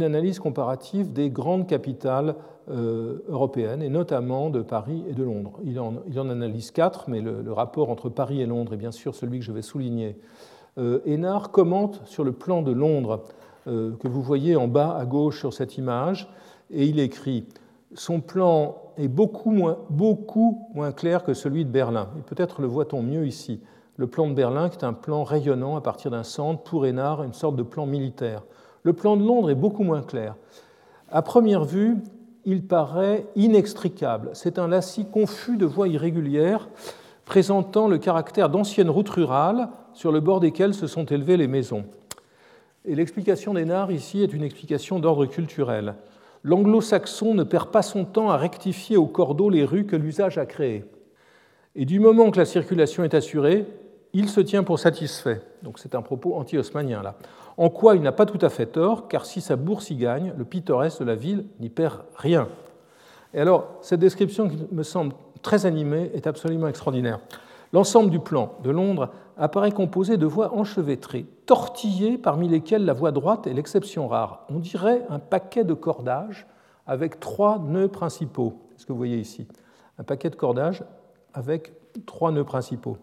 analyse 0.03 0.39
comparative 0.39 1.13
des 1.13 1.29
grandes 1.29 1.67
capitales 1.67 2.35
européennes, 2.69 3.81
et 3.81 3.89
notamment 3.89 4.49
de 4.49 4.61
Paris 4.61 5.03
et 5.07 5.13
de 5.13 5.23
Londres. 5.23 5.59
Il 5.63 5.79
en, 5.79 6.29
analyse 6.29 6.71
quatre, 6.71 7.09
mais 7.09 7.21
le, 7.21 7.51
rapport 7.53 7.89
entre 7.89 8.09
Paris 8.09 8.41
et 8.41 8.45
Londres 8.45 8.73
est 8.73 8.77
bien 8.77 8.91
sûr 8.91 9.15
celui 9.15 9.39
que 9.39 9.45
je 9.45 9.51
vais 9.51 9.61
souligner. 9.61 10.17
Hénard 11.05 11.51
commente 11.51 12.01
sur 12.05 12.23
le 12.23 12.33
plan 12.33 12.61
de 12.61 12.71
Londres 12.71 13.23
que 13.65 14.07
vous 14.07 14.21
voyez 14.21 14.55
en 14.55 14.67
bas 14.67 14.95
à 14.97 15.05
gauche 15.05 15.39
sur 15.39 15.53
cette 15.53 15.77
image, 15.77 16.29
et 16.71 16.85
il 16.85 16.99
écrit 16.99 17.45
Son 17.93 18.19
plan 18.19 18.75
est 18.97 19.07
beaucoup 19.07 19.51
moins, 19.51 19.77
beaucoup 19.89 20.67
moins 20.73 20.91
clair 20.91 21.23
que 21.23 21.33
celui 21.33 21.65
de 21.65 21.69
Berlin. 21.69 22.09
Et 22.17 22.21
peut-être 22.21 22.61
le 22.61 22.67
voit-on 22.67 23.01
mieux 23.01 23.25
ici. 23.25 23.61
Le 23.95 24.07
plan 24.07 24.27
de 24.27 24.33
Berlin, 24.33 24.69
qui 24.69 24.77
est 24.77 24.85
un 24.85 24.93
plan 24.93 25.23
rayonnant 25.23 25.75
à 25.75 25.81
partir 25.81 26.11
d'un 26.11 26.23
centre, 26.23 26.63
pour 26.63 26.85
Hénard, 26.85 27.23
une 27.23 27.33
sorte 27.33 27.55
de 27.55 27.63
plan 27.63 27.85
militaire. 27.85 28.43
Le 28.83 28.93
plan 28.93 29.17
de 29.17 29.23
Londres 29.23 29.49
est 29.49 29.55
beaucoup 29.55 29.83
moins 29.83 30.01
clair. 30.01 30.35
À 31.09 31.21
première 31.21 31.63
vue, 31.63 31.97
il 32.47 32.65
paraît 32.65 33.27
inextricable. 33.35 34.31
C'est 34.33 34.57
un 34.57 34.67
lacis 34.67 35.05
confus 35.05 35.57
de 35.57 35.67
voies 35.67 35.89
irrégulières 35.89 36.67
présentant 37.25 37.87
le 37.87 37.99
caractère 37.99 38.49
d'anciennes 38.49 38.89
routes 38.89 39.09
rurales 39.09 39.69
sur 39.93 40.11
le 40.11 40.19
bord 40.19 40.39
desquelles 40.39 40.73
se 40.73 40.87
sont 40.87 41.05
élevées 41.05 41.37
les 41.37 41.47
maisons. 41.47 41.85
Et 42.85 42.95
l'explication 42.95 43.53
d'Hénard 43.53 43.91
ici 43.91 44.23
est 44.23 44.33
une 44.33 44.43
explication 44.43 44.99
d'ordre 44.99 45.27
culturel 45.27 45.93
l'anglo-saxon 46.43 47.33
ne 47.33 47.43
perd 47.43 47.71
pas 47.71 47.81
son 47.81 48.05
temps 48.05 48.29
à 48.29 48.37
rectifier 48.37 48.95
au 48.97 49.05
cordeau 49.05 49.49
les 49.49 49.65
rues 49.65 49.85
que 49.85 49.95
l'usage 49.95 50.37
a 50.37 50.45
créées. 50.45 50.85
Et 51.75 51.85
du 51.85 51.99
moment 51.99 52.31
que 52.31 52.39
la 52.39 52.45
circulation 52.45 53.03
est 53.03 53.13
assurée, 53.13 53.65
il 54.13 54.29
se 54.29 54.41
tient 54.41 54.63
pour 54.63 54.79
satisfait. 54.79 55.41
Donc 55.63 55.79
c'est 55.79 55.95
un 55.95 56.01
propos 56.01 56.35
anti-haussmanien 56.35 57.01
là. 57.01 57.15
En 57.57 57.69
quoi 57.69 57.95
il 57.95 58.01
n'a 58.03 58.11
pas 58.11 58.27
tout 58.27 58.43
à 58.45 58.49
fait 58.49 58.67
tort, 58.67 59.07
car 59.07 59.25
si 59.25 59.41
sa 59.41 59.55
bourse 59.55 59.89
y 59.89 59.95
gagne, 59.95 60.33
le 60.37 60.45
pittoresque 60.45 60.99
de 60.99 61.05
la 61.05 61.15
ville 61.15 61.45
n'y 61.59 61.69
perd 61.69 62.01
rien. 62.15 62.47
Et 63.33 63.41
alors, 63.41 63.67
cette 63.81 63.99
description 63.99 64.47
qui 64.47 64.67
me 64.71 64.83
semble 64.83 65.13
très 65.41 65.65
animée 65.65 66.11
est 66.13 66.27
absolument 66.27 66.67
extraordinaire. 66.67 67.19
L'ensemble 67.73 68.11
du 68.11 68.19
plan 68.19 68.53
de 68.63 68.69
Londres 68.69 69.09
apparaît 69.37 69.71
composé 69.71 70.17
de 70.17 70.25
voies 70.25 70.53
enchevêtrées, 70.55 71.25
tortillées 71.45 72.17
parmi 72.17 72.47
lesquelles 72.47 72.85
la 72.85 72.93
voie 72.93 73.11
droite 73.11 73.47
est 73.47 73.53
l'exception 73.53 74.07
rare. 74.07 74.45
On 74.49 74.59
dirait 74.59 75.03
un 75.09 75.19
paquet 75.19 75.63
de 75.63 75.73
cordages 75.73 76.47
avec 76.85 77.19
trois 77.19 77.59
nœuds 77.59 77.89
principaux. 77.89 78.53
Ce 78.77 78.85
que 78.85 78.93
vous 78.93 78.97
voyez 78.97 79.17
ici? 79.17 79.47
Un 79.97 80.03
paquet 80.03 80.29
de 80.29 80.35
cordages 80.35 80.83
avec 81.33 81.73
trois 82.05 82.31
nœuds 82.31 82.45
principaux. 82.45 82.97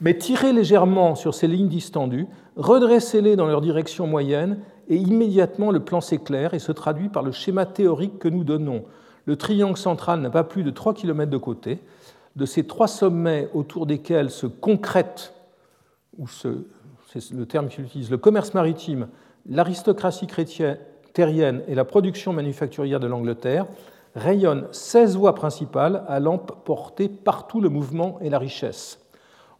Mais 0.00 0.16
tirez 0.16 0.52
légèrement 0.52 1.14
sur 1.14 1.34
ces 1.34 1.48
lignes 1.48 1.68
distendues, 1.68 2.26
redressez-les 2.56 3.36
dans 3.36 3.46
leur 3.46 3.60
direction 3.60 4.06
moyenne, 4.06 4.60
et 4.88 4.96
immédiatement 4.96 5.70
le 5.70 5.80
plan 5.80 6.00
s'éclaire 6.00 6.54
et 6.54 6.58
se 6.58 6.72
traduit 6.72 7.08
par 7.08 7.22
le 7.22 7.32
schéma 7.32 7.66
théorique 7.66 8.18
que 8.18 8.28
nous 8.28 8.44
donnons. 8.44 8.84
Le 9.26 9.36
triangle 9.36 9.76
central 9.76 10.20
n'a 10.20 10.30
pas 10.30 10.44
plus 10.44 10.62
de 10.62 10.70
3 10.70 10.94
km 10.94 11.30
de 11.30 11.36
côté. 11.36 11.80
De 12.36 12.46
ces 12.46 12.64
trois 12.64 12.88
sommets 12.88 13.48
autour 13.52 13.84
desquels 13.84 14.30
se 14.30 14.46
concrètent 14.46 15.34
ou 16.18 16.26
c'est 16.28 17.30
le 17.32 17.46
terme 17.46 17.68
qu'il 17.68 17.84
utilise, 17.84 18.10
le 18.10 18.18
commerce 18.18 18.54
maritime, 18.54 19.08
l'aristocratie 19.48 20.26
chrétienne 20.26 20.78
terrienne 21.12 21.62
et 21.68 21.74
la 21.74 21.84
production 21.84 22.32
manufacturière 22.32 23.00
de 23.00 23.06
l'Angleterre, 23.06 23.66
rayonnent 24.14 24.66
16 24.72 25.16
voies 25.16 25.34
principales 25.34 26.04
allant 26.08 26.38
porter 26.38 27.08
partout 27.08 27.60
le 27.60 27.68
mouvement 27.68 28.18
et 28.20 28.30
la 28.30 28.38
richesse. 28.38 28.98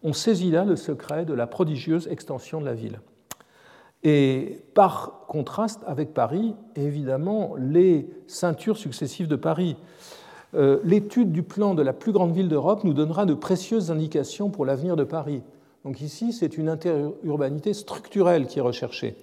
On 0.02 0.12
saisit 0.12 0.50
là 0.50 0.64
le 0.64 0.76
secret 0.76 1.24
de 1.24 1.34
la 1.34 1.46
prodigieuse 1.46 2.08
extension 2.08 2.60
de 2.60 2.66
la 2.66 2.74
ville. 2.74 3.00
Et 4.04 4.62
par 4.74 5.24
contraste 5.26 5.80
avec 5.86 6.14
Paris, 6.14 6.54
évidemment, 6.76 7.54
les 7.58 8.08
ceintures 8.28 8.76
successives 8.76 9.26
de 9.26 9.36
Paris. 9.36 9.76
Euh, 10.54 10.78
l'étude 10.84 11.32
du 11.32 11.42
plan 11.42 11.74
de 11.74 11.82
la 11.82 11.92
plus 11.92 12.12
grande 12.12 12.32
ville 12.32 12.48
d'Europe 12.48 12.84
nous 12.84 12.94
donnera 12.94 13.26
de 13.26 13.34
précieuses 13.34 13.90
indications 13.90 14.50
pour 14.50 14.64
l'avenir 14.64 14.96
de 14.96 15.04
Paris. 15.04 15.42
Donc 15.84 16.00
ici, 16.00 16.32
c'est 16.32 16.56
une 16.56 16.68
interurbanité 16.68 17.74
structurelle 17.74 18.46
qui 18.46 18.58
est 18.58 18.62
recherchée, 18.62 19.16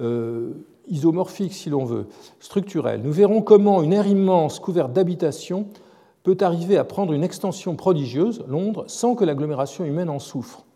euh, 0.00 0.52
isomorphique 0.88 1.52
si 1.52 1.70
l'on 1.70 1.84
veut, 1.84 2.06
structurelle. 2.40 3.02
Nous 3.02 3.12
verrons 3.12 3.42
comment 3.42 3.82
une 3.82 3.92
aire 3.92 4.06
immense 4.06 4.58
couverte 4.58 4.92
d'habitations 4.92 5.66
peut 6.28 6.44
arriver 6.44 6.76
à 6.76 6.84
prendre 6.84 7.14
une 7.14 7.24
extension 7.24 7.74
prodigieuse, 7.74 8.44
Londres, 8.46 8.84
sans 8.86 9.14
que 9.14 9.24
l'agglomération 9.24 9.86
humaine 9.86 10.10
en 10.10 10.18
souffre. 10.18 10.66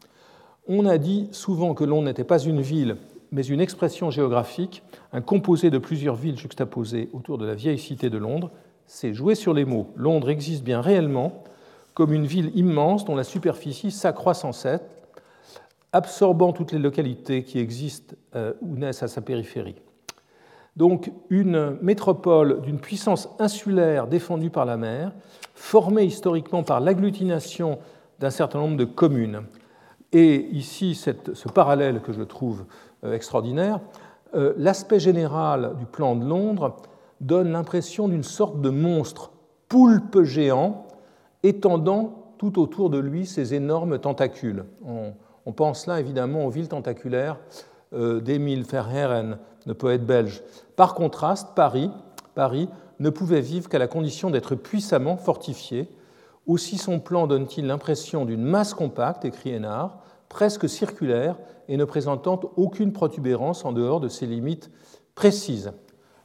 On 0.66 0.86
a 0.86 0.96
dit 0.96 1.28
souvent 1.30 1.74
que 1.74 1.84
Londres 1.84 2.06
n'était 2.06 2.24
pas 2.24 2.38
une 2.38 2.62
ville, 2.62 2.96
mais 3.32 3.44
une 3.44 3.60
expression 3.60 4.10
géographique, 4.10 4.82
un 5.12 5.20
composé 5.20 5.68
de 5.68 5.76
plusieurs 5.76 6.14
villes 6.14 6.38
juxtaposées 6.38 7.10
autour 7.12 7.36
de 7.36 7.44
la 7.44 7.54
vieille 7.54 7.78
cité 7.78 8.08
de 8.08 8.16
Londres. 8.16 8.50
C'est 8.86 9.12
jouer 9.12 9.34
sur 9.34 9.52
les 9.52 9.66
mots. 9.66 9.88
Londres 9.94 10.30
existe 10.30 10.64
bien 10.64 10.80
réellement 10.80 11.44
comme 11.92 12.14
une 12.14 12.24
ville 12.24 12.50
immense 12.54 13.04
dont 13.04 13.14
la 13.14 13.22
superficie 13.22 13.90
s'accroît 13.90 14.32
sans 14.32 14.52
cesse, 14.52 14.80
absorbant 15.92 16.54
toutes 16.54 16.72
les 16.72 16.78
localités 16.78 17.44
qui 17.44 17.58
existent 17.58 18.14
euh, 18.36 18.54
ou 18.62 18.76
naissent 18.76 19.02
à 19.02 19.08
sa 19.08 19.20
périphérie. 19.20 19.76
Donc 20.76 21.12
une 21.28 21.76
métropole 21.82 22.62
d'une 22.62 22.78
puissance 22.78 23.28
insulaire 23.38 24.06
défendue 24.06 24.50
par 24.50 24.64
la 24.64 24.76
mer, 24.76 25.12
formée 25.54 26.04
historiquement 26.04 26.62
par 26.62 26.80
l'agglutination 26.80 27.78
d'un 28.20 28.30
certain 28.30 28.58
nombre 28.58 28.76
de 28.76 28.84
communes. 28.84 29.42
Et 30.12 30.46
ici, 30.50 30.94
ce 30.94 31.48
parallèle 31.48 32.00
que 32.00 32.12
je 32.12 32.22
trouve 32.22 32.64
euh, 33.04 33.14
extraordinaire, 33.14 33.80
euh, 34.34 34.54
l'aspect 34.56 35.00
général 35.00 35.74
du 35.78 35.86
plan 35.86 36.16
de 36.16 36.24
Londres 36.24 36.76
donne 37.20 37.52
l'impression 37.52 38.08
d'une 38.08 38.22
sorte 38.22 38.60
de 38.60 38.70
monstre 38.70 39.32
poulpe 39.68 40.22
géant 40.22 40.86
étendant 41.42 42.34
tout 42.38 42.60
autour 42.60 42.90
de 42.90 42.98
lui 42.98 43.26
ses 43.26 43.54
énormes 43.54 43.98
tentacules. 43.98 44.64
On, 44.84 45.52
pense 45.52 45.86
là 45.86 46.00
évidemment 46.00 46.46
aux 46.46 46.50
villes 46.50 46.68
tentaculaires 46.68 47.38
euh, 47.92 48.20
d'Émile 48.20 48.64
Verhaeren, 49.64 49.68
le 49.68 49.74
poète 49.74 50.06
belge. 50.06 50.42
Par 50.76 50.94
contraste, 50.94 51.50
Paris, 51.54 51.90
Paris 52.34 52.68
ne 52.98 53.10
pouvait 53.10 53.40
vivre 53.40 53.68
qu'à 53.68 53.78
la 53.78 53.88
condition 53.88 54.30
d'être 54.30 54.54
puissamment 54.54 55.16
fortifié. 55.16 55.88
Aussi 56.46 56.78
son 56.78 57.00
plan 57.00 57.26
donne-t-il 57.26 57.66
l'impression 57.66 58.24
d'une 58.24 58.42
masse 58.42 58.74
compacte, 58.74 59.24
écrit 59.24 59.50
Hénard, 59.50 59.98
presque 60.28 60.68
circulaire 60.68 61.36
et 61.68 61.76
ne 61.76 61.84
présentant 61.84 62.40
aucune 62.56 62.92
protubérance 62.92 63.64
en 63.64 63.72
dehors 63.72 64.00
de 64.00 64.08
ses 64.08 64.26
limites 64.26 64.70
précises. 65.14 65.72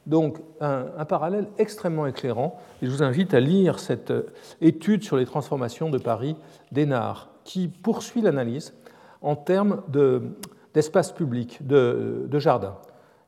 Donc 0.06 0.38
un, 0.60 1.04
parallèle 1.04 1.48
extrêmement 1.58 2.06
éclairant, 2.06 2.58
et 2.80 2.86
je 2.86 2.90
vous 2.90 3.02
invite 3.02 3.34
à 3.34 3.40
lire 3.40 3.78
cette 3.78 4.10
euh, 4.10 4.26
étude 4.62 5.04
sur 5.04 5.18
les 5.18 5.26
transformations 5.26 5.90
de 5.90 5.98
Paris 5.98 6.34
d'Hénard, 6.72 7.28
qui 7.44 7.68
poursuit 7.68 8.22
l'analyse 8.22 8.72
en 9.20 9.36
termes 9.36 9.82
d'espace 10.72 11.12
public, 11.12 11.66
de, 11.66 12.26
de 12.26 12.38
jardins. 12.38 12.78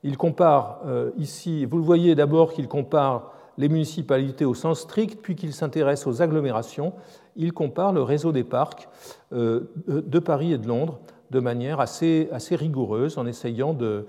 Il 0.03 0.16
compare 0.16 0.80
euh, 0.86 1.11
ici, 1.18 1.64
vous 1.66 1.78
le 1.78 1.84
voyez 1.84 2.14
d'abord 2.14 2.53
qu'il 2.53 2.68
compare 2.68 3.32
les 3.59 3.68
municipalités 3.68 4.44
au 4.44 4.55
sens 4.55 4.80
strict, 4.80 5.20
puis 5.22 5.36
qu'il 5.36 5.53
s'intéresse 5.53 6.07
aux 6.07 6.22
agglomérations. 6.22 6.94
Il 7.36 7.53
compare 7.53 7.92
le 7.92 8.03
réseau 8.03 8.32
des 8.32 8.44
parcs 8.44 8.88
euh, 9.32 9.70
de 9.86 10.18
Paris 10.18 10.53
et 10.53 10.59
de 10.59 10.66
Londres 10.66 10.98
de 11.30 11.40
manière 11.40 11.80
assez, 11.80 12.28
rigoureuse, 12.53 13.18
en 13.18 13.26
essayant 13.26 13.72
de, 13.72 14.07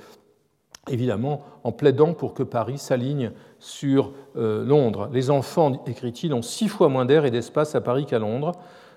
évidemment, 0.90 1.42
en 1.64 1.72
plaidant 1.72 2.14
pour 2.14 2.34
que 2.34 2.44
Paris 2.44 2.78
s'aligne 2.78 3.32
sur 3.60 4.14
euh, 4.38 4.66
Londres. 4.66 5.10
Les 5.12 5.30
enfants, 5.30 5.84
écrit-il, 5.86 6.34
ont 6.34 6.42
six 6.42 6.68
fois 6.68 6.90
moins 6.90 7.06
d'air 7.06 7.26
et 7.26 7.32
d'espace 7.32 7.76
à 7.76 7.82
Paris 7.82 8.06
qu'à 8.06 8.20
Londres. 8.20 8.54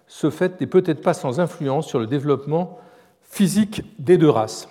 Ce 0.07 0.30
fait 0.30 0.61
n'est 0.61 0.66
peut-être 0.66 1.03
pas 1.03 1.14
sans 1.14 1.40
influence 1.40 1.86
sur 1.86 1.99
le 1.99 2.07
développement 2.07 2.78
physique 3.22 3.82
des 3.99 4.16
deux 4.16 4.30
races. 4.30 4.68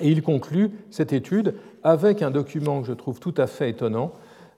Et 0.00 0.10
il 0.10 0.22
conclut 0.22 0.70
cette 0.90 1.12
étude 1.12 1.54
avec 1.82 2.22
un 2.22 2.30
document 2.30 2.80
que 2.80 2.86
je 2.86 2.92
trouve 2.92 3.20
tout 3.20 3.34
à 3.36 3.46
fait 3.46 3.70
étonnant, 3.70 4.12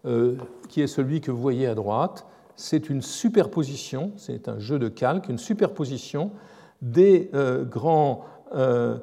euh, 0.07 0.36
qui 0.68 0.80
est 0.80 0.86
celui 0.86 1.20
que 1.20 1.30
vous 1.30 1.41
voyez 1.41 1.66
à 1.66 1.74
droite. 1.74 2.26
C'est 2.57 2.91
une 2.91 3.03
superposition, 3.03 4.12
c'est 4.16 4.49
un 4.49 4.59
jeu 4.59 4.78
de 4.78 4.89
calque, 4.89 5.28
une 5.28 5.39
superposition 5.39 6.32
des 6.82 7.30
euh, 7.34 7.64
grands 7.64 8.24
euh, 8.55 8.99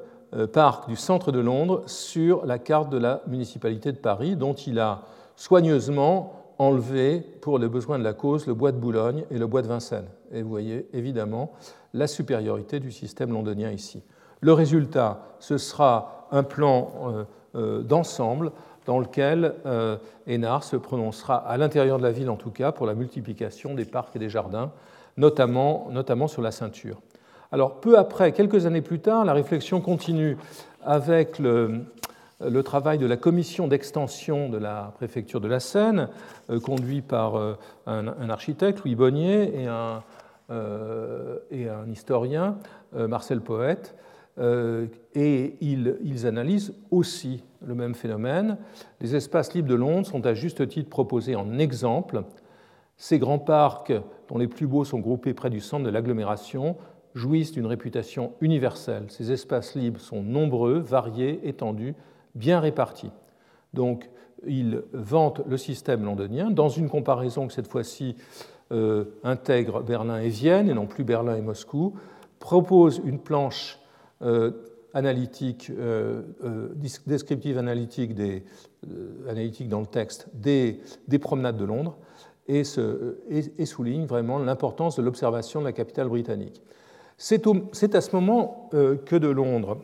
parcs 0.52 0.88
du 0.88 0.96
centre 0.96 1.32
de 1.32 1.38
Londres 1.38 1.82
sur 1.86 2.44
la 2.44 2.58
carte 2.58 2.90
de 2.90 2.98
la 2.98 3.22
municipalité 3.26 3.92
de 3.92 3.98
Paris, 3.98 4.36
dont 4.36 4.54
il 4.54 4.78
a 4.78 5.02
soigneusement 5.36 6.32
enlevé, 6.58 7.20
pour 7.40 7.58
les 7.58 7.68
besoins 7.68 7.98
de 7.98 8.04
la 8.04 8.12
cause, 8.12 8.46
le 8.46 8.54
bois 8.54 8.72
de 8.72 8.78
Boulogne 8.78 9.24
et 9.30 9.38
le 9.38 9.46
bois 9.46 9.62
de 9.62 9.68
Vincennes. 9.68 10.08
Et 10.32 10.42
vous 10.42 10.48
voyez 10.48 10.88
évidemment 10.92 11.52
la 11.94 12.06
supériorité 12.06 12.80
du 12.80 12.90
système 12.90 13.32
londonien 13.32 13.70
ici. 13.70 14.02
Le 14.40 14.52
résultat, 14.52 15.22
ce 15.38 15.58
sera 15.58 16.15
un 16.30 16.42
plan 16.42 16.92
euh, 17.04 17.24
euh, 17.54 17.82
d'ensemble 17.82 18.52
dans 18.86 18.98
lequel 18.98 19.54
euh, 19.66 19.96
Hénard 20.26 20.62
se 20.62 20.76
prononcera, 20.76 21.36
à 21.36 21.56
l'intérieur 21.56 21.98
de 21.98 22.02
la 22.02 22.12
ville 22.12 22.30
en 22.30 22.36
tout 22.36 22.50
cas, 22.50 22.72
pour 22.72 22.86
la 22.86 22.94
multiplication 22.94 23.74
des 23.74 23.84
parcs 23.84 24.14
et 24.14 24.18
des 24.18 24.28
jardins, 24.28 24.70
notamment, 25.16 25.88
notamment 25.90 26.28
sur 26.28 26.42
la 26.42 26.52
ceinture. 26.52 27.00
Alors 27.52 27.80
peu 27.80 27.98
après, 27.98 28.32
quelques 28.32 28.66
années 28.66 28.82
plus 28.82 29.00
tard, 29.00 29.24
la 29.24 29.32
réflexion 29.32 29.80
continue 29.80 30.36
avec 30.84 31.38
le, 31.38 31.86
travail 32.64 32.98
de 32.98 33.06
la 33.06 33.16
commission 33.16 33.66
d'extension 33.66 34.48
de 34.48 34.58
la 34.58 34.92
préfecture 34.96 35.40
de 35.40 35.48
la 35.48 35.58
Seine, 35.58 36.08
conduit 36.62 37.02
par 37.02 37.40
un, 37.86 38.30
architecte, 38.30 38.84
Louis 38.84 38.94
Bonnier, 38.94 39.62
et 39.62 39.66
un, 39.66 40.02
et 41.50 41.68
un 41.68 41.88
historien, 41.90 42.56
Marcel 42.92 43.40
Poète, 43.40 43.96
et 44.38 45.56
ils, 45.60 46.26
analysent 46.26 46.74
aussi 46.90 47.42
le 47.64 47.74
même 47.74 47.94
phénomène. 47.94 48.58
Les 49.00 49.16
espaces 49.16 49.54
libres 49.54 49.68
de 49.68 49.74
Londres 49.74 50.06
sont 50.06 50.26
à 50.26 50.34
juste 50.34 50.68
titre 50.68 50.90
proposés 50.90 51.36
en 51.36 51.58
exemple. 51.58 52.22
Ces 52.98 53.18
grands 53.18 53.38
parcs, 53.38 53.92
dont 54.28 54.38
les 54.38 54.48
plus 54.48 54.66
beaux 54.66 54.84
sont 54.84 54.98
groupés 54.98 55.34
près 55.34 55.50
du 55.50 55.60
centre 55.60 55.84
de 55.84 55.90
l'agglomération, 55.90 56.76
jouissent 57.14 57.52
d'une 57.52 57.66
réputation 57.66 58.32
universelle. 58.40 59.04
Ces 59.08 59.32
espaces 59.32 59.74
libres 59.74 60.00
sont 60.00 60.22
nombreux, 60.22 60.78
variés, 60.78 61.40
étendus, 61.48 61.94
bien 62.34 62.60
répartis. 62.60 63.10
Donc, 63.72 64.10
ils 64.46 64.82
vantent 64.92 65.42
le 65.48 65.56
système 65.56 66.04
londonien 66.04 66.50
dans 66.50 66.68
une 66.68 66.90
comparaison 66.90 67.46
que 67.46 67.54
cette 67.54 67.68
fois-ci 67.68 68.16
euh, 68.72 69.04
intègre 69.24 69.82
Berlin 69.82 70.18
et 70.20 70.28
Vienne 70.28 70.68
et 70.68 70.74
non 70.74 70.86
plus 70.86 71.04
Berlin 71.04 71.36
et 71.36 71.40
Moscou, 71.40 71.94
propose 72.38 73.00
une 73.04 73.18
planche 73.18 73.78
euh, 73.78 73.85
analytique, 74.96 75.70
euh, 75.70 76.22
euh, 76.42 76.68
descriptive 77.06 77.58
analytique, 77.58 78.14
des, 78.14 78.44
dans 79.68 79.80
le 79.80 79.86
texte 79.86 80.26
des, 80.32 80.80
des 81.06 81.18
promenades 81.18 81.58
de 81.58 81.66
Londres 81.66 81.98
et, 82.48 82.64
souligne 82.64 84.06
vraiment 84.06 84.38
l'importance 84.38 84.96
de 84.96 85.02
l'observation 85.02 85.60
de 85.60 85.66
la 85.66 85.72
capitale 85.72 86.08
britannique. 86.08 86.62
C'est 87.18 87.44
à 87.94 88.00
ce 88.00 88.14
moment 88.14 88.70
que 88.70 89.16
de 89.16 89.28
Londres 89.28 89.78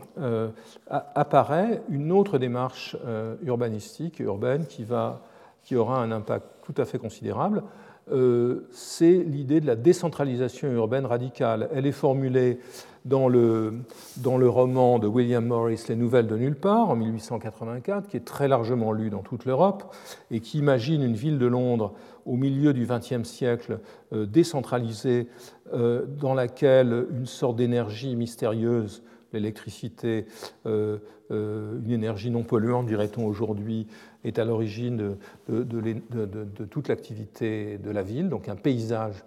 apparaît 0.86 1.82
une 1.88 2.12
autre 2.12 2.38
démarche 2.38 2.96
urbanistique 3.42 4.20
urbaine 4.20 4.66
qui 4.66 5.76
aura 5.76 6.02
un 6.02 6.12
impact 6.12 6.46
tout 6.62 6.74
à 6.76 6.84
fait 6.84 6.98
considérable. 6.98 7.64
C'est 8.08 9.24
l'idée 9.26 9.60
de 9.60 9.66
la 9.66 9.76
décentralisation 9.76 10.70
urbaine 10.72 11.06
radicale. 11.06 11.68
Elle 11.72 11.86
est 11.86 11.92
formulée 11.92 12.58
dans 13.04 13.28
le, 13.28 13.74
dans 14.18 14.38
roman 14.48 14.98
de 14.98 15.06
William 15.06 15.44
Morris, 15.44 15.84
Les 15.88 15.96
Nouvelles 15.96 16.26
de 16.26 16.36
nulle 16.36 16.54
part, 16.54 16.90
en 16.90 16.96
1884, 16.96 18.08
qui 18.08 18.16
est 18.16 18.24
très 18.24 18.48
largement 18.48 18.92
lu 18.92 19.10
dans 19.10 19.22
toute 19.22 19.44
l'Europe, 19.44 19.94
et 20.30 20.40
qui 20.40 20.58
imagine 20.58 21.02
une 21.02 21.14
ville 21.14 21.38
de 21.38 21.46
Londres 21.46 21.94
au 22.26 22.36
milieu 22.36 22.72
du 22.72 22.86
XXe 22.86 23.28
siècle 23.28 23.80
euh, 24.12 24.26
décentralisée, 24.26 25.28
euh, 25.74 26.04
dans 26.06 26.34
laquelle 26.34 27.06
une 27.10 27.26
sorte 27.26 27.56
d'énergie 27.56 28.14
mystérieuse 28.14 29.02
l'électricité, 29.32 30.26
euh, 30.66 30.98
une 31.30 31.90
énergie 31.90 32.30
non 32.30 32.42
polluante, 32.42 32.86
dirait-on 32.86 33.26
aujourd'hui, 33.26 33.86
est 34.24 34.38
à 34.38 34.44
l'origine 34.44 35.16
de, 35.48 36.64
toute 36.70 36.88
l'activité 36.88 37.78
de 37.78 37.90
la 37.90 38.02
ville, 38.02 38.28
donc 38.28 38.48
un 38.48 38.56
paysage 38.56 39.24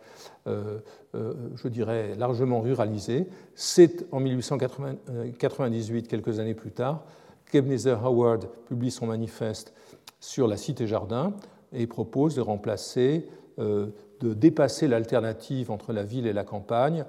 euh, 0.47 0.77
euh, 1.15 1.33
je 1.55 1.67
dirais, 1.69 2.13
largement 2.15 2.61
ruralisé. 2.61 3.27
C'est 3.55 4.05
en 4.11 4.19
1898, 4.19 6.07
quelques 6.07 6.39
années 6.39 6.53
plus 6.53 6.69
tard, 6.71 7.03
qu'Ebenezer 7.49 8.05
Howard 8.05 8.47
publie 8.67 8.91
son 8.91 9.07
manifeste 9.07 9.73
sur 10.19 10.47
la 10.47 10.57
cité-jardin 10.57 11.33
et 11.73 11.87
propose 11.87 12.35
de 12.35 12.41
remplacer, 12.41 13.27
euh, 13.59 13.87
de 14.19 14.35
dépasser 14.35 14.87
l'alternative 14.87 15.71
entre 15.71 15.93
la 15.93 16.03
ville 16.03 16.27
et 16.27 16.33
la 16.33 16.43
campagne 16.43 17.05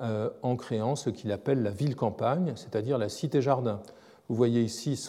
en 0.00 0.56
créant 0.56 0.94
ce 0.94 1.10
qu'il 1.10 1.32
appelle 1.32 1.62
la 1.62 1.70
ville-campagne, 1.70 2.52
c'est-à-dire 2.54 2.98
la 2.98 3.08
cité-jardin. 3.08 3.80
Vous 4.28 4.36
voyez 4.36 4.62
ici 4.62 5.08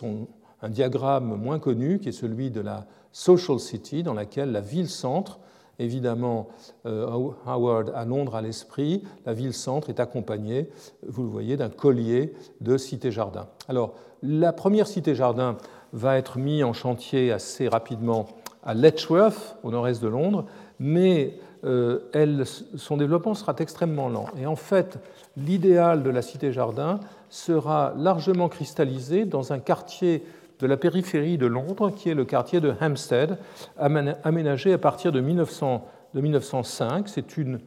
un 0.61 0.69
diagramme 0.69 1.35
moins 1.35 1.59
connu 1.59 1.99
qui 1.99 2.09
est 2.09 2.13
celui 2.13 2.49
de 2.49 2.61
la 2.61 2.87
social 3.11 3.59
city, 3.59 4.01
dans 4.01 4.13
laquelle 4.13 4.51
la 4.51 4.61
ville-centre 4.61 5.39
évidemment 5.79 6.49
euh, 6.85 7.31
Howard 7.45 7.91
à 7.95 8.05
Londres 8.05 8.35
à 8.35 8.41
l'esprit, 8.41 9.03
la 9.25 9.33
ville-centre 9.33 9.89
est 9.89 9.99
accompagnée, 9.99 10.69
vous 11.07 11.23
le 11.23 11.29
voyez, 11.29 11.57
d'un 11.57 11.69
collier 11.69 12.33
de 12.61 12.77
cité-jardin. 12.77 13.47
Alors, 13.67 13.95
la 14.21 14.53
première 14.53 14.87
cité-jardin 14.87 15.57
va 15.93 16.17
être 16.17 16.37
mise 16.37 16.63
en 16.63 16.73
chantier 16.73 17.31
assez 17.31 17.67
rapidement 17.67 18.27
à 18.63 18.73
Letchworth, 18.73 19.57
au 19.63 19.71
nord-est 19.71 20.03
de 20.03 20.09
Londres, 20.09 20.45
mais 20.79 21.39
son 21.63 22.97
développement 22.97 23.33
sera 23.33 23.55
extrêmement 23.59 24.09
lent. 24.09 24.27
Et 24.39 24.45
en 24.45 24.55
fait, 24.55 24.99
l'idéal 25.35 26.03
de 26.03 26.09
la 26.09 26.21
cité-jardin 26.21 26.99
sera 27.29 27.93
largement 27.97 28.49
cristallisé 28.49 29.25
dans 29.25 29.53
un 29.53 29.59
quartier 29.59 30.23
de 30.59 30.67
la 30.67 30.77
périphérie 30.77 31.37
de 31.37 31.45
Londres, 31.47 31.91
qui 31.95 32.09
est 32.09 32.13
le 32.13 32.25
quartier 32.25 32.59
de 32.59 32.73
Hampstead, 32.81 33.37
aménagé 33.77 34.73
à 34.73 34.77
partir 34.77 35.11
de, 35.11 35.21
1905. 35.21 37.07
C'est 37.07 37.37
une, 37.37 37.59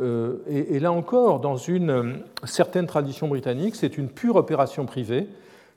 euh, 0.00 0.36
et, 0.46 0.78
là 0.78 0.92
encore, 0.92 1.40
dans 1.40 1.56
une 1.56 1.90
euh, 1.90 2.12
certaine 2.44 2.86
tradition 2.86 3.28
britannique, 3.28 3.74
c'est 3.74 3.96
une 3.96 4.08
pure 4.08 4.36
opération 4.36 4.84
privée 4.84 5.28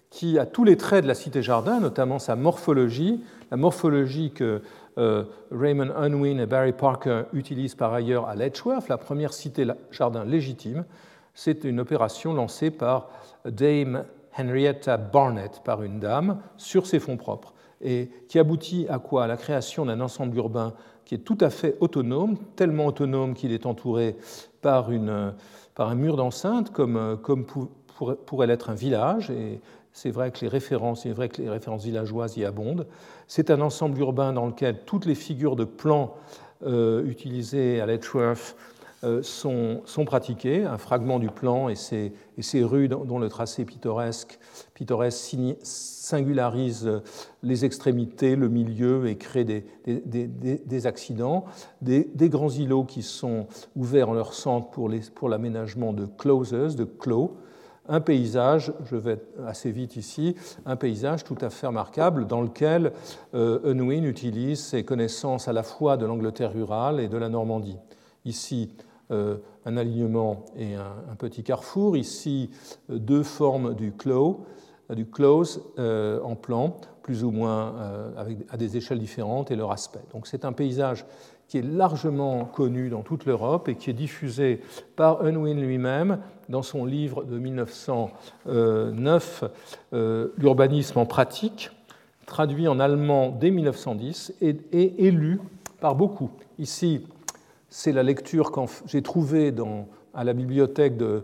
qui 0.09 0.37
a 0.39 0.45
tous 0.45 0.63
les 0.63 0.75
traits 0.75 1.03
de 1.03 1.07
la 1.07 1.13
cité-jardin, 1.13 1.79
notamment 1.79 2.19
sa 2.19 2.35
morphologie, 2.35 3.21
la 3.51 3.57
morphologie 3.57 4.31
que 4.31 4.61
euh, 4.97 5.23
Raymond 5.51 5.91
Unwin 5.95 6.39
et 6.39 6.45
Barry 6.45 6.73
Parker 6.73 7.23
utilisent 7.33 7.75
par 7.75 7.93
ailleurs 7.93 8.27
à 8.27 8.35
Letchworth, 8.35 8.89
la 8.89 8.97
première 8.97 9.33
cité-jardin 9.33 10.25
légitime. 10.25 10.85
C'est 11.33 11.63
une 11.63 11.79
opération 11.79 12.33
lancée 12.33 12.71
par 12.71 13.09
Dame 13.45 14.03
Henrietta 14.37 14.97
Barnett 14.97 15.61
par 15.63 15.83
une 15.83 15.99
dame 15.99 16.39
sur 16.57 16.85
ses 16.85 16.99
fonds 16.99 17.17
propres 17.17 17.53
et 17.81 18.09
qui 18.27 18.39
aboutit 18.39 18.87
à 18.89 18.99
quoi? 18.99 19.23
À 19.23 19.27
la 19.27 19.37
création 19.37 19.85
d'un 19.85 20.01
ensemble 20.01 20.35
urbain 20.37 20.73
qui 21.05 21.15
est 21.15 21.19
tout 21.19 21.37
à 21.41 21.49
fait 21.49 21.77
autonome, 21.79 22.37
tellement 22.55 22.87
autonome 22.87 23.33
qu'il 23.33 23.51
est 23.51 23.65
entouré 23.65 24.15
par, 24.61 24.91
une, 24.91 25.33
par 25.75 25.89
un 25.89 25.95
mur 25.95 26.17
d'enceinte 26.17 26.71
comme, 26.71 27.17
comme 27.23 27.45
pourrait 27.45 28.47
l'être 28.47 28.69
un 28.69 28.75
village. 28.75 29.31
Et 29.31 29.59
c'est 29.91 30.11
vrai 30.11 30.31
que 30.31 30.41
les 30.41 30.47
références, 30.47 31.03
c'est 31.03 31.11
vrai 31.11 31.29
que 31.29 31.41
les 31.41 31.49
références 31.49 31.83
villageoises 31.83 32.37
y 32.37 32.45
abondent. 32.45 32.85
C'est 33.31 33.51
un 33.51 33.61
ensemble 33.61 33.99
urbain 33.99 34.33
dans 34.33 34.47
lequel 34.47 34.79
toutes 34.87 35.05
les 35.05 35.13
figures 35.13 35.55
de 35.55 35.63
plan 35.63 36.15
euh, 36.65 37.05
utilisées 37.05 37.79
à 37.79 37.85
Letchworth 37.85 38.55
euh, 39.03 39.21
sont, 39.21 39.83
sont, 39.85 40.03
pratiquées, 40.03 40.65
un 40.65 40.79
fragment 40.79 41.19
du 41.19 41.29
plan 41.29 41.69
et 41.69 41.75
ces, 41.75 42.11
et 42.37 42.63
rues 42.63 42.89
dont 42.89 43.19
le 43.19 43.29
tracé 43.29 43.65
pittoresque, 43.65 44.39
singularise 45.61 46.89
les 47.43 47.65
extrémités, 47.65 48.35
le 48.35 48.49
milieu 48.49 49.07
et 49.07 49.15
crée 49.15 49.45
des, 49.45 50.87
accidents, 50.87 51.45
des, 51.83 52.29
grands 52.29 52.49
îlots 52.49 52.85
qui 52.85 53.03
sont 53.03 53.45
ouverts 53.75 54.09
en 54.09 54.13
leur 54.13 54.33
centre 54.33 54.71
pour 54.71 55.29
l'aménagement 55.29 55.93
pour 55.93 56.01
de 56.01 56.07
closes, 56.07 56.75
de 56.75 56.83
clos, 56.83 57.37
un 57.89 57.99
paysage, 57.99 58.71
je 58.85 58.95
vais 58.95 59.19
assez 59.45 59.71
vite 59.71 59.97
ici, 59.97 60.35
un 60.65 60.77
paysage 60.77 61.25
tout 61.25 61.37
à 61.41 61.49
fait 61.49 61.67
remarquable 61.67 62.27
dans 62.27 62.41
lequel 62.41 62.93
euh, 63.33 63.59
Unwin 63.65 64.05
utilise 64.05 64.59
ses 64.59 64.85
connaissances 64.85 65.47
à 65.47 65.53
la 65.53 65.63
fois 65.63 65.97
de 65.97 66.05
l'Angleterre 66.05 66.53
rurale 66.53 66.99
et 67.01 67.09
de 67.09 67.17
la 67.17 67.27
Normandie. 67.27 67.77
Ici, 68.25 68.71
euh, 69.11 69.37
un 69.65 69.75
alignement 69.75 70.45
et 70.55 70.75
un, 70.75 71.15
petit 71.17 71.43
carrefour. 71.43 71.97
Ici, 71.97 72.51
euh, 72.91 72.99
deux 72.99 73.23
formes 73.23 73.73
du 73.73 73.91
clos, 73.91 74.45
euh, 74.91 74.95
du 74.95 75.07
close 75.07 75.63
en 75.77 76.35
plan, 76.35 76.77
plus 77.01 77.23
ou 77.23 77.31
moins 77.31 77.73
avec, 78.17 78.37
à 78.51 78.57
des 78.57 78.77
échelles 78.77 78.99
différentes 78.99 79.49
et 79.49 79.55
leur 79.55 79.71
aspect. 79.71 80.03
Donc 80.13 80.27
c'est 80.27 80.45
un 80.45 80.53
paysage 80.53 81.05
qui 81.49 81.57
est 81.57 81.63
largement 81.63 82.45
connu 82.45 82.89
dans 82.89 83.01
toute 83.01 83.25
l'Europe 83.25 83.67
et 83.67 83.75
qui 83.75 83.89
est 83.89 83.93
diffusé 83.93 84.61
par 84.95 85.23
Unwin 85.23 85.59
lui-même 85.59 86.19
dans 86.47 86.61
son 86.61 86.85
livre 86.85 87.25
de 87.25 87.37
1909, 87.37 89.43
L'urbanisme 90.37 90.99
en 90.99 91.05
pratique, 91.05 91.71
traduit 92.25 92.67
en 92.67 92.79
allemand 92.79 93.29
dès 93.29 93.49
1910 93.49 94.35
et, 94.41 94.55
et, 94.71 95.07
et 95.07 95.11
lu 95.11 95.39
par 95.81 95.95
beaucoup. 95.95 96.29
Ici, 96.59 97.05
c'est 97.69 97.91
la 97.91 98.03
lecture 98.03 98.51
que 98.51 98.61
j'ai 98.85 99.01
trouvée 99.01 99.53
à 100.13 100.23
la 100.23 100.33
bibliothèque 100.33 100.97
de, 100.97 101.23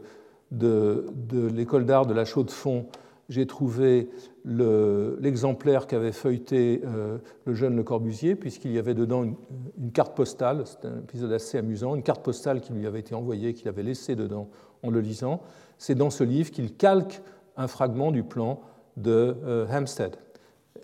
l'école 1.53 1.85
d'art 1.85 2.05
de 2.05 2.13
la 2.13 2.25
Chaux-de-Fonds. 2.25 2.85
J'ai 3.27 3.47
trouvé 3.47 4.09
l'exemplaire 4.45 5.87
qu'avait 5.87 6.11
feuilleté 6.11 6.81
euh, 6.85 7.17
le 7.45 7.53
jeune 7.55 7.75
Le 7.75 7.83
Corbusier, 7.83 8.35
puisqu'il 8.35 8.71
y 8.71 8.77
avait 8.77 8.93
dedans 8.93 9.23
une, 9.23 9.91
carte 9.91 10.15
postale, 10.15 10.63
c'est 10.65 10.87
un 10.87 10.99
épisode 10.99 11.31
assez 11.31 11.57
amusant, 11.57 11.95
une 11.95 12.03
carte 12.03 12.23
postale 12.23 12.61
qui 12.61 12.73
lui 12.73 12.85
avait 12.85 12.99
été 12.99 13.15
envoyée, 13.15 13.53
qu'il 13.53 13.67
avait 13.67 13.83
laissée 13.83 14.15
dedans 14.15 14.49
en 14.83 14.91
le 14.91 14.99
lisant. 14.99 15.41
C'est 15.79 15.95
dans 15.95 16.11
ce 16.11 16.23
livre 16.23 16.51
qu'il 16.51 16.75
calque 16.75 17.21
un 17.57 17.67
fragment 17.67 18.11
du 18.11 18.23
plan 18.23 18.61
de 18.97 19.35
euh, 19.43 19.65
Hampstead. 19.71 20.17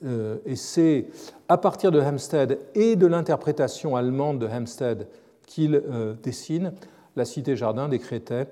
Euh, 0.03 0.37
et 0.45 0.55
c'est 0.55 1.05
à 1.47 1.57
partir 1.57 1.91
de 1.91 1.99
Hampstead 2.01 2.57
et 2.73 2.95
de 2.95 3.05
l'interprétation 3.05 3.95
allemande 3.95 4.39
de 4.39 4.47
Hampstead 4.47 5.07
qu'il 5.45 5.75
euh, 5.75 6.15
dessine 6.23 6.73
la 7.15 7.25
cité-jardin 7.25 7.87
des 7.89 7.99
Crétais 7.99 8.47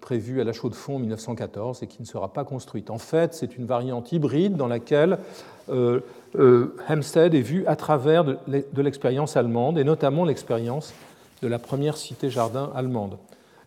prévue 0.00 0.40
à 0.40 0.44
la 0.44 0.52
Chaux-de-Fonds 0.52 0.96
en 0.96 0.98
1914 0.98 1.82
et 1.82 1.86
qui 1.86 2.02
ne 2.02 2.06
sera 2.06 2.32
pas 2.32 2.44
construite. 2.44 2.90
En 2.90 2.98
fait, 2.98 3.34
c'est 3.34 3.56
une 3.56 3.64
variante 3.64 4.12
hybride 4.12 4.56
dans 4.56 4.66
laquelle 4.66 5.18
Hempstead 5.68 7.34
est 7.34 7.40
vu 7.40 7.64
à 7.66 7.76
travers 7.76 8.24
de 8.24 8.82
l'expérience 8.82 9.36
allemande 9.36 9.78
et 9.78 9.84
notamment 9.84 10.24
l'expérience 10.24 10.92
de 11.42 11.48
la 11.48 11.58
première 11.58 11.96
cité-jardin 11.96 12.70
allemande. 12.74 13.18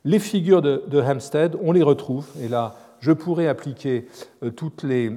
Les 0.06 0.20
figures 0.20 0.62
de, 0.62 1.02
Hampstead, 1.02 1.58
on 1.62 1.72
les 1.72 1.84
retrouve, 1.84 2.28
et 2.42 2.50
là, 2.50 2.76
je 3.00 3.12
pourrais 3.12 3.48
appliquer 3.48 4.08
toutes 4.56 4.84
les, 4.84 5.12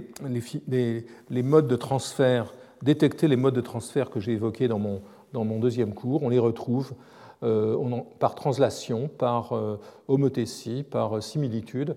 les, 0.69 1.43
modes 1.43 1.67
de 1.67 1.77
transfert, 1.77 2.53
détecter 2.83 3.27
les 3.27 3.37
modes 3.37 3.55
de 3.55 3.61
transfert 3.61 4.11
que 4.11 4.21
j'ai 4.21 4.33
évoqués 4.33 4.69
dans 4.69 4.79
mon, 4.79 5.03
dans 5.33 5.45
mon 5.45 5.59
deuxième 5.59 5.93
cours, 5.93 6.23
on 6.23 6.29
les 6.29 6.39
retrouve 6.39 6.93
euh, 6.93 7.16
par 7.41 8.34
translation, 8.34 9.09
par 9.09 9.53
euh, 9.53 9.78
homothétie, 10.09 10.82
par 10.82 11.22
similitude, 11.22 11.97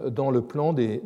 euh, 0.00 0.10
dans 0.10 0.30
le 0.30 0.42
plan 0.42 0.72
des, 0.72 1.00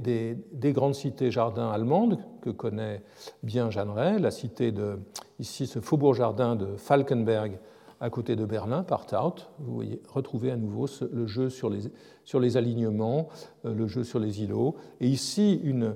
grandes 0.62 0.95
cités-jardins 0.95 1.70
allemandes 1.70 2.18
que 2.41 2.51
connaît 2.51 3.03
bien 3.43 3.70
Jeanneret, 3.70 4.18
la 4.18 4.30
cité 4.30 4.72
de, 4.72 4.99
ici, 5.39 5.66
ce 5.66 5.80
faubourg-jardin 5.80 6.57
de 6.57 6.76
Falkenberg 6.76 7.59
à 8.01 8.11
côté 8.11 8.37
de 8.37 8.45
Berlin, 8.45 8.82
par 8.82 9.07
Taut. 9.07 9.35
Vous 9.61 9.74
voyez, 9.74 10.03
retrouvez 10.09 10.51
à 10.51 10.57
nouveau 10.57 10.87
le 11.11 11.26
jeu 11.26 11.49
sur 11.49 11.70
les, 11.70 12.57
alignements, 12.57 13.28
le 13.62 13.87
jeu 13.87 14.05
sur 14.05 14.18
les 14.18 14.43
îlots. 14.43 14.74
Et 15.01 15.07
ici, 15.07 15.61
une, 15.62 15.95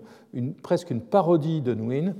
presque 0.62 0.90
une 0.90 1.02
parodie 1.02 1.60
de 1.60 1.74
Nguyen, 1.74 2.14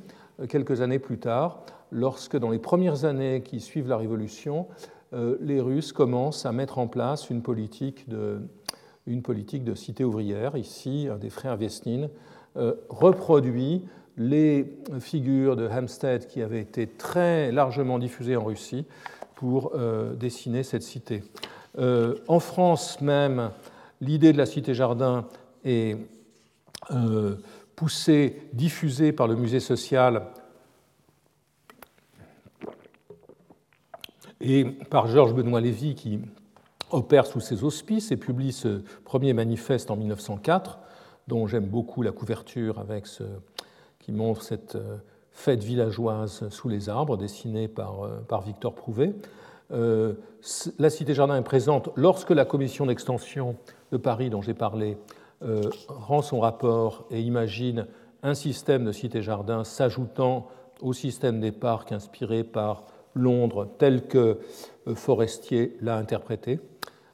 quelques 0.49 0.83
années 0.83 0.99
plus 0.99 1.19
tard, 1.19 1.63
lorsque 1.91 2.37
dans 2.37 2.51
les 2.51 2.59
premières 2.59 3.05
années 3.05 3.43
qui 3.43 3.61
suivent 3.61 3.89
la 3.89 3.97
Révolution, 3.97 4.67
euh, 4.67 4.98
les 5.13 5.61
Russes 5.61 5.93
commencent 5.93 6.45
à 6.45 6.53
mettre 6.53 6.79
en 6.79 6.87
place 6.87 7.31
une 7.31 7.43
politique 7.43 8.09
de, 8.09 8.41
une 9.07 9.23
politique 9.23 9.65
de 9.65 9.75
cité 9.75 10.05
ouvrière. 10.05 10.57
Ici, 10.57 11.09
un 11.11 11.17
des 11.17 11.31
frères 11.31 11.57
Vesnine 11.57 12.09
euh, 12.57 12.75
reproduit 12.89 13.85
les 14.17 14.77
figures 15.01 15.57
de 15.57 15.67
Hampstead 15.69 16.27
qui 16.27 16.43
avaient 16.43 16.61
été 16.61 16.87
très 16.87 17.53
largement 17.53 17.99
diffusées 17.99 18.37
en 18.37 18.45
Russie 18.45 18.85
pour 19.35 19.73
euh, 19.75 20.15
dessiner 20.15 20.63
cette 20.63 20.83
cité. 20.83 21.23
en 21.79 22.41
France 22.41 23.01
même, 23.01 23.51
l'idée 24.01 24.33
de 24.33 24.39
la 24.39 24.47
cité-jardin 24.47 25.27
est 25.65 25.97
poussée, 27.77 28.43
diffusée 28.53 29.13
par 29.13 29.29
le 29.29 29.37
musée 29.37 29.61
social 29.61 30.23
et 34.41 34.65
par 34.65 35.07
Georges 35.07 35.35
Benoît 35.35 35.61
Lévy 35.61 35.95
qui 35.95 36.21
opère 36.91 37.27
sous 37.27 37.41
ses 37.41 37.65
auspices 37.65 38.13
et 38.13 38.17
publie 38.17 38.53
ce 38.53 38.83
premier 39.05 39.33
manifeste 39.33 39.91
en 39.91 39.97
1904, 39.97 40.79
dont 41.27 41.47
j'aime 41.47 41.67
beaucoup 41.67 42.03
la 42.03 42.13
couverture 42.13 42.79
avec 42.79 43.07
qui 43.99 44.13
montre 44.13 44.43
cette 44.43 44.77
euh, 44.77 44.97
fête 45.33 45.63
villageoise 45.63 46.49
sous 46.49 46.69
les 46.69 46.89
arbres 46.89 47.17
dessinée 47.17 47.69
par, 47.69 48.05
euh, 48.05 48.21
par 48.27 48.41
Victor 48.41 48.75
Prouvé. 48.75 49.15
Euh, 49.71 50.15
la 50.79 50.89
Cité-Jardin 50.89 51.37
est 51.37 51.43
présente 51.43 51.91
lorsque 51.95 52.31
la 52.31 52.47
commission 52.47 52.87
d'extension 52.87 53.57
de 53.93 53.99
Paris, 53.99 54.31
dont 54.31 54.41
j'ai 54.41 54.55
parlé, 54.55 54.97
rend 55.89 56.21
son 56.21 56.41
rapport 56.41 57.05
et 57.13 57.21
imagine 57.21 57.87
un 58.25 58.35
système 58.35 58.85
de 58.85 58.91
Cité-Jardin 58.91 59.63
s'ajoutant 59.63 60.49
au 60.81 60.93
système 60.93 61.39
des 61.39 61.53
parcs 61.53 61.93
inspiré 61.93 62.43
par 62.43 62.87
Londres 63.15 63.69
tel 63.79 64.07
que 64.07 64.39
euh, 64.87 64.95
Forestier 64.95 65.77
l'a 65.81 65.97
interprété. 65.97 66.61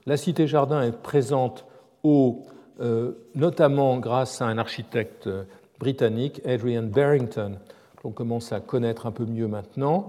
La 0.07 0.16
cité-jardin 0.16 0.82
est 0.82 0.92
présente 0.92 1.66
au, 2.03 2.42
euh, 2.80 3.12
notamment 3.34 3.99
grâce 3.99 4.42
à 4.42 4.47
un 4.47 4.59
architecte 4.59 5.26
euh, 5.26 5.45
britannique, 5.78 6.40
Adrian 6.45 6.84
Barrington, 6.84 7.59
qu'on 8.01 8.12
commence 8.12 8.53
à 8.53 8.61
connaître 8.61 9.07
un 9.07 9.12
peu 9.12 9.24
mieux 9.24 9.49
maintenant, 9.49 10.09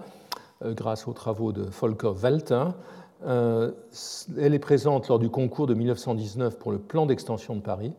grâce 0.64 1.08
aux 1.08 1.14
travaux 1.14 1.52
de 1.52 1.64
Volker 1.64 2.14
Weltin. 2.16 2.76
elle 3.26 3.74
est 4.54 4.60
présente 4.60 5.08
lors 5.08 5.20
du 5.20 5.30
concours 5.30 5.68
de 5.68 5.74
1919 5.74 6.58
pour 6.58 6.72
le 6.72 6.78
plan 6.78 7.06
d'extension 7.06 7.56
de 7.56 7.62
Paris, 7.62 7.94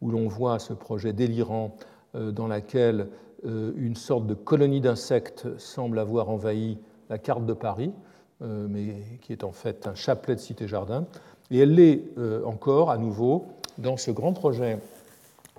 où 0.00 0.10
l'on 0.10 0.28
voit 0.28 0.58
ce 0.58 0.72
projet 0.72 1.12
délirant 1.12 1.76
dans 2.14 2.48
lequel 2.48 3.08
une 3.44 3.96
sorte 3.96 4.26
de 4.26 4.34
colonie 4.34 4.80
d'insectes 4.80 5.46
semble 5.58 5.98
avoir 5.98 6.30
envahi 6.30 6.78
la 7.10 7.18
carte 7.18 7.46
de 7.46 7.52
Paris. 7.52 7.92
mais 8.40 8.96
qui 9.22 9.32
est 9.32 9.44
en 9.44 9.52
fait 9.52 9.86
un 9.86 9.94
chapelet 9.94 10.34
de 10.34 10.40
cité-jardin. 10.40 11.06
Et 11.50 11.58
elle 11.58 11.74
l'est 11.74 12.02
encore 12.44 12.90
à 12.90 12.98
nouveau 12.98 13.46
dans 13.78 13.96
ce 13.96 14.10
grand 14.10 14.32
projet 14.32 14.78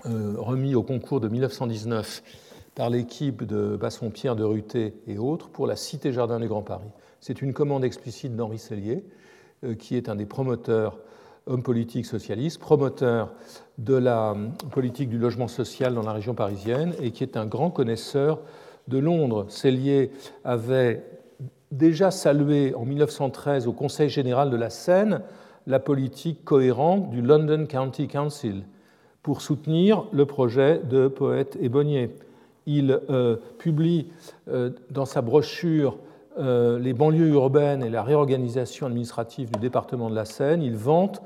remis 0.03 0.75
au 0.75 0.83
concours 0.83 1.19
de 1.19 1.27
1919 1.27 2.21
par 2.75 2.89
l'équipe 2.89 3.43
de 3.43 3.77
Basson-Pierre 3.77 4.35
de 4.35 4.43
Ruté 4.43 4.93
et 5.07 5.17
autres 5.17 5.47
pour 5.49 5.65
la 5.65 5.75
Cité-Jardin 5.75 6.39
du 6.39 6.47
Grand 6.47 6.61
Paris. 6.61 6.89
C'est 7.21 7.41
une 7.41 7.53
commande 7.53 7.85
explicite 7.85 8.35
d'Henri 8.35 8.59
Sellier, 8.59 9.03
qui 9.79 9.95
est 9.95 10.09
un 10.09 10.15
des 10.15 10.25
promoteurs 10.25 10.99
homme 11.47 11.63
politique 11.63 12.05
socialiste, 12.05 12.59
promoteur 12.59 13.31
de 13.77 13.95
la 13.95 14.35
politique 14.71 15.09
du 15.09 15.17
logement 15.17 15.47
social 15.47 15.93
dans 15.93 16.01
la 16.01 16.13
région 16.13 16.33
parisienne 16.33 16.93
et 16.99 17.11
qui 17.11 17.23
est 17.23 17.37
un 17.37 17.45
grand 17.45 17.69
connaisseur 17.69 18.39
de 18.87 18.97
Londres. 18.97 19.45
Cellier 19.49 20.11
avait 20.43 21.03
déjà 21.77 22.11
salué 22.11 22.73
en 22.75 22.85
1913 22.85 23.67
au 23.67 23.73
Conseil 23.73 24.09
général 24.09 24.49
de 24.49 24.57
la 24.57 24.69
Seine 24.69 25.21
la 25.67 25.79
politique 25.79 26.43
cohérente 26.45 27.09
du 27.09 27.21
London 27.21 27.65
County 27.67 28.07
Council 28.07 28.63
pour 29.23 29.41
soutenir 29.41 30.05
le 30.11 30.25
projet 30.25 30.79
de 30.83 31.07
poète 31.07 31.57
ébonnier. 31.59 32.11
Il 32.67 32.99
euh, 33.09 33.37
publie 33.57 34.07
euh, 34.47 34.69
dans 34.91 35.05
sa 35.05 35.21
brochure 35.21 35.97
euh, 36.37 36.77
les 36.79 36.93
banlieues 36.93 37.29
urbaines 37.29 37.83
et 37.83 37.89
la 37.89 38.03
réorganisation 38.03 38.85
administrative 38.85 39.51
du 39.51 39.59
département 39.59 40.09
de 40.09 40.15
la 40.15 40.25
Seine, 40.25 40.61
il 40.61 40.75
vante 40.75 41.21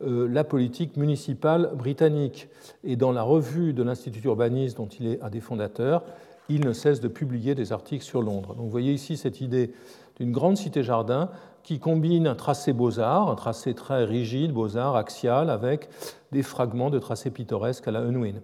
la 0.00 0.44
politique 0.44 0.96
municipale 0.98 1.70
britannique. 1.74 2.48
Et 2.82 2.96
dans 2.96 3.12
la 3.12 3.22
revue 3.22 3.72
de 3.72 3.82
l'Institut 3.82 4.20
d'urbanisme 4.20 4.76
dont 4.76 4.88
il 4.88 5.06
est 5.06 5.22
un 5.22 5.30
des 5.30 5.40
fondateurs, 5.40 6.02
il 6.48 6.64
ne 6.64 6.72
cesse 6.72 7.00
de 7.00 7.08
publier 7.08 7.54
des 7.54 7.72
articles 7.72 8.04
sur 8.04 8.22
Londres. 8.22 8.54
Donc 8.54 8.64
vous 8.64 8.70
voyez 8.70 8.92
ici 8.92 9.16
cette 9.16 9.40
idée 9.40 9.72
d'une 10.16 10.32
grande 10.32 10.56
cité-jardin 10.56 11.30
qui 11.62 11.78
combine 11.78 12.26
un 12.26 12.34
tracé 12.34 12.72
beaux-arts, 12.72 13.30
un 13.30 13.34
tracé 13.34 13.74
très 13.74 14.04
rigide, 14.04 14.52
beaux-arts, 14.52 14.96
axial, 14.96 15.48
avec 15.48 15.88
des 16.30 16.42
fragments 16.42 16.90
de 16.90 16.98
tracés 16.98 17.30
pittoresques 17.30 17.88
à 17.88 17.90
la 17.90 18.00
Unwin. 18.00 18.40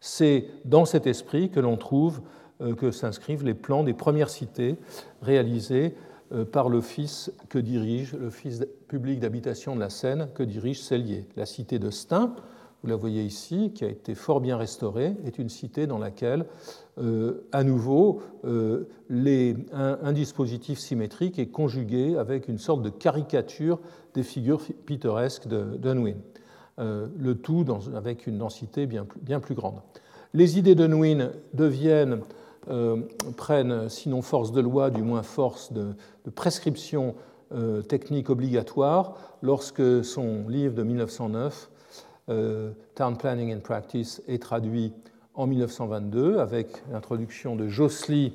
C'est 0.00 0.48
dans 0.64 0.84
cet 0.84 1.06
esprit 1.06 1.50
que 1.50 1.60
l'on 1.60 1.76
trouve 1.76 2.20
euh, 2.60 2.74
que 2.74 2.90
s'inscrivent 2.90 3.44
les 3.44 3.54
plans 3.54 3.84
des 3.84 3.94
premières 3.94 4.28
cités 4.28 4.76
réalisées 5.22 5.94
euh, 6.32 6.44
par 6.44 6.68
l'office 6.68 7.32
que 7.48 7.58
dirige 7.58 8.14
l'office 8.14 8.64
public 8.88 9.20
d'habitation 9.20 9.74
de 9.74 9.80
la 9.80 9.90
Seine 9.90 10.28
que 10.34 10.42
dirige 10.42 10.82
Cellier. 10.82 11.26
La 11.36 11.46
cité 11.46 11.78
de 11.78 11.90
Stein, 11.90 12.34
vous 12.84 12.90
la 12.90 12.96
voyez 12.96 13.22
ici, 13.22 13.72
qui 13.74 13.84
a 13.84 13.88
été 13.88 14.14
fort 14.14 14.40
bien 14.40 14.56
restaurée, 14.56 15.16
est 15.24 15.38
une 15.38 15.48
cité 15.48 15.86
dans 15.86 15.98
laquelle, 15.98 16.44
euh, 16.98 17.46
à 17.50 17.64
nouveau, 17.64 18.20
un, 18.44 20.12
dispositif 20.12 20.78
symétrique 20.78 21.38
est 21.38 21.48
conjugué 21.48 22.16
avec 22.16 22.46
une 22.46 22.58
sorte 22.58 22.82
de 22.82 22.90
caricature 22.90 23.80
des 24.12 24.22
figures 24.22 24.60
pittoresques 24.86 25.48
d'Unwin. 25.48 26.16
le 26.78 27.34
tout 27.34 27.64
avec 27.96 28.26
une 28.26 28.38
densité 28.38 28.86
bien 28.86 29.40
plus, 29.40 29.54
grande. 29.54 29.80
Les 30.34 30.58
idées 30.58 30.74
d'Unwin 30.74 31.30
deviennent 31.54 32.20
euh, 32.70 33.02
prennent, 33.36 33.90
sinon 33.90 34.22
force 34.22 34.50
de 34.50 34.60
loi, 34.62 34.88
du 34.88 35.02
moins 35.02 35.22
force 35.22 35.72
de, 35.72 35.94
prescription 36.34 37.14
euh, 37.52 37.82
technique 37.82 38.30
obligatoire 38.30 39.16
lorsque 39.42 40.02
son 40.02 40.48
livre 40.48 40.74
de 40.74 40.82
1909, 40.82 41.68
euh, 41.68 41.73
Town 42.26 43.16
Planning 43.18 43.54
and 43.54 43.60
Practice, 43.60 44.22
est 44.28 44.42
traduit 44.42 44.92
en 45.34 45.46
1922 45.46 46.38
avec 46.38 46.82
l'introduction 46.90 47.56
de 47.56 47.68
Josely, 47.68 48.34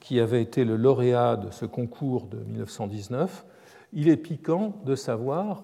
qui 0.00 0.20
avait 0.20 0.42
été 0.42 0.64
le 0.64 0.76
lauréat 0.76 1.36
de 1.36 1.50
ce 1.50 1.64
concours 1.64 2.26
de 2.26 2.38
1919. 2.38 3.44
Il 3.92 4.08
est 4.08 4.16
piquant 4.16 4.74
de 4.84 4.94
savoir 4.94 5.62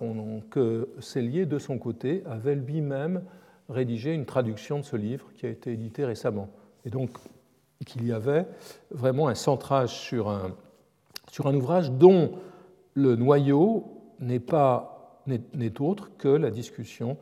que 0.50 0.88
Cellier, 0.98 1.46
de 1.46 1.58
son 1.58 1.78
côté, 1.78 2.22
avait 2.26 2.54
lui-même 2.54 3.22
rédigé 3.68 4.12
une 4.12 4.26
traduction 4.26 4.78
de 4.78 4.84
ce 4.84 4.96
livre 4.96 5.30
qui 5.36 5.46
a 5.46 5.48
été 5.48 5.72
édité 5.72 6.04
récemment. 6.04 6.48
Et 6.84 6.90
donc, 6.90 7.10
qu'il 7.84 8.06
y 8.06 8.12
avait 8.12 8.46
vraiment 8.90 9.28
un 9.28 9.34
centrage 9.34 9.90
sur 9.90 10.30
un, 10.30 10.54
ouvrage 11.54 11.90
dont 11.90 12.32
le 12.94 13.16
noyau 13.16 13.84
n'est 14.20 14.40
autre 15.80 16.10
que 16.16 16.28
la 16.28 16.50
discussion 16.50 17.16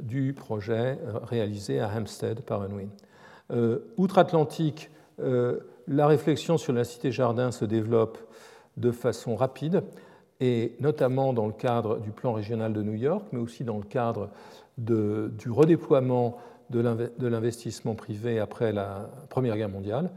du 0.00 0.32
projet 0.32 0.98
euh, 1.06 1.18
réalisé 1.22 1.80
à 1.80 1.88
Hampstead 1.88 2.40
par 2.42 2.62
Unwin. 2.62 2.90
Euh, 3.50 3.78
Outre-Atlantique, 3.96 4.90
euh, 5.20 5.60
la 5.86 6.06
réflexion 6.06 6.58
sur 6.58 6.72
la 6.72 6.84
cité-jardin 6.84 7.50
se 7.50 7.64
développe 7.64 8.18
de 8.76 8.90
façon 8.90 9.34
rapide, 9.34 9.82
et 10.40 10.76
notamment 10.78 11.32
dans 11.32 11.46
le 11.46 11.52
cadre 11.52 11.98
du 11.98 12.10
plan 12.10 12.32
régional 12.32 12.72
de 12.72 12.82
New 12.82 12.94
York, 12.94 13.26
mais 13.32 13.40
aussi 13.40 13.64
dans 13.64 13.78
le 13.78 13.84
cadre 13.84 14.30
du 14.76 15.50
redéploiement 15.50 16.36
de 16.70 17.26
l'investissement 17.26 17.96
privé 17.96 18.38
après 18.38 18.72
la 18.72 19.10
Première 19.30 19.56
Guerre 19.56 19.68
mondiale. 19.68 20.10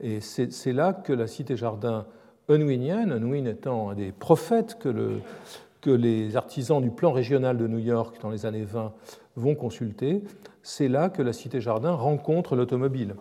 Et 0.00 0.20
c'est 0.20 0.72
là 0.74 0.92
que 0.92 1.14
la 1.14 1.26
cité-jardin 1.26 2.04
unwinienne, 2.50 3.12
Unwin 3.12 3.46
étant 3.46 3.90
un 3.90 3.94
des 3.94 4.12
prophètes 4.12 4.78
que 4.78 5.90
les 5.90 6.36
artisans 6.36 6.82
du 6.82 6.90
plan 6.90 7.12
régional 7.12 7.56
de 7.56 7.66
New 7.66 7.78
York 7.78 8.16
dans 8.20 8.30
les 8.30 8.44
années 8.44 8.64
20 8.64 8.92
vont 9.36 9.54
consulter, 9.54 10.22
c'est 10.62 10.88
là 10.88 11.08
que 11.08 11.22
la 11.22 11.32
cité-jardin 11.32 11.92
rencontre 11.92 12.56
l'automobile. 12.56 13.14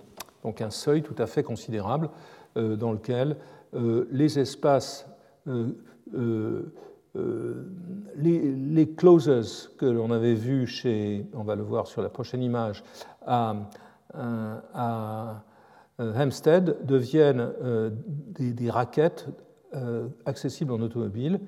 Donc 0.44 0.62
un 0.62 0.70
seuil 0.70 1.04
tout 1.04 1.16
à 1.18 1.28
fait 1.28 1.44
considérable 1.44 2.10
euh, 2.58 2.76
dans 2.76 2.92
lequel 2.92 3.38
euh, 3.74 4.08
les 4.12 4.38
espaces 4.38 5.08
euh, 5.48 5.70
euh, 6.16 7.66
les, 8.16 8.90
clauses 8.96 9.74
que 9.78 9.86
l'on 9.86 10.12
avait 10.12 10.34
vues 10.34 10.68
chez, 10.68 11.26
on 11.34 11.44
va 11.44 11.56
le 11.56 11.64
voir 11.64 11.88
sur 11.88 12.02
la 12.02 12.10
prochaine 12.10 12.42
image, 12.42 12.84
à, 13.26 13.56
Hampstead 16.00 16.86
deviennent 16.86 17.52
des, 18.40 18.70
raquettes 18.70 19.28
accessibles 20.26 20.72
en 20.72 20.80
automobile 20.80 21.42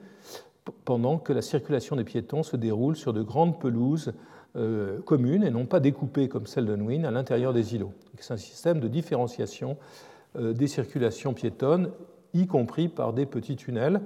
pendant 0.84 1.18
que 1.18 1.32
la 1.32 1.42
circulation 1.42 1.96
des 1.96 2.04
piétons 2.04 2.44
se 2.44 2.58
déroule 2.58 2.96
sur 2.96 3.14
de 3.14 3.22
grandes 3.22 3.60
pelouses 3.60 4.14
communes 5.06 5.44
et 5.44 5.50
non 5.50 5.66
pas 5.66 5.80
découpées 5.80 6.28
comme 6.28 6.46
celle 6.46 6.66
de 6.66 6.76
Nwyn 6.76 7.06
à 7.06 7.12
l'intérieur 7.12 7.54
des 7.54 7.74
îlots. 7.74 7.94
C'est 8.20 8.34
un 8.34 8.38
système 8.38 8.80
de 8.80 8.88
différenciation 8.88 9.78
des 10.38 10.68
circulations 10.68 11.34
piétonnes, 11.34 11.90
y 12.34 12.46
compris 12.46 12.88
par 12.88 13.14
des 13.14 13.26
petits 13.26 13.56
tunnels 13.56 14.00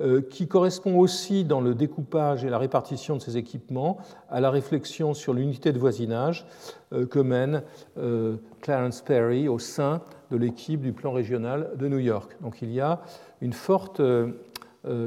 euh, 0.00 0.20
qui 0.20 0.48
correspond 0.48 0.98
aussi 0.98 1.44
dans 1.44 1.60
le 1.60 1.72
découpage 1.72 2.44
et 2.44 2.50
la 2.50 2.58
répartition 2.58 3.14
de 3.14 3.22
ces 3.22 3.36
équipements 3.36 3.98
à 4.28 4.40
la 4.40 4.50
réflexion 4.50 5.14
sur 5.14 5.32
l'unité 5.32 5.72
de 5.72 5.78
voisinage 5.78 6.48
euh, 6.92 7.06
que 7.06 7.20
mène 7.20 7.62
euh, 7.96 8.34
Clarence 8.60 9.02
Perry 9.02 9.46
au 9.46 9.60
sein 9.60 10.02
de 10.32 10.36
l'équipe 10.36 10.80
du 10.80 10.92
plan 10.92 11.12
régional 11.12 11.70
de 11.76 11.86
New 11.86 12.00
York. 12.00 12.36
Donc 12.40 12.60
il 12.60 12.72
y 12.72 12.80
a 12.80 13.02
une 13.40 13.52
forte 13.52 14.02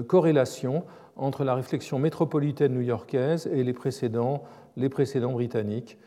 corrélation 0.08 0.84
entre 1.18 1.44
la 1.44 1.54
réflexion 1.54 2.00
métropolitaine 2.00 2.74
new-yorkaise 2.74 3.48
et 3.48 3.64
les 3.64 3.74
précédents, 3.74 4.44
les 4.78 4.90
précédents 4.90 5.34
britanniques. 5.34 5.98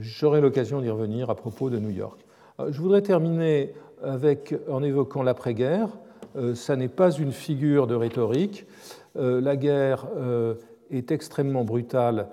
J'aurai 0.00 0.40
l'occasion 0.40 0.80
d'y 0.80 0.88
revenir 0.88 1.28
à 1.28 1.34
propos 1.34 1.68
de 1.68 1.78
New 1.78 1.90
York. 1.90 2.24
Je 2.70 2.80
voudrais 2.80 3.02
terminer 3.02 3.74
avec, 4.02 4.54
en 4.70 4.82
évoquant 4.82 5.22
l'après-guerre. 5.22 5.88
Euh, 6.36 6.54
ça 6.54 6.76
n'est 6.76 6.88
pas 6.88 7.10
une 7.10 7.32
figure 7.32 7.86
de 7.86 7.94
rhétorique. 7.94 8.66
Euh, 9.16 9.40
la 9.40 9.56
guerre 9.56 10.06
euh, 10.16 10.54
est 10.90 11.10
extrêmement 11.10 11.64
brutale 11.64 12.28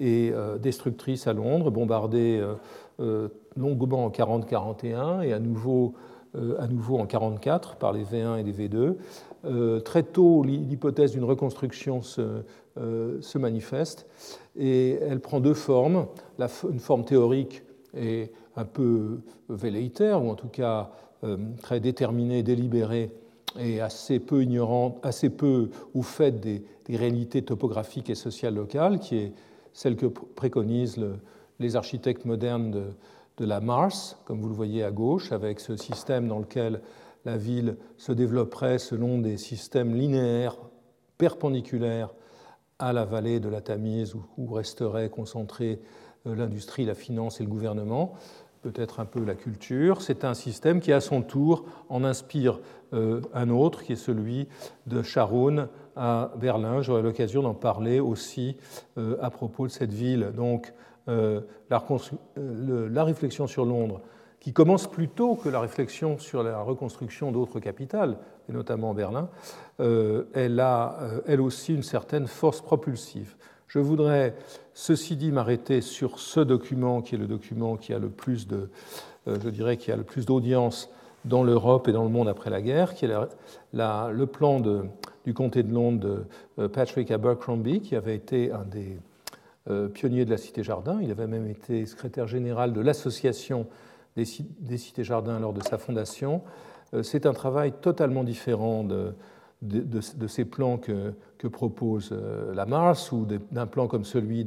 et 0.00 0.32
destructrice 0.60 1.28
à 1.28 1.32
Londres, 1.32 1.70
bombardée 1.70 2.42
longuement 3.56 4.06
en 4.06 4.10
40-41 4.10 5.22
et 5.22 5.32
à 5.32 5.38
nouveau, 5.38 5.94
en 6.34 7.06
44 7.06 7.76
par 7.76 7.92
les 7.92 8.02
V1 8.02 8.40
et 8.40 8.42
les 8.42 8.52
V2. 8.52 9.82
très 9.82 10.02
tôt, 10.02 10.42
l'hypothèse 10.42 11.12
d'une 11.12 11.22
reconstruction 11.22 12.02
se, 12.02 12.42
manifeste 13.38 14.08
et 14.56 14.98
elle 15.00 15.20
prend 15.20 15.40
deux 15.40 15.54
formes. 15.54 16.06
Une 16.70 16.80
forme 16.80 17.04
théorique 17.04 17.62
est 17.94 18.32
un 18.56 18.64
peu 18.64 19.20
velléitaire, 19.48 20.22
ou 20.22 20.30
en 20.30 20.34
tout 20.34 20.48
cas 20.48 20.90
très 21.62 21.80
déterminée, 21.80 22.42
délibérée, 22.42 23.10
et 23.58 23.80
assez 23.80 24.18
peu 24.18 24.42
ignorante, 24.42 24.98
assez 25.02 25.30
peu 25.30 25.70
au 25.94 26.02
fait 26.02 26.40
des, 26.40 26.64
réalités 26.88 27.42
topographiques 27.42 28.10
et 28.10 28.14
sociales 28.14 28.54
locales, 28.54 28.98
qui 28.98 29.16
est 29.16 29.32
celle 29.72 29.96
que 29.96 30.06
préconisent 30.06 31.00
les 31.58 31.76
architectes 31.76 32.26
modernes 32.26 32.70
de, 32.70 32.84
de, 33.38 33.46
la 33.46 33.60
Mars, 33.60 34.18
comme 34.26 34.40
vous 34.40 34.48
le 34.48 34.54
voyez 34.54 34.84
à 34.84 34.90
gauche, 34.90 35.32
avec 35.32 35.60
ce 35.60 35.76
système 35.76 36.28
dans 36.28 36.38
lequel 36.38 36.82
la 37.24 37.38
ville 37.38 37.76
se 37.96 38.12
développerait 38.12 38.78
selon 38.78 39.18
des 39.18 39.38
systèmes 39.38 39.94
linéaires, 39.94 40.58
perpendiculaires 41.16 42.12
à 42.82 42.92
la 42.92 43.04
vallée 43.04 43.38
de 43.38 43.48
la 43.48 43.60
Tamise, 43.60 44.14
où, 44.36 44.52
resterait 44.52 45.08
concentrée 45.08 45.80
euh, 46.26 46.34
l'industrie, 46.34 46.84
la 46.84 46.94
finance 46.94 47.40
et 47.40 47.44
le 47.44 47.48
gouvernement. 47.48 48.14
peut-être 48.62 49.00
un 49.00 49.04
peu 49.04 49.24
la 49.24 49.34
culture. 49.34 50.02
C'est 50.02 50.24
un 50.24 50.34
système 50.34 50.80
qui, 50.80 50.92
à 50.92 51.00
son 51.00 51.22
tour, 51.22 51.64
en 51.88 52.04
inspire 52.04 52.60
un 52.92 53.48
autre, 53.48 53.82
qui 53.82 53.94
est 53.94 53.96
celui 53.96 54.48
de 54.86 55.02
Sharon 55.02 55.68
à 55.96 56.30
Berlin. 56.38 56.82
J'aurai 56.82 57.02
l'occasion 57.02 57.42
d'en 57.42 57.54
parler 57.54 58.00
aussi 58.00 58.56
à 58.96 59.30
propos 59.30 59.66
de 59.66 59.72
cette 59.72 59.94
ville. 59.94 60.30
Donc, 60.36 60.74
la, 61.06 61.82
la 62.36 63.04
réflexion 63.04 63.46
sur 63.46 63.64
Londres 63.64 64.02
qui 64.42 64.52
commence 64.52 64.88
plus 64.88 65.08
tôt 65.08 65.36
que 65.36 65.48
la 65.48 65.60
réflexion 65.60 66.18
sur 66.18 66.42
la 66.42 66.60
reconstruction 66.62 67.30
d'autres 67.30 67.60
capitales, 67.60 68.16
et 68.48 68.52
notamment 68.52 68.94
Berlin, 68.94 69.28
euh, 69.80 70.24
elle 70.34 70.60
a 70.60 70.98
euh, 71.00 71.20
elle 71.26 71.40
aussi 71.40 71.74
une 71.74 71.82
certaine 71.82 72.26
force 72.26 72.60
propulsive. 72.60 73.34
Je 73.66 73.78
voudrais, 73.78 74.34
ceci 74.74 75.16
dit, 75.16 75.32
m'arrêter 75.32 75.80
sur 75.80 76.18
ce 76.18 76.40
document 76.40 77.00
qui 77.00 77.14
est 77.14 77.18
le 77.18 77.26
document 77.26 77.76
qui 77.76 77.94
a 77.94 77.98
le 77.98 78.10
plus 78.10 78.46
de, 78.46 78.68
euh, 79.28 79.38
je 79.42 79.48
dirais, 79.48 79.76
qui 79.76 79.90
a 79.90 79.96
le 79.96 80.04
plus 80.04 80.26
d'audience 80.26 80.90
dans 81.24 81.42
l'Europe 81.42 81.88
et 81.88 81.92
dans 81.92 82.02
le 82.02 82.10
monde 82.10 82.28
après 82.28 82.50
la 82.50 82.60
guerre, 82.60 82.94
qui 82.94 83.04
est 83.04 83.10
le 83.72 84.24
plan 84.24 84.60
de, 84.60 84.82
du 85.24 85.32
comté 85.34 85.62
de 85.62 85.72
Londres 85.72 86.24
de 86.58 86.66
Patrick 86.66 87.12
Abercrombie, 87.12 87.80
qui 87.80 87.94
avait 87.94 88.16
été 88.16 88.50
un 88.50 88.64
des 88.64 88.98
pionniers 89.94 90.24
de 90.24 90.30
la 90.30 90.36
Cité 90.36 90.64
Jardin. 90.64 90.98
Il 91.00 91.12
avait 91.12 91.28
même 91.28 91.46
été 91.46 91.86
secrétaire 91.86 92.26
général 92.26 92.72
de 92.72 92.80
l'association 92.80 93.68
des, 94.16 94.24
cités 94.76 95.04
jardins 95.04 95.38
lors 95.38 95.52
de 95.52 95.62
sa 95.62 95.78
fondation. 95.78 96.42
Euh, 96.94 97.02
c'est 97.02 97.26
un 97.26 97.32
travail 97.32 97.72
totalement 97.80 98.24
différent 98.24 98.84
de, 98.84 99.14
de, 99.62 100.26
ces 100.26 100.44
plans 100.44 100.76
que, 100.76 101.12
que, 101.38 101.46
propose 101.46 102.10
euh, 102.12 102.54
la 102.54 102.66
Mars 102.66 103.12
ou 103.12 103.26
d'un 103.50 103.66
plan 103.66 103.86
comme 103.86 104.04
celui 104.04 104.44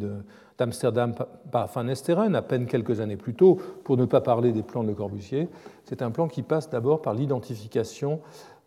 d'Amsterdam 0.57 1.13
par 1.51 1.67
Van 1.67 1.87
Esteren, 1.87 2.35
à 2.35 2.41
peine 2.41 2.65
quelques 2.65 2.99
années 2.99 3.17
plus 3.17 3.33
tôt, 3.33 3.59
pour 3.83 3.97
ne 3.97 4.05
pas 4.05 4.21
parler 4.21 4.51
des 4.51 4.63
plans 4.63 4.83
de 4.83 4.89
Le 4.89 4.93
Corbusier. 4.93 5.47
C'est 5.85 6.01
un 6.01 6.11
plan 6.11 6.27
qui 6.27 6.43
passe 6.43 6.69
d'abord 6.69 7.01
par 7.01 7.13
l'identification 7.13 8.19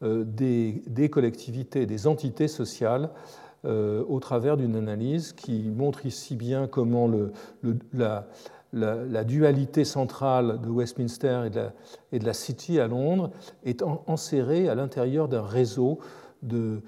euh, 0.03 0.25
des, 0.25 0.83
des, 0.87 1.09
collectivités, 1.11 1.87
des 1.87 2.07
entités 2.07 2.49
sociales 2.49 3.11
au 3.65 4.21
travers 4.21 4.57
d'une 4.57 4.77
analyse 4.77 5.33
qui 5.33 5.69
montre 5.69 6.07
ici 6.07 6.37
bien 6.37 6.69
comment 6.69 7.09
le, 7.09 7.33
la, 7.93 8.29
la, 8.73 9.25
dualité 9.25 9.85
centrale 9.85 10.61
de 10.61 10.69
Westminster 10.69 11.43
et 12.13 12.19
de 12.19 12.25
la, 12.25 12.35
City 12.35 12.81
à 12.81 12.87
Londres 12.87 13.31
est 13.65 13.83
enserrée 13.83 14.69
à 14.69 14.75
l'intérieur 14.75 15.29
d'un 15.29 15.43
réseau 15.43 15.99
de, 16.43 16.81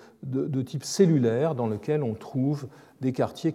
type 0.63 0.85
cellulaire 0.85 1.55
dans 1.55 1.67
lequel 1.67 2.03
on 2.03 2.15
trouve 2.15 2.69
des 3.01 3.13
quartiers 3.13 3.55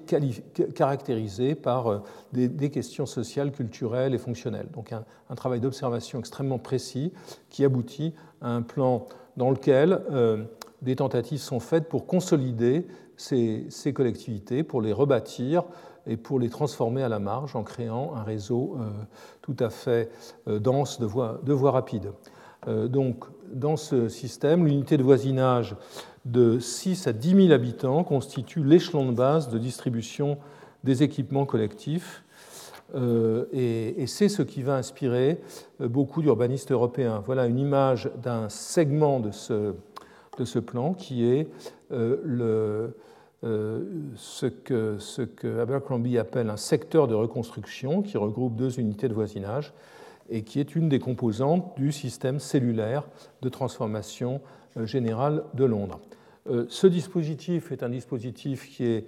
caractérisés 0.74 1.54
par 1.54 1.88
euh, 1.88 2.00
des, 2.34 2.70
questions 2.72 3.06
sociales, 3.06 3.52
culturelles 3.52 4.16
et 4.16 4.18
fonctionnelles. 4.18 4.70
Donc 4.74 4.92
un, 4.92 5.36
travail 5.36 5.60
d'observation 5.60 6.20
extrêmement 6.20 6.58
précis 6.58 7.14
qui 7.50 7.64
aboutit 7.64 8.14
à 8.42 8.50
un 8.50 8.64
plan 8.64 9.06
dans 9.38 9.52
lequel 9.52 10.02
euh, 10.12 10.44
des 10.82 10.96
tentatives 10.96 11.40
sont 11.40 11.60
faites 11.60 11.88
pour 11.88 12.08
consolider 12.08 12.88
ces, 13.18 13.94
collectivités, 13.94 14.64
pour 14.64 14.82
les 14.82 14.94
rebâtir 14.94 15.64
et 16.08 16.18
pour 16.18 16.40
les 16.40 16.50
transformer 16.50 17.04
à 17.04 17.10
la 17.10 17.20
marge 17.20 17.56
en 17.56 17.64
créant 17.64 18.16
un 18.16 18.24
réseau 18.24 18.78
euh, 18.80 18.90
tout 19.42 19.56
à 19.60 19.70
fait 19.70 20.12
euh, 20.48 20.60
dense 20.60 21.00
de 21.00 21.06
voies, 21.06 21.40
de 21.44 21.54
voies 21.54 21.72
rapides. 21.72 22.12
Euh, 22.68 22.88
donc, 22.88 23.26
dans 23.52 23.78
ce 23.78 24.08
système, 24.08 24.66
l'unité 24.66 24.98
de 24.98 25.04
voisinage 25.04 25.76
de 26.26 26.60
6 26.60 27.08
à 27.08 27.14
10 27.14 27.48
000 27.48 27.52
habitants 27.52 28.04
constitue 28.04 28.64
l'échelon 28.64 29.06
de 29.06 29.16
base 29.16 29.50
de 29.50 29.58
distribution 29.58 30.38
des 30.84 31.04
équipements 31.04 31.46
collectifs. 31.46 32.24
et, 32.96 34.06
c'est 34.08 34.30
ce 34.30 34.44
qui 34.44 34.62
va 34.62 34.76
inspirer 34.76 35.42
beaucoup 35.80 36.22
d'urbanistes 36.22 36.72
européens. 36.72 37.22
Voilà 37.26 37.46
une 37.46 37.60
image 37.60 38.10
d'un 38.22 38.50
segment 38.50 39.20
de 39.20 39.32
ce, 39.32 39.74
de 40.38 40.46
ce 40.46 40.60
plan 40.60 40.94
qui 40.94 41.26
est 41.26 41.48
le, 41.92 42.94
euh, 43.46 43.84
ce 44.16 44.48
que, 44.48 44.98
ce 44.98 45.22
que 45.22 45.60
Abercrombie 45.60 46.18
appelle 46.18 46.50
un 46.50 46.58
secteur 46.58 47.08
de 47.08 47.14
reconstruction 47.14 48.02
qui 48.02 48.18
regroupe 48.18 48.56
deux 48.56 48.80
unités 48.80 49.08
de 49.08 49.14
voisinage 49.14 49.74
et 50.32 50.42
qui 50.42 50.60
est 50.60 50.76
une 50.76 50.90
des 50.90 50.98
composantes 50.98 51.78
du 51.78 51.92
système 51.92 52.40
cellulaire 52.40 53.04
de 53.44 53.50
transformation 53.50 54.42
euh, 54.78 54.88
générale 54.88 55.44
de 55.54 55.64
Londres. 55.64 56.00
Euh, 56.50 56.66
ce 56.70 56.88
dispositif 56.88 57.72
est 57.72 57.84
un 57.84 57.90
dispositif 57.90 58.70
qui 58.70 58.86
est 58.86 59.06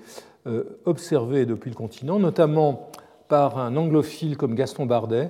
observé 0.86 1.46
depuis 1.46 1.70
le 1.70 1.76
continent, 1.76 2.20
notamment 2.20 2.90
par 3.28 3.58
un 3.58 3.76
anglophile 3.76 4.38
comme 4.38 4.56
Gaston 4.56 4.86
Bardet 4.86 5.30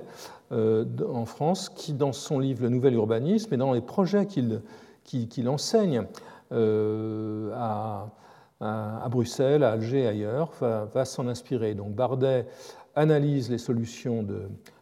en 0.52 1.24
France, 1.24 1.70
qui, 1.70 1.92
dans 1.92 2.12
son 2.12 2.38
livre 2.38 2.62
Le 2.62 2.68
Nouvel 2.68 2.94
Urbanisme 2.94 3.52
et 3.52 3.56
dans 3.56 3.72
les 3.72 3.80
projets 3.80 4.26
qu'il 4.26 4.60
enseigne, 5.46 6.06
a 6.50 8.08
à 8.60 9.08
Bruxelles, 9.08 9.62
à 9.62 9.72
Alger, 9.72 10.06
ailleurs, 10.06 10.52
va, 10.60 11.04
s'en 11.04 11.28
inspirer. 11.28 11.74
Donc 11.74 11.94
Bardet 11.94 12.46
analyse 12.96 13.50
les 13.50 13.58
solutions 13.58 14.26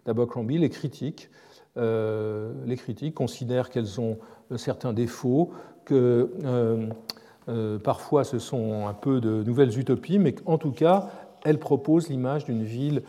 d'Abercrombie, 0.07 0.59
les 0.59 0.71
critiques. 0.71 1.31
Euh, 1.77 2.53
les 2.65 2.77
critiques 2.77 3.15
considèrent 3.15 3.69
qu'elles 3.69 4.01
ont 4.01 4.17
certains 4.57 4.95
défauts, 4.95 5.51
que 5.85 6.31
euh, 6.45 6.89
euh, 7.49 7.79
parfois 7.79 8.25
ce 8.25 8.39
sont 8.39 8.87
un 8.87 8.95
peu 8.95 9.21
de 9.21 9.43
nouvelles 9.43 9.79
utopies, 9.79 10.19
mais 10.19 10.33
qu'en 10.33 10.57
tout 10.57 10.73
cas, 10.73 11.11
elles 11.45 11.59
proposent 11.59 12.09
l'image 12.09 12.47
d'une 12.47 12.65
ville 12.65 13.03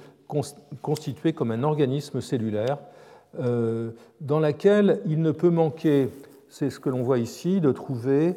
constituée 0.82 1.32
comme 1.32 1.52
un 1.52 1.64
organisme 1.64 2.20
cellulaire 2.20 2.78
dans 3.40 4.40
laquelle 4.40 5.00
il 5.06 5.22
ne 5.22 5.32
peut 5.32 5.50
manquer, 5.50 6.10
c'est 6.50 6.70
ce 6.70 6.80
que 6.80 6.90
l'on 6.90 7.04
voit 7.04 7.20
ici, 7.20 7.62
de 7.62 7.72
trouver 7.72 8.36